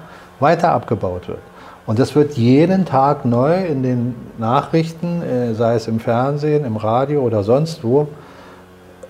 weiter 0.40 0.72
abgebaut 0.72 1.28
wird. 1.28 1.38
Und 1.86 1.98
es 1.98 2.14
wird 2.14 2.34
jeden 2.34 2.84
Tag 2.84 3.24
neu 3.24 3.64
in 3.64 3.82
den 3.82 4.14
Nachrichten, 4.36 5.22
äh, 5.22 5.54
sei 5.54 5.74
es 5.74 5.88
im 5.88 6.00
Fernsehen, 6.00 6.66
im 6.66 6.76
Radio 6.76 7.22
oder 7.22 7.42
sonst 7.42 7.82
wo, 7.82 8.08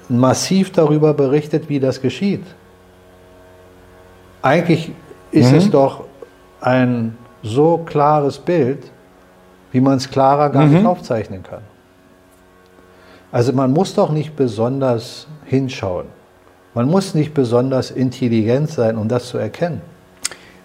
massiv 0.08 0.70
darüber 0.72 1.12
berichtet, 1.12 1.68
wie 1.68 1.80
das 1.80 2.00
geschieht. 2.00 2.44
Eigentlich 4.42 4.92
ist 5.32 5.52
es 5.52 5.70
doch 5.70 6.04
ein 6.60 7.16
so 7.42 7.78
klares 7.84 8.38
Bild, 8.38 8.90
wie 9.72 9.80
man 9.80 9.96
es 9.96 10.08
klarer 10.08 10.50
gar 10.50 10.66
nicht 10.66 10.86
aufzeichnen 10.86 11.42
kann. 11.42 11.62
Also 13.30 13.52
man 13.52 13.72
muss 13.72 13.94
doch 13.94 14.10
nicht 14.10 14.36
besonders 14.36 15.26
hinschauen. 15.44 16.06
Man 16.78 16.86
muss 16.90 17.12
nicht 17.12 17.34
besonders 17.34 17.90
intelligent 17.90 18.70
sein, 18.70 18.96
um 18.96 19.08
das 19.08 19.26
zu 19.30 19.36
erkennen. 19.36 19.80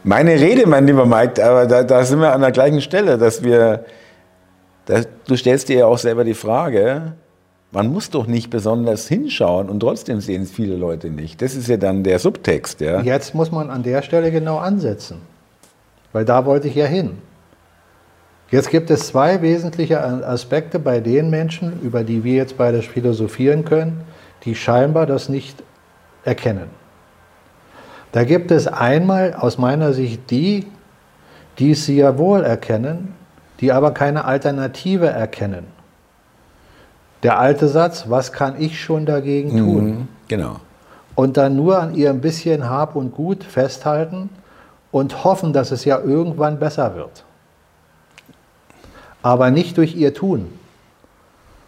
Meine 0.03 0.33
Rede, 0.33 0.67
mein 0.67 0.85
lieber 0.85 1.07
Mike, 1.07 1.43
aber 1.43 1.65
da, 1.65 1.81
da 1.81 2.05
sind 2.05 2.19
wir 2.19 2.31
an 2.31 2.41
der 2.41 2.51
gleichen 2.51 2.81
Stelle, 2.81 3.17
dass 3.17 3.41
wir, 3.41 3.85
dass, 4.85 5.07
du 5.25 5.35
stellst 5.35 5.69
dir 5.69 5.77
ja 5.79 5.85
auch 5.87 5.97
selber 5.97 6.23
die 6.23 6.35
Frage, 6.35 7.13
man 7.71 7.91
muss 7.91 8.11
doch 8.11 8.27
nicht 8.27 8.51
besonders 8.51 9.07
hinschauen 9.07 9.69
und 9.69 9.79
trotzdem 9.79 10.21
sehen 10.21 10.43
es 10.43 10.51
viele 10.51 10.75
Leute 10.75 11.09
nicht. 11.09 11.41
Das 11.41 11.55
ist 11.55 11.67
ja 11.67 11.77
dann 11.77 12.03
der 12.03 12.19
Subtext, 12.19 12.81
ja. 12.81 13.01
Jetzt 13.01 13.33
muss 13.33 13.51
man 13.51 13.71
an 13.71 13.81
der 13.81 14.03
Stelle 14.03 14.29
genau 14.29 14.59
ansetzen, 14.59 15.19
weil 16.11 16.25
da 16.25 16.45
wollte 16.45 16.67
ich 16.67 16.75
ja 16.75 16.85
hin. 16.85 17.17
Jetzt 18.51 18.69
gibt 18.69 18.91
es 18.91 19.07
zwei 19.07 19.41
wesentliche 19.41 19.99
Aspekte 19.99 20.77
bei 20.77 20.99
den 20.99 21.31
Menschen, 21.31 21.81
über 21.81 22.03
die 22.03 22.23
wir 22.23 22.35
jetzt 22.35 22.55
beide 22.55 22.83
philosophieren 22.83 23.65
können, 23.65 24.01
die 24.45 24.53
scheinbar 24.53 25.07
das 25.07 25.27
nicht 25.27 25.63
erkennen. 26.23 26.69
Da 28.11 28.23
gibt 28.23 28.51
es 28.51 28.67
einmal 28.67 29.33
aus 29.33 29.57
meiner 29.57 29.93
Sicht 29.93 30.29
die, 30.29 30.67
die 31.59 31.71
es 31.71 31.85
sehr 31.85 32.17
wohl 32.17 32.43
erkennen, 32.43 33.15
die 33.59 33.71
aber 33.71 33.91
keine 33.91 34.25
Alternative 34.25 35.07
erkennen. 35.07 35.65
Der 37.23 37.39
alte 37.39 37.67
Satz, 37.67 38.05
was 38.09 38.33
kann 38.33 38.61
ich 38.61 38.81
schon 38.81 39.05
dagegen 39.05 39.57
tun? 39.57 39.85
Mhm, 39.85 40.07
genau. 40.27 40.57
Und 41.15 41.37
dann 41.37 41.55
nur 41.55 41.79
an 41.79 41.95
ihrem 41.95 42.21
bisschen 42.21 42.69
Hab 42.69 42.95
und 42.95 43.13
Gut 43.13 43.43
festhalten 43.43 44.29
und 44.91 45.23
hoffen, 45.23 45.53
dass 45.53 45.71
es 45.71 45.85
ja 45.85 45.99
irgendwann 45.99 46.59
besser 46.59 46.95
wird. 46.95 47.23
Aber 49.21 49.51
nicht 49.51 49.77
durch 49.77 49.95
ihr 49.95 50.13
Tun, 50.13 50.51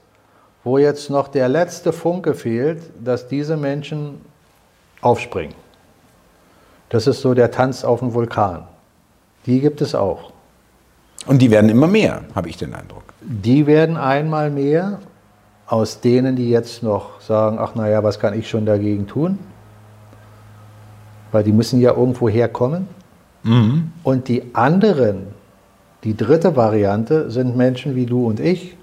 wo 0.63 0.77
jetzt 0.77 1.09
noch 1.09 1.27
der 1.27 1.49
letzte 1.49 1.91
Funke 1.91 2.33
fehlt, 2.33 2.81
dass 3.03 3.27
diese 3.27 3.57
Menschen 3.57 4.21
aufspringen. 5.07 5.55
Das 6.89 7.07
ist 7.07 7.21
so 7.21 7.33
der 7.33 7.51
Tanz 7.51 7.83
auf 7.83 7.99
dem 7.99 8.13
Vulkan. 8.13 8.63
Die 9.45 9.59
gibt 9.59 9.81
es 9.81 9.95
auch. 9.95 10.31
Und 11.25 11.41
die 11.41 11.51
werden 11.51 11.69
immer 11.69 11.87
mehr, 11.87 12.23
habe 12.35 12.49
ich 12.49 12.57
den 12.57 12.73
Eindruck. 12.73 13.03
Die 13.21 13.67
werden 13.67 13.97
einmal 13.97 14.49
mehr 14.49 14.99
aus 15.65 15.99
denen, 15.99 16.35
die 16.35 16.49
jetzt 16.49 16.83
noch 16.83 17.19
sagen, 17.19 17.57
ach 17.59 17.75
naja, 17.75 18.03
was 18.03 18.19
kann 18.19 18.37
ich 18.37 18.49
schon 18.49 18.65
dagegen 18.65 19.07
tun? 19.07 19.39
Weil 21.31 21.43
die 21.43 21.51
müssen 21.51 21.81
ja 21.81 21.91
irgendwo 21.91 22.29
herkommen. 22.29 22.87
Mhm. 23.43 23.91
Und 24.03 24.29
die 24.29 24.55
anderen, 24.55 25.27
die 26.05 26.15
dritte 26.15 26.55
Variante, 26.55 27.29
sind 27.29 27.57
Menschen 27.57 27.95
wie 27.95 28.05
du 28.05 28.25
und 28.25 28.39
ich, 28.39 28.77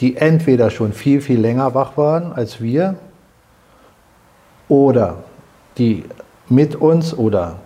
die 0.00 0.16
entweder 0.16 0.68
schon 0.68 0.92
viel, 0.92 1.22
viel 1.22 1.40
länger 1.40 1.74
wach 1.74 1.96
waren 1.96 2.32
als 2.34 2.60
wir 2.60 2.96
oder 4.68 5.16
die 5.78 6.04
mit 6.48 6.76
uns 6.76 7.16
oder 7.16 7.56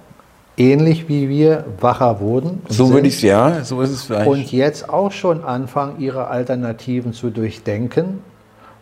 ähnlich 0.56 1.08
wie 1.08 1.28
wir 1.28 1.64
wacher 1.80 2.20
wurden. 2.20 2.62
So 2.68 2.92
würde 2.92 3.08
ich 3.08 3.16
es 3.16 3.22
ja, 3.22 3.64
so 3.64 3.80
ist 3.80 3.90
es 3.90 4.02
vielleicht. 4.04 4.28
Und 4.28 4.52
jetzt 4.52 4.88
auch 4.90 5.12
schon 5.12 5.42
anfangen, 5.44 5.98
ihre 5.98 6.28
Alternativen 6.28 7.12
zu 7.12 7.30
durchdenken 7.30 8.22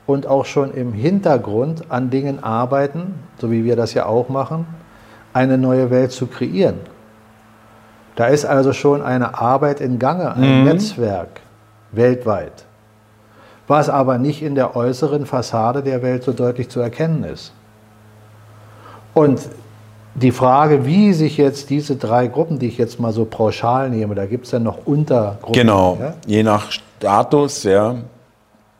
und 0.06 0.26
auch 0.26 0.44
schon 0.44 0.72
im 0.72 0.92
Hintergrund 0.92 1.90
an 1.90 2.10
Dingen 2.10 2.42
arbeiten, 2.42 3.14
so 3.38 3.50
wie 3.50 3.64
wir 3.64 3.76
das 3.76 3.94
ja 3.94 4.06
auch 4.06 4.28
machen, 4.28 4.66
eine 5.32 5.58
neue 5.58 5.90
Welt 5.90 6.12
zu 6.12 6.26
kreieren. 6.26 6.80
Da 8.16 8.26
ist 8.26 8.44
also 8.44 8.72
schon 8.72 9.02
eine 9.02 9.38
Arbeit 9.38 9.80
in 9.80 9.98
Gange, 10.00 10.34
ein 10.34 10.60
mhm. 10.60 10.64
Netzwerk 10.64 11.40
weltweit, 11.92 12.64
was 13.68 13.88
aber 13.88 14.18
nicht 14.18 14.42
in 14.42 14.56
der 14.56 14.74
äußeren 14.74 15.24
Fassade 15.26 15.82
der 15.82 16.02
Welt 16.02 16.24
so 16.24 16.32
deutlich 16.32 16.68
zu 16.68 16.80
erkennen 16.80 17.22
ist. 17.22 17.52
Und 19.18 19.40
die 20.14 20.32
Frage, 20.32 20.86
wie 20.86 21.12
sich 21.12 21.36
jetzt 21.36 21.70
diese 21.70 21.96
drei 21.96 22.26
Gruppen, 22.28 22.58
die 22.58 22.66
ich 22.66 22.78
jetzt 22.78 22.98
mal 22.98 23.12
so 23.12 23.24
pauschal 23.24 23.90
nehme, 23.90 24.14
da 24.14 24.26
gibt 24.26 24.46
es 24.46 24.52
ja 24.52 24.58
noch 24.58 24.86
Untergruppen. 24.86 25.52
Genau, 25.52 25.96
ja? 26.00 26.14
je 26.26 26.42
nach 26.42 26.70
Status 26.70 27.62
ja, 27.64 27.96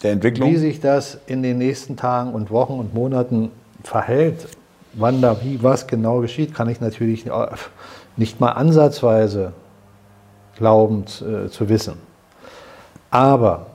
der 0.03 0.13
Entwicklung. 0.13 0.51
Wie 0.51 0.57
sich 0.57 0.81
das 0.81 1.19
in 1.27 1.43
den 1.43 1.59
nächsten 1.59 1.97
Tagen 1.97 2.33
und 2.33 2.51
Wochen 2.51 2.75
und 2.75 2.95
Monaten 2.95 3.51
verhält, 3.83 4.49
wann 4.95 5.21
da 5.21 5.37
wie 5.43 5.63
was 5.63 5.87
genau 5.87 6.21
geschieht, 6.21 6.55
kann 6.55 6.69
ich 6.69 6.81
natürlich 6.81 7.27
nicht 8.17 8.41
mal 8.41 8.53
ansatzweise 8.53 9.53
glaubend 10.57 11.23
äh, 11.23 11.49
zu 11.49 11.69
wissen. 11.69 11.95
Aber 13.11 13.67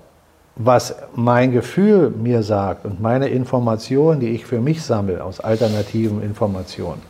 was 0.55 0.95
mein 1.15 1.51
Gefühl 1.51 2.11
mir 2.11 2.43
sagt 2.43 2.85
und 2.85 3.01
meine 3.01 3.27
Informationen, 3.27 4.19
die 4.19 4.29
ich 4.29 4.45
für 4.45 4.61
mich 4.61 4.83
sammle 4.83 5.23
aus 5.23 5.39
alternativen 5.39 6.21
Informationen, 6.21 7.01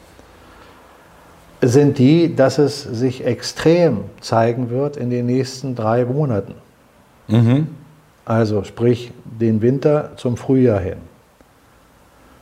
sind 1.61 1.97
die, 1.97 2.35
dass 2.35 2.57
es 2.57 2.83
sich 2.83 3.25
extrem 3.25 4.01
zeigen 4.21 4.69
wird 4.69 4.97
in 4.97 5.09
den 5.09 5.25
nächsten 5.25 5.75
drei 5.75 6.05
Monaten. 6.05 6.55
Mhm. 7.27 7.67
Also 8.25 8.63
sprich 8.63 9.11
den 9.25 9.61
Winter 9.61 10.11
zum 10.15 10.37
Frühjahr 10.37 10.79
hin. 10.79 10.97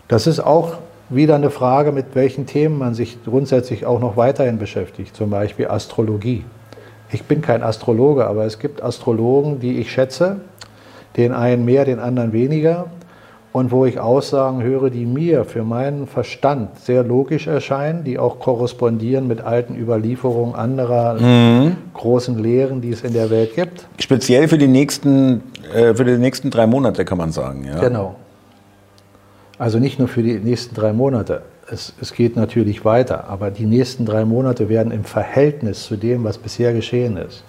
Das 0.08 0.28
ist 0.28 0.39
auch 0.39 0.78
wieder 1.10 1.36
eine 1.36 1.49
Frage, 1.49 1.91
mit 1.91 2.16
welchen 2.16 2.45
Themen 2.45 2.78
man 2.78 2.93
sich 2.93 3.24
grundsätzlich 3.24 3.86
auch 3.86 3.99
noch 3.99 4.18
weiterhin 4.18 4.58
beschäftigt, 4.58 5.16
zum 5.16 5.30
Beispiel 5.30 5.68
Astrologie. 5.68 6.43
Ich 7.12 7.24
bin 7.24 7.41
kein 7.41 7.64
Astrologe, 7.64 8.26
aber 8.26 8.45
es 8.45 8.60
gibt 8.60 8.82
Astrologen, 8.82 9.60
die 9.60 9.80
ich 9.80 9.91
schätze, 9.91 10.41
den 11.18 11.34
einen 11.34 11.66
mehr, 11.66 11.86
den 11.86 11.99
anderen 11.99 12.34
weniger, 12.34 12.88
und 13.53 13.72
wo 13.72 13.86
ich 13.86 13.99
Aussagen 13.99 14.64
höre, 14.64 14.89
die 14.89 15.05
mir 15.05 15.43
für 15.43 15.64
meinen 15.64 16.07
Verstand 16.07 16.80
sehr 16.80 17.03
logisch 17.03 17.47
erscheinen, 17.47 18.03
die 18.03 18.18
auch 18.18 18.39
korrespondieren 18.39 19.28
mit 19.28 19.41
alten 19.41 19.76
Überlieferungen 19.76 20.55
anderer 20.55 21.20
mhm. 21.20 21.76
großen 21.93 22.39
Lehren, 22.39 22.82
die 22.82 22.91
es 22.91 23.01
in 23.01 23.14
der 23.14 23.30
Welt 23.30 23.55
gibt. 23.55 23.88
Speziell 23.99 24.47
für 24.47 24.57
die 24.57 24.68
nächsten, 24.68 25.43
äh, 25.74 25.93
für 25.93 26.05
die 26.05 26.18
nächsten 26.18 26.49
drei 26.49 26.66
Monate 26.66 27.03
kann 27.03 27.18
man 27.18 27.32
sagen. 27.32 27.66
Ja. 27.66 27.82
Genau. 27.82 28.16
Also 29.57 29.80
nicht 29.80 29.99
nur 29.99 30.07
für 30.07 30.24
die 30.24 30.39
nächsten 30.39 30.74
drei 30.74 30.93
Monate. 30.93 31.41
Es, 31.70 31.93
es 32.01 32.14
geht 32.14 32.36
natürlich 32.36 32.84
weiter, 32.86 33.30
aber 33.30 33.51
die 33.51 33.66
nächsten 33.66 34.05
drei 34.05 34.26
Monate 34.26 34.70
werden 34.70 34.91
im 34.91 35.03
Verhältnis 35.03 35.84
zu 35.84 35.97
dem, 35.97 36.24
was 36.24 36.38
bisher 36.38 36.74
geschehen 36.74 37.18
ist, 37.18 37.43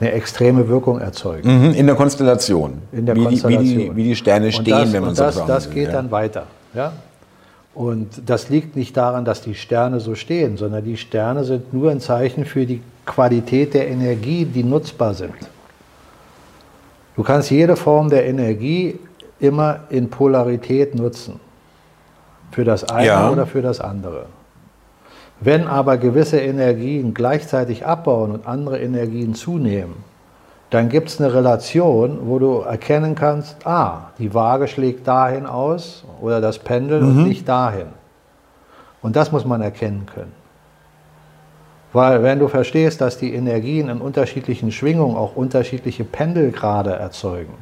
eine 0.00 0.12
extreme 0.12 0.68
Wirkung 0.68 0.98
erzeugen. 0.98 1.68
Mhm, 1.68 1.74
in 1.74 1.86
der 1.86 1.94
Konstellation. 1.94 2.78
In 2.90 3.06
der 3.06 3.14
wie 3.16 3.24
Konstellation. 3.24 3.64
Die, 3.64 3.78
wie, 3.78 3.88
die, 3.88 3.96
wie 3.96 4.04
die 4.04 4.16
Sterne 4.16 4.50
stehen, 4.50 4.70
das, 4.70 4.92
wenn 4.92 5.02
man 5.02 5.14
das, 5.14 5.34
so. 5.34 5.46
Das 5.46 5.70
geht 5.70 5.88
ja. 5.88 5.92
dann 5.92 6.10
weiter. 6.10 6.46
Ja? 6.74 6.92
Und 7.74 8.22
das 8.26 8.48
liegt 8.48 8.76
nicht 8.76 8.96
daran, 8.96 9.24
dass 9.24 9.42
die 9.42 9.54
Sterne 9.54 10.00
so 10.00 10.14
stehen, 10.14 10.56
sondern 10.56 10.84
die 10.84 10.96
Sterne 10.96 11.44
sind 11.44 11.72
nur 11.72 11.90
ein 11.90 12.00
Zeichen 12.00 12.44
für 12.44 12.66
die 12.66 12.80
Qualität 13.06 13.74
der 13.74 13.88
Energie, 13.88 14.44
die 14.44 14.64
nutzbar 14.64 15.14
sind. 15.14 15.34
Du 17.16 17.22
kannst 17.22 17.50
jede 17.50 17.76
Form 17.76 18.08
der 18.08 18.26
Energie 18.26 18.98
immer 19.38 19.80
in 19.90 20.08
Polarität 20.08 20.94
nutzen. 20.94 21.38
Für 22.50 22.64
das 22.64 22.84
eine 22.84 23.06
ja. 23.06 23.30
oder 23.30 23.46
für 23.46 23.62
das 23.62 23.80
andere. 23.80 24.26
Wenn 25.40 25.66
aber 25.66 25.96
gewisse 25.96 26.38
Energien 26.38 27.14
gleichzeitig 27.14 27.86
abbauen 27.86 28.32
und 28.32 28.46
andere 28.46 28.78
Energien 28.78 29.34
zunehmen, 29.34 30.04
dann 30.68 30.88
gibt 30.88 31.08
es 31.08 31.20
eine 31.20 31.32
Relation, 31.32 32.20
wo 32.24 32.38
du 32.38 32.60
erkennen 32.60 33.14
kannst, 33.14 33.66
ah, 33.66 34.10
die 34.18 34.34
Waage 34.34 34.68
schlägt 34.68 35.08
dahin 35.08 35.46
aus 35.46 36.04
oder 36.20 36.40
das 36.40 36.58
Pendel 36.58 37.00
mhm. 37.00 37.08
und 37.08 37.28
nicht 37.28 37.48
dahin. 37.48 37.88
Und 39.02 39.16
das 39.16 39.32
muss 39.32 39.44
man 39.44 39.62
erkennen 39.62 40.06
können. 40.06 40.32
Weil 41.92 42.22
wenn 42.22 42.38
du 42.38 42.46
verstehst, 42.46 43.00
dass 43.00 43.18
die 43.18 43.34
Energien 43.34 43.88
in 43.88 44.00
unterschiedlichen 44.00 44.70
Schwingungen 44.70 45.16
auch 45.16 45.34
unterschiedliche 45.34 46.04
Pendelgrade 46.04 46.90
erzeugen, 46.92 47.54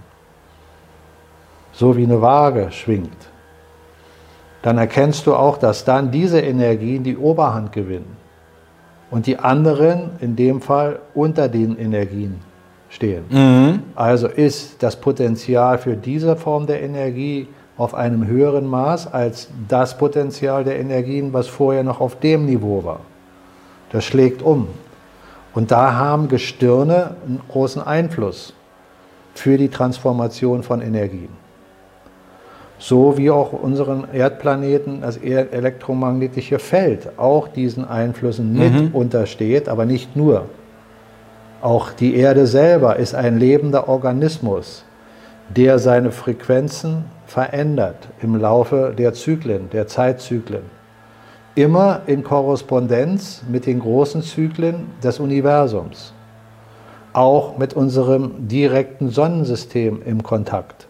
so 1.73 1.97
wie 1.97 2.03
eine 2.03 2.21
Waage 2.21 2.71
schwingt, 2.73 3.31
dann 4.63 4.79
erkennst 4.79 5.27
du 5.27 5.35
auch, 5.35 5.59
dass 5.59 5.85
dann 5.85 6.11
diese 6.11 6.41
Energien 6.41 7.05
die 7.05 7.17
Oberhand 7.17 7.73
gewinnen 7.73 8.17
und 9.11 9.27
die 9.27 9.39
anderen 9.39 10.11
in 10.21 10.37
dem 10.37 10.61
Fall 10.61 10.99
unter 11.15 11.49
den 11.49 11.79
Energien 11.79 12.41
stehen. 12.91 13.25
Mhm. 13.29 13.83
Also 13.95 14.27
ist 14.27 14.83
das 14.83 14.97
Potenzial 14.97 15.79
für 15.79 15.97
diese 15.97 16.37
Form 16.37 16.67
der 16.67 16.83
Energie 16.83 17.49
auf 17.77 17.95
einem 17.95 18.27
höheren 18.27 18.67
Maß 18.67 19.13
als 19.13 19.49
das 19.69 19.97
Potenzial 19.97 20.65
der 20.65 20.81
Energien, 20.81 21.33
was 21.33 21.47
vorher 21.47 21.85
noch 21.85 22.01
auf 22.01 22.19
dem 22.19 22.47
Niveau 22.47 22.83
war. 22.83 23.01
Das 23.93 24.05
schlägt 24.05 24.43
um. 24.43 24.69
Und 25.55 25.71
da 25.71 25.95
haben 25.95 26.29
Gestirne 26.29 27.17
einen 27.25 27.41
großen 27.49 27.81
Einfluss 27.81 28.53
für 29.35 29.57
die 29.57 29.69
Transformation 29.69 30.63
von 30.63 30.81
Energien 30.81 31.31
so 32.79 33.19
wie 33.19 33.31
auch 33.31 33.53
unseren 33.53 34.07
Erdplaneten 34.13 35.01
das 35.01 35.17
elektromagnetische 35.17 36.59
Feld 36.59 37.19
auch 37.19 37.49
diesen 37.49 37.85
Einflüssen 37.87 38.53
mit 38.53 38.73
mhm. 38.73 38.91
untersteht, 38.93 39.69
aber 39.69 39.85
nicht 39.85 40.17
nur. 40.17 40.47
Auch 41.61 41.91
die 41.91 42.15
Erde 42.15 42.47
selber 42.47 42.97
ist 42.97 43.15
ein 43.15 43.39
lebender 43.39 43.89
Organismus, 43.89 44.85
der 45.49 45.81
seine 45.81 46.13
Frequenzen 46.13 47.05
verändert 47.27 48.09
im 48.23 48.37
Laufe 48.37 48.95
der 48.97 49.13
Zyklen, 49.13 49.69
der 49.71 49.87
Zeitzyklen. 49.87 50.63
Immer 51.57 52.03
in 52.07 52.23
Korrespondenz 52.23 53.43
mit 53.49 53.67
den 53.67 53.81
großen 53.81 54.23
Zyklen 54.23 54.93
des 55.03 55.19
Universums. 55.19 56.15
Auch 57.13 57.59
mit 57.59 57.75
unserem 57.75 58.47
direkten 58.47 59.09
Sonnensystem 59.09 60.03
im 60.05 60.23
Kontakt. 60.23 60.88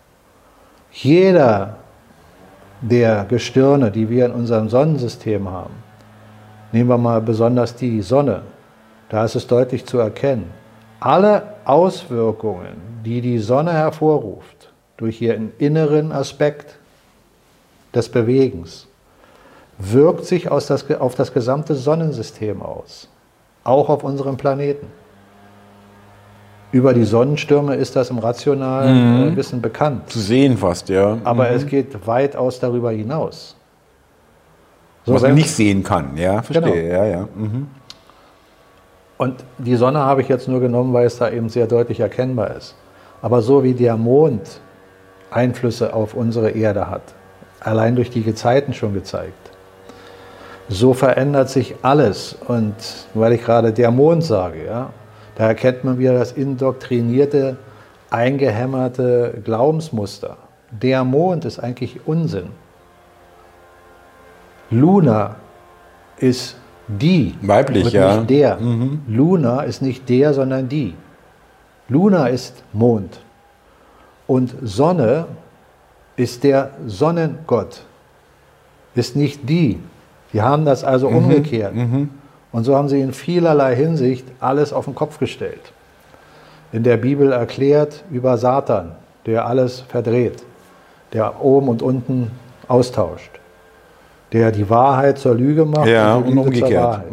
Jeder 0.90 1.76
der 2.80 3.24
Gestirne, 3.24 3.90
die 3.90 4.08
wir 4.08 4.26
in 4.26 4.32
unserem 4.32 4.68
Sonnensystem 4.68 5.48
haben, 5.50 5.74
nehmen 6.72 6.88
wir 6.88 6.98
mal 6.98 7.20
besonders 7.20 7.74
die 7.74 8.02
Sonne, 8.02 8.42
da 9.08 9.24
ist 9.24 9.34
es 9.34 9.46
deutlich 9.46 9.86
zu 9.86 9.98
erkennen, 9.98 10.50
alle 11.00 11.54
Auswirkungen, 11.64 13.02
die 13.04 13.20
die 13.20 13.38
Sonne 13.38 13.72
hervorruft, 13.72 14.72
durch 14.96 15.22
ihren 15.22 15.52
inneren 15.58 16.12
Aspekt 16.12 16.78
des 17.94 18.08
Bewegens, 18.08 18.86
wirkt 19.78 20.24
sich 20.24 20.44
das, 20.44 20.90
auf 20.90 21.14
das 21.14 21.32
gesamte 21.32 21.74
Sonnensystem 21.74 22.62
aus, 22.62 23.08
auch 23.64 23.88
auf 23.88 24.02
unseren 24.02 24.36
Planeten. 24.36 24.86
Über 26.70 26.92
die 26.92 27.04
Sonnenstürme 27.04 27.76
ist 27.76 27.96
das 27.96 28.10
im 28.10 28.18
rationalen 28.18 29.22
mhm. 29.22 29.32
Äh, 29.32 29.36
Wissen 29.36 29.62
bekannt. 29.62 30.10
Zu 30.10 30.18
sehen 30.18 30.58
fast, 30.58 30.88
ja. 30.88 31.18
Aber 31.24 31.48
mhm. 31.48 31.56
es 31.56 31.66
geht 31.66 32.06
weitaus 32.06 32.60
darüber 32.60 32.90
hinaus. 32.90 33.56
So, 35.06 35.14
Was 35.14 35.22
man 35.22 35.34
nicht 35.34 35.50
sehen 35.50 35.82
kann, 35.82 36.16
ja, 36.16 36.42
verstehe, 36.42 36.82
genau. 36.82 36.94
ja, 36.94 37.06
ja. 37.06 37.28
Mhm. 37.34 37.68
Und 39.16 39.44
die 39.56 39.76
Sonne 39.76 40.00
habe 40.00 40.20
ich 40.20 40.28
jetzt 40.28 40.46
nur 40.48 40.60
genommen, 40.60 40.92
weil 40.92 41.06
es 41.06 41.16
da 41.16 41.30
eben 41.30 41.48
sehr 41.48 41.66
deutlich 41.66 42.00
erkennbar 42.00 42.54
ist. 42.56 42.76
Aber 43.22 43.40
so 43.42 43.64
wie 43.64 43.72
der 43.72 43.96
Mond 43.96 44.60
Einflüsse 45.30 45.92
auf 45.94 46.14
unsere 46.14 46.50
Erde 46.50 46.88
hat, 46.88 47.02
allein 47.60 47.96
durch 47.96 48.10
die 48.10 48.22
Gezeiten 48.22 48.74
schon 48.74 48.94
gezeigt, 48.94 49.50
so 50.68 50.94
verändert 50.94 51.48
sich 51.48 51.74
alles. 51.82 52.36
Und 52.46 52.74
weil 53.14 53.32
ich 53.32 53.44
gerade 53.44 53.72
der 53.72 53.90
Mond 53.90 54.24
sage, 54.24 54.64
ja, 54.66 54.90
da 55.38 55.46
erkennt 55.46 55.84
man 55.84 55.98
wieder 55.98 56.14
das 56.14 56.32
indoktrinierte, 56.32 57.56
eingehämmerte 58.10 59.40
Glaubensmuster. 59.44 60.36
der 60.70 61.04
Mond 61.04 61.46
ist 61.46 61.58
eigentlich 61.58 62.00
Unsinn. 62.06 62.48
Luna 64.70 65.36
ist 66.18 66.56
die. 66.88 67.34
Weiblich, 67.40 67.92
ja. 67.92 68.16
Nicht 68.16 68.30
der. 68.30 68.58
Luna 69.06 69.62
ist 69.62 69.80
nicht 69.80 70.08
der, 70.08 70.34
sondern 70.34 70.68
die. 70.68 70.94
Luna 71.88 72.26
ist 72.26 72.62
Mond. 72.72 73.20
Und 74.26 74.54
Sonne 74.62 75.26
ist 76.16 76.44
der 76.44 76.72
Sonnengott. 76.86 77.82
Ist 78.94 79.16
nicht 79.16 79.48
die. 79.48 79.78
Die 80.32 80.42
haben 80.42 80.64
das 80.66 80.84
also 80.84 81.08
umgekehrt. 81.08 81.72
Und 82.52 82.64
so 82.64 82.76
haben 82.76 82.88
sie 82.88 83.00
in 83.00 83.12
vielerlei 83.12 83.74
Hinsicht 83.74 84.26
alles 84.40 84.72
auf 84.72 84.86
den 84.86 84.94
Kopf 84.94 85.18
gestellt. 85.18 85.72
In 86.72 86.82
der 86.82 86.96
Bibel 86.96 87.32
erklärt 87.32 88.04
über 88.10 88.36
Satan, 88.38 88.92
der 89.26 89.46
alles 89.46 89.80
verdreht, 89.80 90.42
der 91.12 91.42
oben 91.42 91.68
und 91.68 91.82
unten 91.82 92.30
austauscht, 92.68 93.30
der 94.32 94.52
die 94.52 94.68
Wahrheit 94.68 95.18
zur 95.18 95.34
Lüge 95.34 95.64
macht 95.64 95.88
Ja, 95.88 96.16
und 96.16 96.28
und 96.28 96.38
umgekehrt. 96.38 96.82
Wahrheit. 96.82 97.06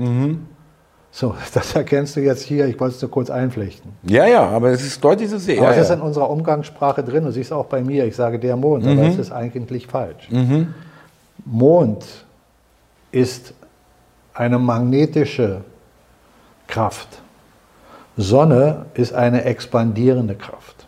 So, 1.11 1.33
das 1.53 1.73
erkennst 1.75 2.17
du 2.17 2.19
jetzt 2.21 2.41
hier. 2.43 2.65
Ich 2.67 2.77
wollte 2.79 2.95
es 2.95 3.01
nur 3.01 3.11
kurz 3.11 3.29
einflechten. 3.29 3.91
Ja, 4.03 4.25
ja, 4.25 4.43
aber 4.43 4.71
es 4.71 4.83
ist 4.83 5.01
deutlich 5.01 5.29
zu 5.29 5.39
sehen. 5.39 5.59
Aber 5.59 5.73
Ja, 5.73 5.77
es 5.81 5.89
ist 5.89 5.95
in 5.95 6.01
unserer 6.01 6.29
Umgangssprache 6.29 7.03
drin. 7.03 7.23
Du 7.23 7.31
siehst 7.31 7.53
auch 7.53 7.65
bei 7.65 7.81
mir, 7.81 8.05
ich 8.05 8.15
sage 8.15 8.37
der 8.37 8.57
Mond, 8.57 8.85
aber 8.85 9.03
es 9.03 9.17
ist 9.17 9.31
eigentlich 9.31 9.87
falsch. 9.87 10.29
Mond 11.45 12.05
ist 13.11 13.53
eine 14.35 14.59
magnetische 14.59 15.61
Kraft. 16.67 17.07
Sonne 18.17 18.85
ist 18.93 19.13
eine 19.13 19.43
expandierende 19.45 20.35
Kraft. 20.35 20.85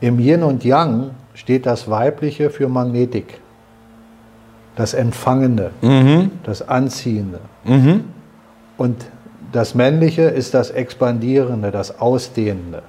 Im 0.00 0.18
Yin 0.18 0.42
und 0.42 0.64
Yang 0.64 1.10
steht 1.34 1.64
das 1.64 1.88
Weibliche 1.88 2.50
für 2.50 2.68
Magnetik, 2.68 3.40
das 4.76 4.94
Empfangende, 4.94 5.70
das 6.44 6.68
Anziehende. 6.68 7.40
Und 8.76 9.06
das 9.52 9.74
Männliche 9.74 10.22
ist 10.22 10.54
das 10.54 10.70
Expandierende, 10.70 11.70
das 11.70 12.00
Ausdehnende. 12.00 12.82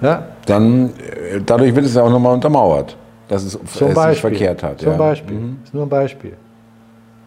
Ja, 0.00 0.28
Dann, 0.44 0.90
äh, 0.90 1.40
dadurch 1.44 1.74
wird 1.74 1.86
es 1.86 1.94
ja 1.94 2.02
auch 2.02 2.10
nochmal 2.10 2.34
untermauert, 2.34 2.96
dass 3.28 3.44
es, 3.44 3.52
zum 3.52 3.62
es 3.64 3.72
sich 3.78 3.94
Beispiel. 3.94 4.30
verkehrt 4.30 4.62
hat. 4.62 4.80
Zum 4.80 4.92
ja. 4.92 4.98
Beispiel. 4.98 5.36
Mhm. 5.38 5.58
Ist 5.64 5.72
nur 5.72 5.84
ein 5.84 5.88
Beispiel. 5.88 6.34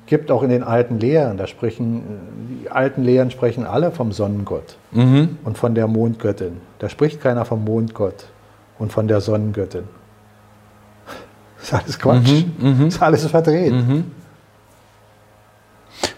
Gibt 0.09 0.31
auch 0.31 0.41
in 0.41 0.49
den 0.49 0.63
alten 0.63 0.99
Lehren, 0.99 1.37
da 1.37 1.45
sprechen, 1.45 1.97
äh, 1.99 2.63
die 2.63 2.71
alten 2.71 3.03
Lehren 3.03 3.29
sprechen 3.29 3.63
alle 3.65 3.91
vom 3.91 4.11
Sonnengott 4.11 4.75
Mhm. 4.91 5.37
und 5.43 5.55
von 5.57 5.75
der 5.75 5.85
Mondgöttin. 5.87 6.53
Da 6.79 6.89
spricht 6.89 7.21
keiner 7.21 7.45
vom 7.45 7.63
Mondgott 7.63 8.25
und 8.79 8.91
von 8.91 9.07
der 9.07 9.21
Sonnengöttin. 9.21 9.83
Das 11.59 11.63
ist 11.69 11.73
alles 11.73 11.99
Quatsch. 11.99 12.43
Mhm, 12.59 12.85
Das 12.85 12.95
ist 12.95 13.01
alles 13.03 13.25
verdreht. 13.27 13.73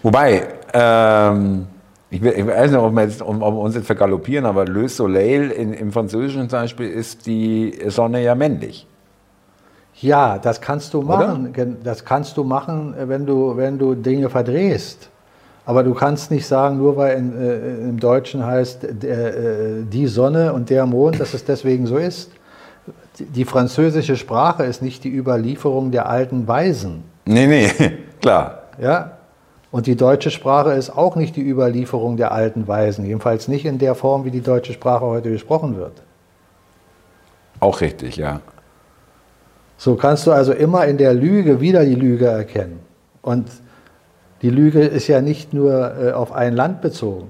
Wobei, 0.02 0.46
ähm, 0.72 1.66
ich, 2.10 2.22
ich 2.22 2.46
weiß 2.46 2.70
nicht, 2.70 2.80
ob 2.80 2.94
wir, 2.94 3.02
jetzt, 3.02 3.22
ob 3.22 3.40
wir 3.40 3.46
uns 3.52 3.74
jetzt 3.74 3.86
vergaloppieren, 3.86 4.46
aber 4.46 4.64
Le 4.64 4.88
Soleil 4.88 5.50
in, 5.50 5.72
im 5.74 5.92
Französischen 5.92 6.48
zum 6.48 6.60
Beispiel 6.60 6.88
ist 6.88 7.26
die 7.26 7.78
Sonne 7.88 8.22
ja 8.22 8.34
männlich. 8.34 8.86
Ja, 10.02 10.38
das 10.38 10.60
kannst 10.60 10.92
du 10.94 11.02
machen. 11.02 11.52
Gen- 11.52 11.76
Das 11.82 12.04
kannst 12.04 12.36
du 12.36 12.44
machen, 12.44 12.94
äh, 12.98 13.08
wenn 13.08 13.24
du, 13.26 13.56
wenn 13.56 13.78
du 13.78 13.94
Dinge 13.94 14.28
verdrehst. 14.30 15.08
Aber 15.64 15.84
du 15.84 15.94
kannst 15.94 16.30
nicht 16.32 16.46
sagen, 16.46 16.76
nur 16.78 16.96
weil 16.96 17.16
in, 17.16 17.40
äh, 17.40 17.88
im 17.88 17.98
Deutschen 18.00 18.44
heißt 18.44 18.80
der, 19.02 19.36
äh, 19.36 19.82
die 19.84 20.08
Sonne 20.08 20.52
und 20.52 20.68
der 20.70 20.86
Mond, 20.86 21.20
dass 21.20 21.34
es 21.34 21.44
deswegen 21.44 21.86
so 21.86 21.96
ist. 21.96 22.32
Die- 23.18 23.26
Die 23.26 23.44
französische 23.44 24.16
Sprache 24.16 24.64
ist 24.64 24.82
nicht 24.82 25.04
die 25.04 25.14
Überlieferung 25.16 25.90
der 25.92 26.08
alten 26.08 26.48
Weisen. 26.48 27.04
Nee, 27.26 27.46
nee, 27.46 27.70
klar. 28.20 28.62
Ja? 28.80 29.12
Und 29.70 29.86
die 29.86 29.96
deutsche 29.96 30.30
Sprache 30.30 30.72
ist 30.72 30.90
auch 30.90 31.14
nicht 31.16 31.36
die 31.36 31.48
Überlieferung 31.48 32.16
der 32.16 32.32
alten 32.32 32.66
Weisen. 32.66 33.06
Jedenfalls 33.06 33.46
nicht 33.48 33.64
in 33.64 33.78
der 33.78 33.94
Form, 33.94 34.24
wie 34.24 34.30
die 34.32 34.42
deutsche 34.42 34.72
Sprache 34.72 35.04
heute 35.06 35.30
gesprochen 35.30 35.76
wird. 35.76 36.02
Auch 37.60 37.80
richtig, 37.80 38.16
ja. 38.16 38.40
So 39.76 39.96
kannst 39.96 40.26
du 40.26 40.32
also 40.32 40.52
immer 40.52 40.84
in 40.86 40.96
der 40.96 41.14
Lüge 41.14 41.60
wieder 41.60 41.84
die 41.84 41.94
Lüge 41.96 42.26
erkennen. 42.26 42.78
Und 43.22 43.48
die 44.42 44.50
Lüge 44.50 44.80
ist 44.80 45.08
ja 45.08 45.20
nicht 45.20 45.52
nur 45.54 45.92
äh, 46.00 46.12
auf 46.12 46.32
ein 46.32 46.54
Land 46.54 46.80
bezogen. 46.82 47.28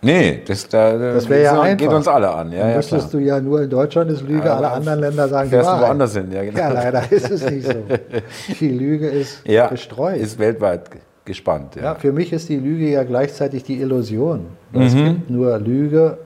Nee, 0.00 0.42
das, 0.46 0.68
da, 0.68 0.96
Das 0.96 1.28
wäre 1.28 1.42
ja 1.42 1.52
geht, 1.54 1.60
einfach. 1.62 1.76
geht 1.78 1.88
uns 1.92 2.06
alle 2.06 2.30
an. 2.30 2.52
Ja, 2.52 2.60
Dann 2.60 2.70
ja, 2.70 2.76
wüsstest 2.78 3.10
klar. 3.10 3.20
du 3.20 3.26
ja 3.26 3.40
nur 3.40 3.62
in 3.62 3.70
Deutschland 3.70 4.10
ist 4.12 4.22
Lüge, 4.22 4.46
Ja, 4.46 4.56
alle 4.56 4.70
anderen 4.70 5.00
Länder 5.00 5.26
sagen 5.26 5.48
die 5.48 5.54
fährst 5.56 5.68
du 5.68 5.72
Wahrheit. 5.72 5.88
woanders 5.88 6.14
hin, 6.14 6.30
ja, 6.30 6.44
genau. 6.44 6.58
Ja, 6.58 6.68
leider 6.72 7.02
ist 7.10 7.30
es 7.30 7.50
nicht 7.50 7.66
so. 7.66 7.74
Die 8.60 8.68
Lüge 8.70 9.08
ist 9.08 9.42
ja, 9.44 9.66
gestreut. 9.66 10.18
ist 10.18 10.38
weltweit 10.38 10.82
gespannt. 11.24 11.74
Ja. 11.74 11.82
ja, 11.82 11.94
für 11.96 12.12
mich 12.12 12.32
ist 12.32 12.48
die 12.48 12.56
Lüge 12.58 12.88
ja 12.88 13.02
gleichzeitig 13.02 13.64
die 13.64 13.80
Illusion. 13.80 14.46
Mhm. 14.72 14.80
Es 14.82 14.94
gibt 14.94 15.30
nur 15.30 15.58
Lüge 15.58 16.18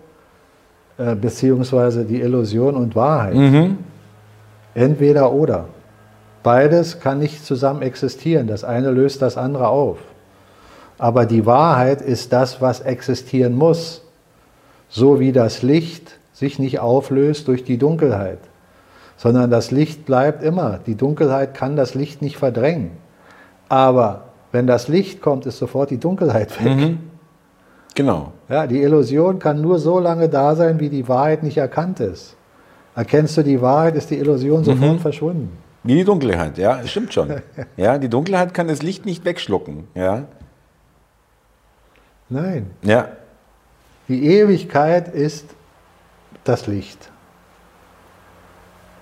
äh, 0.98 1.14
beziehungsweise 1.14 2.04
die 2.04 2.20
Illusion 2.20 2.76
und 2.76 2.94
Wahrheit. 2.94 3.34
Mhm. 3.34 3.78
Entweder 4.74 5.32
oder. 5.32 5.66
Beides 6.42 7.00
kann 7.00 7.18
nicht 7.18 7.44
zusammen 7.44 7.82
existieren. 7.82 8.46
Das 8.46 8.64
eine 8.64 8.90
löst 8.90 9.22
das 9.22 9.36
andere 9.36 9.68
auf. 9.68 9.98
Aber 10.98 11.26
die 11.26 11.46
Wahrheit 11.46 12.00
ist 12.00 12.32
das, 12.32 12.60
was 12.60 12.80
existieren 12.80 13.54
muss. 13.54 14.02
So 14.88 15.20
wie 15.20 15.32
das 15.32 15.62
Licht 15.62 16.18
sich 16.32 16.58
nicht 16.58 16.80
auflöst 16.80 17.48
durch 17.48 17.64
die 17.64 17.78
Dunkelheit, 17.78 18.38
sondern 19.16 19.50
das 19.50 19.70
Licht 19.70 20.06
bleibt 20.06 20.42
immer. 20.42 20.80
Die 20.86 20.96
Dunkelheit 20.96 21.54
kann 21.54 21.76
das 21.76 21.94
Licht 21.94 22.20
nicht 22.20 22.36
verdrängen. 22.36 22.90
Aber 23.68 24.24
wenn 24.50 24.66
das 24.66 24.88
Licht 24.88 25.22
kommt, 25.22 25.46
ist 25.46 25.58
sofort 25.58 25.90
die 25.90 25.98
Dunkelheit 25.98 26.62
weg. 26.62 26.98
Genau. 27.94 28.32
Ja, 28.48 28.66
die 28.66 28.82
Illusion 28.82 29.38
kann 29.38 29.60
nur 29.60 29.78
so 29.78 29.98
lange 29.98 30.28
da 30.28 30.54
sein, 30.54 30.80
wie 30.80 30.88
die 30.88 31.08
Wahrheit 31.08 31.42
nicht 31.42 31.58
erkannt 31.58 32.00
ist. 32.00 32.36
Erkennst 32.94 33.36
du 33.36 33.42
die 33.42 33.60
Wahrheit, 33.60 33.96
ist 33.96 34.10
die 34.10 34.18
Illusion 34.18 34.64
sofort 34.64 35.00
verschwunden. 35.00 35.56
Wie 35.84 35.94
die 35.94 36.04
Dunkelheit, 36.04 36.58
ja, 36.58 36.86
stimmt 36.86 37.12
schon. 37.12 37.42
Ja, 37.76 37.98
die 37.98 38.08
Dunkelheit 38.08 38.54
kann 38.54 38.68
das 38.68 38.82
Licht 38.82 39.06
nicht 39.06 39.24
wegschlucken. 39.24 39.88
Ja, 39.94 40.26
Nein, 42.32 42.70
ja. 42.82 43.08
die 44.08 44.24
Ewigkeit 44.24 45.08
ist 45.08 45.44
das 46.44 46.66
Licht. 46.66 47.10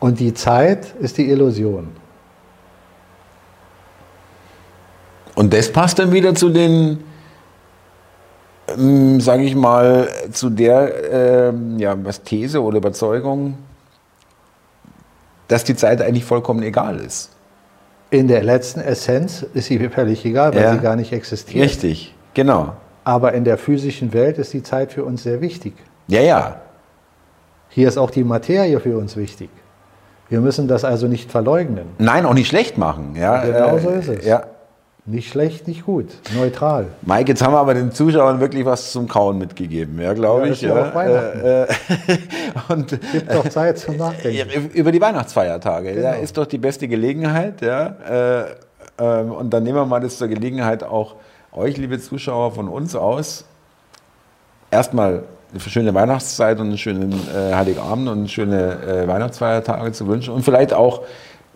Und 0.01 0.19
die 0.19 0.35
Zeit 0.35 0.95
ist 0.99 1.17
die 1.17 1.31
Illusion. 1.31 1.89
Und 5.37 5.53
das 5.55 5.71
passt 5.71 6.01
dann 6.01 6.11
wieder 6.11 6.35
zu 6.35 6.49
den, 6.49 7.05
ähm, 8.77 9.21
sage 9.21 9.45
ich 9.45 9.55
mal, 9.55 10.09
zu 10.33 10.51
der 10.51 11.51
ähm, 11.51 11.79
ja, 11.79 11.95
was 12.05 12.23
These 12.23 12.61
oder 12.61 12.79
Überzeugung, 12.79 13.59
dass 15.51 15.65
die 15.65 15.75
Zeit 15.75 16.01
eigentlich 16.01 16.25
vollkommen 16.25 16.63
egal 16.63 17.01
ist. 17.01 17.31
In 18.11 18.29
der 18.29 18.43
letzten 18.43 18.81
Essenz 18.81 19.45
ist 19.55 19.67
sie 19.67 19.79
völlig 19.89 20.25
egal, 20.25 20.55
weil 20.55 20.63
Ja. 20.63 20.73
sie 20.73 20.79
gar 20.79 20.95
nicht 20.97 21.13
existiert. 21.13 21.65
Richtig, 21.65 22.15
genau. 22.35 22.75
Aber 23.05 23.35
in 23.35 23.45
der 23.45 23.59
physischen 23.59 24.13
Welt 24.13 24.39
ist 24.39 24.53
die 24.53 24.63
Zeit 24.63 24.93
für 24.93 25.05
uns 25.05 25.25
sehr 25.25 25.41
wichtig. 25.41 25.75
Ja, 26.07 26.21
ja. 26.21 26.61
Hier 27.69 27.89
ist 27.89 27.99
auch 27.99 28.11
die 28.11 28.23
Materie 28.25 28.79
für 28.79 28.97
uns 28.97 29.17
wichtig. 29.17 29.51
Wir 30.29 30.41
müssen 30.41 30.69
das 30.69 30.85
also 30.85 31.09
nicht 31.09 31.31
verleugnen. 31.33 31.87
Nein, 31.99 32.25
auch 32.27 32.35
nicht 32.35 32.49
schlecht 32.49 32.79
machen. 32.79 33.17
Ja, 33.17 33.43
Genau 33.45 33.77
äh, 33.77 33.81
so 33.81 33.91
ist 33.91 34.09
es. 34.09 34.25
Ja. 34.25 34.45
Nicht 35.11 35.29
schlecht, 35.31 35.67
nicht 35.67 35.87
gut, 35.87 36.07
neutral. 36.37 36.87
Mike, 37.03 37.31
jetzt 37.31 37.43
haben 37.43 37.53
wir 37.53 37.59
aber 37.59 37.75
den 37.75 37.91
Zuschauern 37.91 38.39
wirklich 38.39 38.65
was 38.65 38.93
zum 38.93 39.09
Kauen 39.09 39.39
mitgegeben, 39.39 40.01
ja, 40.01 40.13
glaube 40.13 40.47
Ja, 40.47 40.53
ich. 40.53 40.63
ja 40.63 40.89
auch 40.91 40.95
Weihnachten. 40.95 41.41
Äh, 41.41 41.63
äh, 41.65 41.67
und 42.69 42.89
Gibt 43.13 43.35
doch 43.35 43.49
Zeit 43.49 43.79
zum 43.79 43.97
Nachdenken. 43.97 44.37
Ja, 44.53 44.61
Über 44.73 44.93
die 44.93 45.01
Weihnachtsfeiertage. 45.01 46.01
Ja, 46.01 46.13
Genau. 46.13 46.23
ist 46.23 46.37
doch 46.37 46.47
die 46.47 46.59
beste 46.59 46.87
Gelegenheit. 46.87 47.61
Ja, 47.61 47.87
äh, 48.09 48.45
ähm, 49.01 49.33
und 49.33 49.51
dann 49.51 49.65
nehmen 49.65 49.77
wir 49.79 49.85
mal 49.87 50.01
das 50.01 50.17
zur 50.19 50.29
Gelegenheit 50.29 50.85
auch 50.85 51.17
euch, 51.53 51.77
liebe 51.77 51.99
Zuschauer, 51.99 52.53
von 52.53 52.69
uns 52.69 52.95
aus. 52.95 53.45
Erstmal 54.71 55.25
eine 55.51 55.61
schöne 55.61 55.93
Weihnachtszeit 55.95 56.61
und 56.61 56.69
einen 56.69 56.79
schönen 56.79 57.13
äh, 57.13 57.55
Heiligabend 57.55 58.09
und 58.09 58.31
schöne 58.31 58.79
äh, 58.87 59.09
Weihnachtsfeiertage 59.09 59.91
zu 59.91 60.07
wünschen. 60.07 60.33
Und 60.33 60.43
vielleicht 60.45 60.73
auch 60.73 61.03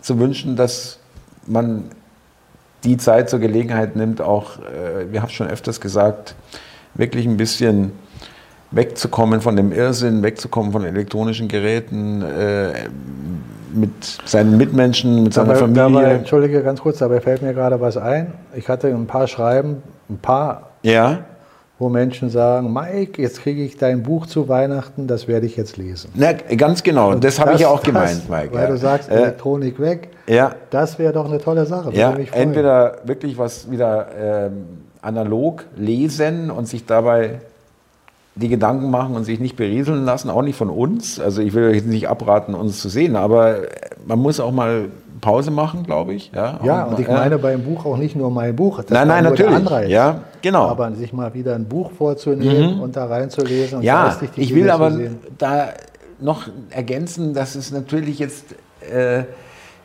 zu 0.01 0.19
wünschen, 0.19 0.57
dass 0.57 0.99
man 1.47 1.85
die 2.85 2.97
Zeit 2.97 3.29
zur 3.29 3.39
Gelegenheit 3.39 3.95
nimmt, 3.95 4.21
auch, 4.21 4.59
äh, 4.59 5.11
wir 5.11 5.21
haben 5.21 5.27
es 5.29 5.33
schon 5.33 5.47
öfters 5.47 5.81
gesagt, 5.81 6.35
wirklich 6.93 7.25
ein 7.25 7.37
bisschen 7.37 7.91
wegzukommen 8.71 9.41
von 9.41 9.55
dem 9.55 9.71
Irrsinn, 9.71 10.23
wegzukommen 10.23 10.71
von 10.71 10.85
elektronischen 10.85 11.47
Geräten, 11.47 12.21
äh, 12.21 12.73
mit 13.73 13.91
seinen 14.25 14.55
Mitmenschen, 14.57 15.23
mit 15.23 15.33
seiner 15.33 15.47
Dabei, 15.53 15.59
Familie. 15.59 15.83
dabei, 16.01 16.11
Entschuldige, 16.15 16.63
ganz 16.63 16.79
kurz, 16.79 16.99
dabei 16.99 17.19
fällt 17.19 17.41
mir 17.41 17.53
gerade 17.53 17.81
was 17.81 17.97
ein. 17.97 18.33
Ich 18.55 18.69
hatte 18.69 18.87
ein 18.87 19.05
paar 19.07 19.27
Schreiben, 19.27 19.83
ein 20.09 20.17
paar, 20.17 20.69
ja, 20.81 21.19
wo 21.77 21.89
Menschen 21.89 22.29
sagen, 22.29 22.71
Mike, 22.71 23.21
jetzt 23.21 23.41
kriege 23.41 23.61
ich 23.63 23.75
dein 23.75 24.01
Buch 24.01 24.27
zu 24.27 24.47
Weihnachten, 24.47 25.07
das 25.07 25.27
werde 25.27 25.45
ich 25.45 25.57
jetzt 25.57 25.75
lesen. 25.75 26.09
Na, 26.15 26.31
ganz 26.31 26.83
genau, 26.83 27.11
Und 27.11 27.23
das 27.23 27.37
habe 27.37 27.53
ich 27.55 27.61
ja 27.61 27.67
auch 27.67 27.79
das- 27.81 27.85
gemeint, 27.87 28.29
Mike. 28.29 28.53
Weil 28.53 28.63
ja. 28.63 28.69
du 28.69 28.77
sagst, 28.77 29.09
äh, 29.11 29.15
Elektronik 29.15 29.77
weg, 29.81 30.09
ja, 30.27 30.55
das 30.69 30.97
wäre 30.99 31.13
doch 31.13 31.25
eine 31.25 31.39
tolle 31.39 31.65
Sache. 31.65 31.91
ja, 31.93 32.13
entweder 32.31 32.97
wirklich 33.03 33.37
was 33.37 33.69
wieder 33.69 34.07
ähm, 34.19 34.65
analog 35.01 35.63
lesen 35.75 36.49
und 36.51 36.67
sich 36.67 36.85
dabei 36.85 37.39
die 38.37 38.49
Gedanken 38.49 38.89
machen 38.89 39.15
und 39.15 39.23
sich 39.23 39.39
nicht 39.39 39.55
berieseln 39.55 40.03
lassen, 40.03 40.29
auch 40.29 40.41
nicht 40.41 40.57
von 40.57 40.69
uns. 40.69 41.19
Also 41.21 41.41
ich 41.41 41.53
will 41.53 41.69
euch 41.69 41.75
jetzt 41.77 41.87
nicht 41.87 42.09
abraten, 42.09 42.53
uns 42.53 42.81
zu 42.81 42.89
sehen, 42.89 43.15
aber 43.15 43.59
man 44.05 44.19
muss 44.19 44.41
auch 44.41 44.51
mal 44.51 44.89
Pause 45.21 45.51
machen, 45.51 45.83
glaube 45.83 46.13
ich. 46.13 46.31
Ja, 46.35 46.59
Ja, 46.63 46.83
und 46.83 46.99
ich 46.99 47.07
mal- 47.07 47.19
meine 47.19 47.37
beim 47.37 47.63
Buch 47.63 47.85
auch 47.85 47.95
nicht 47.97 48.15
nur 48.17 48.29
mein 48.29 48.53
Buch. 48.53 48.77
Das 48.79 48.89
Nein, 48.89 49.07
nein, 49.07 49.23
natürlich. 49.23 49.55
Anreiz. 49.55 49.89
Ja, 49.89 50.21
genau. 50.41 50.67
Aber 50.67 50.91
sich 50.91 51.13
mal 51.13 51.33
wieder 51.33 51.55
ein 51.55 51.65
Buch 51.65 51.91
vorzunehmen 51.91 52.81
und 52.81 52.97
da 52.97 53.05
reinzulesen 53.05 53.77
und 53.77 53.83
Ja, 53.85 54.13
ich 54.35 54.53
will 54.53 54.69
aber 54.69 54.91
da 55.37 55.69
noch 56.19 56.43
ergänzen, 56.71 57.33
dass 57.33 57.55
es 57.55 57.71
natürlich 57.71 58.19
jetzt, 58.19 58.45
äh, 58.91 59.23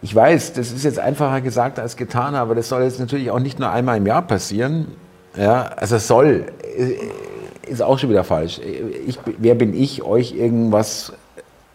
ich 0.03 0.15
weiß, 0.15 0.55
das 0.55 0.73
ist 0.73 0.85
jetzt 0.85 0.99
einfacher 0.99 1.41
gesagt 1.41 1.79
als 1.79 1.97
getan, 1.97 2.35
aber 2.35 2.55
das 2.55 2.69
soll 2.69 2.83
jetzt 2.83 3.01
natürlich 3.01 3.31
auch 3.31 3.39
nicht 3.39 3.59
nur 3.59 3.71
einmal 3.71 3.99
im 3.99 4.07
Jahr 4.07 4.23
passieren. 4.23 4.89
Ja, 5.37 5.71
also 5.77 5.97
es 5.97 6.09
soll, 6.09 6.47
äh, 6.77 7.71
ist 7.71 7.83
auch 7.83 7.99
schon 7.99 8.11
wieder 8.11 8.25
falsch. 8.25 8.61
Ich, 9.07 9.19
wer 9.39 9.55
bin 9.55 9.75
ich, 9.75 10.03
euch 10.03 10.33
irgendwas 10.33 11.13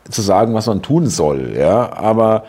zu 0.09 0.21
sagen, 0.21 0.53
was 0.53 0.67
man 0.67 0.81
tun 0.81 1.07
soll? 1.07 1.55
Ja, 1.55 1.93
aber 1.93 2.43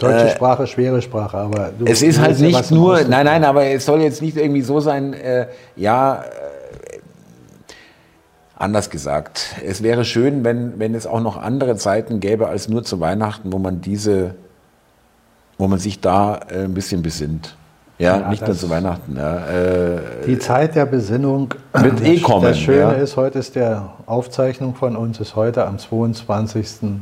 Deutsche 0.00 0.28
äh, 0.28 0.30
Sprache, 0.30 0.66
schwere 0.66 1.02
Sprache, 1.02 1.36
aber 1.36 1.70
du 1.78 1.84
es 1.84 2.02
ist 2.02 2.18
halt 2.18 2.40
nicht 2.40 2.70
nur, 2.70 3.02
nein, 3.04 3.26
nein, 3.26 3.44
aber 3.44 3.64
es 3.66 3.84
soll 3.84 4.00
jetzt 4.00 4.22
nicht 4.22 4.36
irgendwie 4.36 4.62
so 4.62 4.80
sein, 4.80 5.12
äh, 5.12 5.46
ja, 5.76 6.22
äh, 6.22 6.24
anders 8.60 8.90
gesagt. 8.90 9.56
Es 9.66 9.82
wäre 9.82 10.04
schön, 10.04 10.44
wenn, 10.44 10.78
wenn 10.78 10.94
es 10.94 11.06
auch 11.06 11.20
noch 11.20 11.36
andere 11.40 11.76
Zeiten 11.76 12.20
gäbe 12.20 12.48
als 12.48 12.68
nur 12.68 12.84
zu 12.84 13.00
Weihnachten, 13.00 13.52
wo 13.52 13.58
man 13.58 13.80
diese, 13.80 14.34
wo 15.58 15.66
man 15.66 15.78
sich 15.78 16.00
da 16.00 16.40
äh, 16.48 16.64
ein 16.64 16.74
bisschen 16.74 17.02
besinnt. 17.02 17.56
Ja, 17.98 18.18
Ja, 18.18 18.28
nicht 18.28 18.46
nur 18.46 18.56
zu 18.56 18.70
Weihnachten. 18.70 19.16
Ja, 19.16 19.46
äh, 19.46 19.98
Die 20.26 20.38
Zeit 20.38 20.74
der 20.74 20.86
Besinnung 20.86 21.54
Wird 21.72 22.02
eh 22.02 22.20
kommen, 22.20 22.44
Das 22.44 22.58
Schöne 22.58 22.78
ja. 22.78 22.90
ist, 22.92 23.16
heute 23.16 23.38
ist 23.38 23.56
der 23.56 23.94
Aufzeichnung 24.06 24.74
von 24.74 24.96
uns 24.96 25.20
ist 25.20 25.36
heute 25.36 25.66
am 25.66 25.76
22.12. 25.76 27.00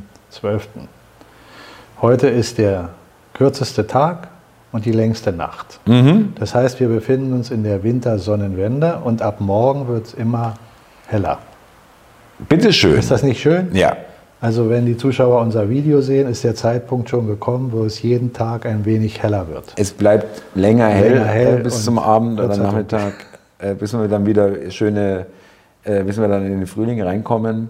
Heute 2.01 2.29
ist 2.29 2.57
der 2.57 2.89
kürzeste 3.33 3.85
Tag 3.85 4.29
und 4.71 4.85
die 4.85 4.91
längste 4.91 5.33
Nacht. 5.33 5.79
mhm. 5.85 6.33
Das 6.39 6.55
heißt, 6.55 6.79
wir 6.79 6.87
befinden 6.87 7.33
uns 7.33 7.51
in 7.51 7.63
der 7.63 7.83
Wintersonnenwende 7.83 8.99
und 9.03 9.21
ab 9.21 9.41
morgen 9.41 9.87
wird 9.87 10.07
es 10.07 10.13
immer 10.13 10.53
heller. 11.07 11.39
Bitteschön. 12.47 12.97
Ist 12.97 13.11
das 13.11 13.23
nicht 13.23 13.41
schön? 13.41 13.69
Ja. 13.73 13.97
Also 14.41 14.69
wenn 14.69 14.85
die 14.85 14.95
Zuschauer 14.95 15.41
unser 15.41 15.69
Video 15.69 15.99
sehen, 15.99 16.29
ist 16.29 16.45
der 16.45 16.55
Zeitpunkt 16.55 17.09
schon 17.09 17.27
gekommen, 17.27 17.71
wo 17.73 17.83
es 17.83 18.01
jeden 18.01 18.31
Tag 18.31 18.65
ein 18.65 18.85
wenig 18.85 19.21
heller 19.21 19.49
wird. 19.49 19.73
Es 19.75 19.91
bleibt 19.91 20.43
länger 20.55 20.87
hell, 20.87 21.13
Länger 21.13 21.25
hell 21.25 21.59
äh, 21.59 21.63
bis 21.63 21.83
zum 21.83 21.99
Abend 21.99 22.39
oder 22.39 22.55
Nachmittag, 22.55 23.13
äh, 23.57 23.73
bis 23.73 23.91
wir 23.91 24.07
dann 24.07 24.25
wieder 24.25 24.71
schöne, 24.71 25.25
äh, 25.83 26.03
bis 26.03 26.17
wir 26.17 26.29
dann 26.29 26.45
in 26.45 26.59
den 26.59 26.67
Frühling 26.67 27.01
reinkommen. 27.01 27.69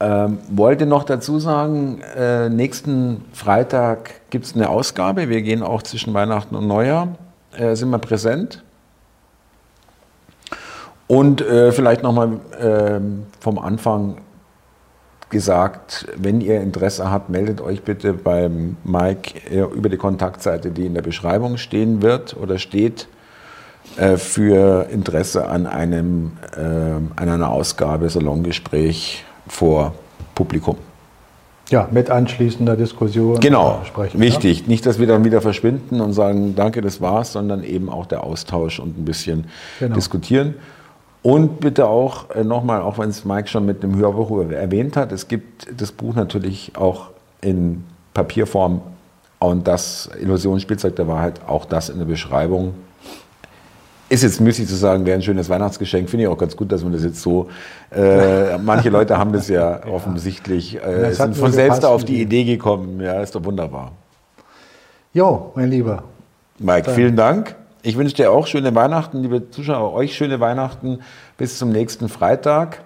Ähm, 0.00 0.38
wollte 0.50 0.84
noch 0.84 1.04
dazu 1.04 1.38
sagen, 1.38 2.02
äh, 2.14 2.50
nächsten 2.50 3.24
Freitag 3.32 4.10
gibt 4.28 4.44
es 4.44 4.54
eine 4.54 4.68
Ausgabe. 4.68 5.30
Wir 5.30 5.40
gehen 5.40 5.62
auch 5.62 5.82
zwischen 5.82 6.12
Weihnachten 6.12 6.56
und 6.56 6.66
Neujahr, 6.66 7.08
äh, 7.56 7.74
sind 7.74 7.88
wir 7.88 7.98
präsent. 7.98 8.62
Und 11.06 11.40
äh, 11.42 11.72
vielleicht 11.72 12.02
nochmal 12.02 12.40
ähm, 12.60 13.24
vom 13.40 13.58
Anfang 13.58 14.16
gesagt, 15.30 16.06
wenn 16.16 16.40
ihr 16.40 16.60
Interesse 16.60 17.10
habt, 17.10 17.28
meldet 17.28 17.60
euch 17.60 17.82
bitte 17.82 18.12
beim 18.12 18.76
Mike 18.84 19.34
äh, 19.50 19.60
über 19.60 19.88
die 19.88 19.96
Kontaktseite, 19.96 20.70
die 20.70 20.86
in 20.86 20.94
der 20.94 21.02
Beschreibung 21.02 21.56
stehen 21.56 22.02
wird 22.02 22.36
oder 22.36 22.58
steht, 22.58 23.08
äh, 23.96 24.16
für 24.16 24.86
Interesse 24.90 25.46
an 25.46 25.66
einem, 25.66 26.32
äh, 26.56 26.60
an 26.60 27.28
einer 27.28 27.50
Ausgabe 27.50 28.08
Salongespräch 28.08 29.24
vor 29.46 29.94
Publikum. 30.34 30.76
Ja, 31.70 31.88
mit 31.90 32.10
anschließender 32.10 32.76
Diskussion. 32.76 33.40
Genau, 33.40 33.80
äh, 33.82 33.86
sprechen. 33.86 34.20
wichtig. 34.20 34.66
Nicht, 34.68 34.84
dass 34.86 34.98
wir 34.98 35.06
dann 35.06 35.24
wieder 35.24 35.40
verschwinden 35.40 36.00
und 36.00 36.12
sagen, 36.12 36.54
danke, 36.54 36.80
das 36.80 37.00
war's, 37.00 37.32
sondern 37.32 37.64
eben 37.64 37.88
auch 37.88 38.06
der 38.06 38.22
Austausch 38.24 38.78
und 38.80 38.98
ein 38.98 39.04
bisschen 39.04 39.46
Genau. 39.80 39.94
diskutieren. 39.94 40.54
Und 41.24 41.58
bitte 41.60 41.86
auch 41.86 42.28
äh, 42.34 42.44
nochmal, 42.44 42.82
auch 42.82 42.98
wenn 42.98 43.08
es 43.08 43.24
Mike 43.24 43.48
schon 43.48 43.64
mit 43.64 43.82
dem 43.82 43.96
Hörbuch 43.96 44.42
erwähnt 44.50 44.94
hat, 44.94 45.10
es 45.10 45.26
gibt 45.26 45.66
das 45.80 45.90
Buch 45.90 46.14
natürlich 46.14 46.72
auch 46.76 47.08
in 47.40 47.82
Papierform 48.12 48.82
und 49.38 49.66
das 49.66 50.10
Illusionsspielzeug 50.20 50.94
der 50.96 51.08
Wahrheit, 51.08 51.40
auch 51.46 51.64
das 51.64 51.88
in 51.88 51.98
der 51.98 52.04
Beschreibung. 52.04 52.74
Ist 54.10 54.22
jetzt 54.22 54.38
müßig 54.38 54.68
zu 54.68 54.74
sagen, 54.74 55.06
wäre 55.06 55.16
ein 55.16 55.22
schönes 55.22 55.48
Weihnachtsgeschenk. 55.48 56.10
Finde 56.10 56.24
ich 56.24 56.28
auch 56.28 56.36
ganz 56.36 56.54
gut, 56.54 56.70
dass 56.70 56.82
man 56.82 56.92
das 56.92 57.02
jetzt 57.02 57.22
so. 57.22 57.48
Äh, 57.90 58.58
manche 58.62 58.90
Leute 58.90 59.16
haben 59.16 59.32
das 59.32 59.48
ja, 59.48 59.80
offensichtlich, 59.86 60.76
äh, 60.84 61.10
sind 61.14 61.38
von 61.38 61.52
selbst 61.52 61.86
auf 61.86 62.04
die. 62.04 62.20
Idee 62.20 62.44
gekommen. 62.44 63.00
Ja, 63.00 63.22
ist 63.22 63.34
doch 63.34 63.42
wunderbar. 63.42 63.92
Jo, 65.14 65.52
mein 65.54 65.70
Lieber. 65.70 66.02
Mike, 66.58 66.90
vielen 66.90 67.16
Dank. 67.16 67.56
Ich 67.86 67.98
wünsche 67.98 68.14
dir 68.14 68.32
auch 68.32 68.46
schöne 68.46 68.74
Weihnachten, 68.74 69.20
liebe 69.20 69.50
Zuschauer, 69.50 69.92
euch 69.92 70.16
schöne 70.16 70.40
Weihnachten 70.40 71.00
bis 71.36 71.58
zum 71.58 71.68
nächsten 71.68 72.08
Freitag. 72.08 72.80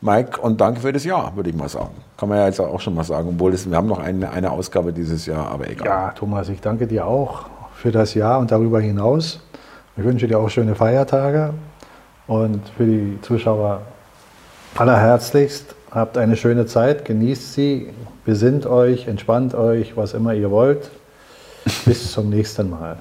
Mike, 0.00 0.40
und 0.40 0.60
danke 0.60 0.82
für 0.82 0.92
das 0.92 1.02
Jahr, 1.02 1.34
würde 1.34 1.50
ich 1.50 1.56
mal 1.56 1.68
sagen. 1.68 1.96
Kann 2.16 2.28
man 2.28 2.38
ja 2.38 2.46
jetzt 2.46 2.60
auch 2.60 2.78
schon 2.78 2.94
mal 2.94 3.02
sagen, 3.02 3.30
obwohl 3.30 3.52
es, 3.52 3.68
wir 3.68 3.76
haben 3.76 3.88
noch 3.88 3.98
eine, 3.98 4.30
eine 4.30 4.52
Ausgabe 4.52 4.92
dieses 4.92 5.26
Jahr, 5.26 5.50
aber 5.50 5.68
egal. 5.68 5.84
Ja, 5.84 6.10
Thomas, 6.12 6.48
ich 6.48 6.60
danke 6.60 6.86
dir 6.86 7.08
auch 7.08 7.46
für 7.74 7.90
das 7.90 8.14
Jahr 8.14 8.38
und 8.38 8.52
darüber 8.52 8.80
hinaus. 8.80 9.40
Ich 9.96 10.04
wünsche 10.04 10.28
dir 10.28 10.38
auch 10.38 10.48
schöne 10.48 10.76
Feiertage 10.76 11.52
und 12.28 12.60
für 12.76 12.86
die 12.86 13.18
Zuschauer 13.22 13.82
allerherzlichst. 14.76 15.74
Habt 15.90 16.16
eine 16.16 16.36
schöne 16.36 16.66
Zeit, 16.66 17.04
genießt 17.04 17.54
sie, 17.54 17.90
besinnt 18.24 18.64
euch, 18.64 19.08
entspannt 19.08 19.56
euch, 19.56 19.96
was 19.96 20.14
immer 20.14 20.34
ihr 20.34 20.52
wollt. 20.52 20.88
Bis 21.84 22.12
zum 22.12 22.30
nächsten 22.30 22.70
Mal. 22.70 22.96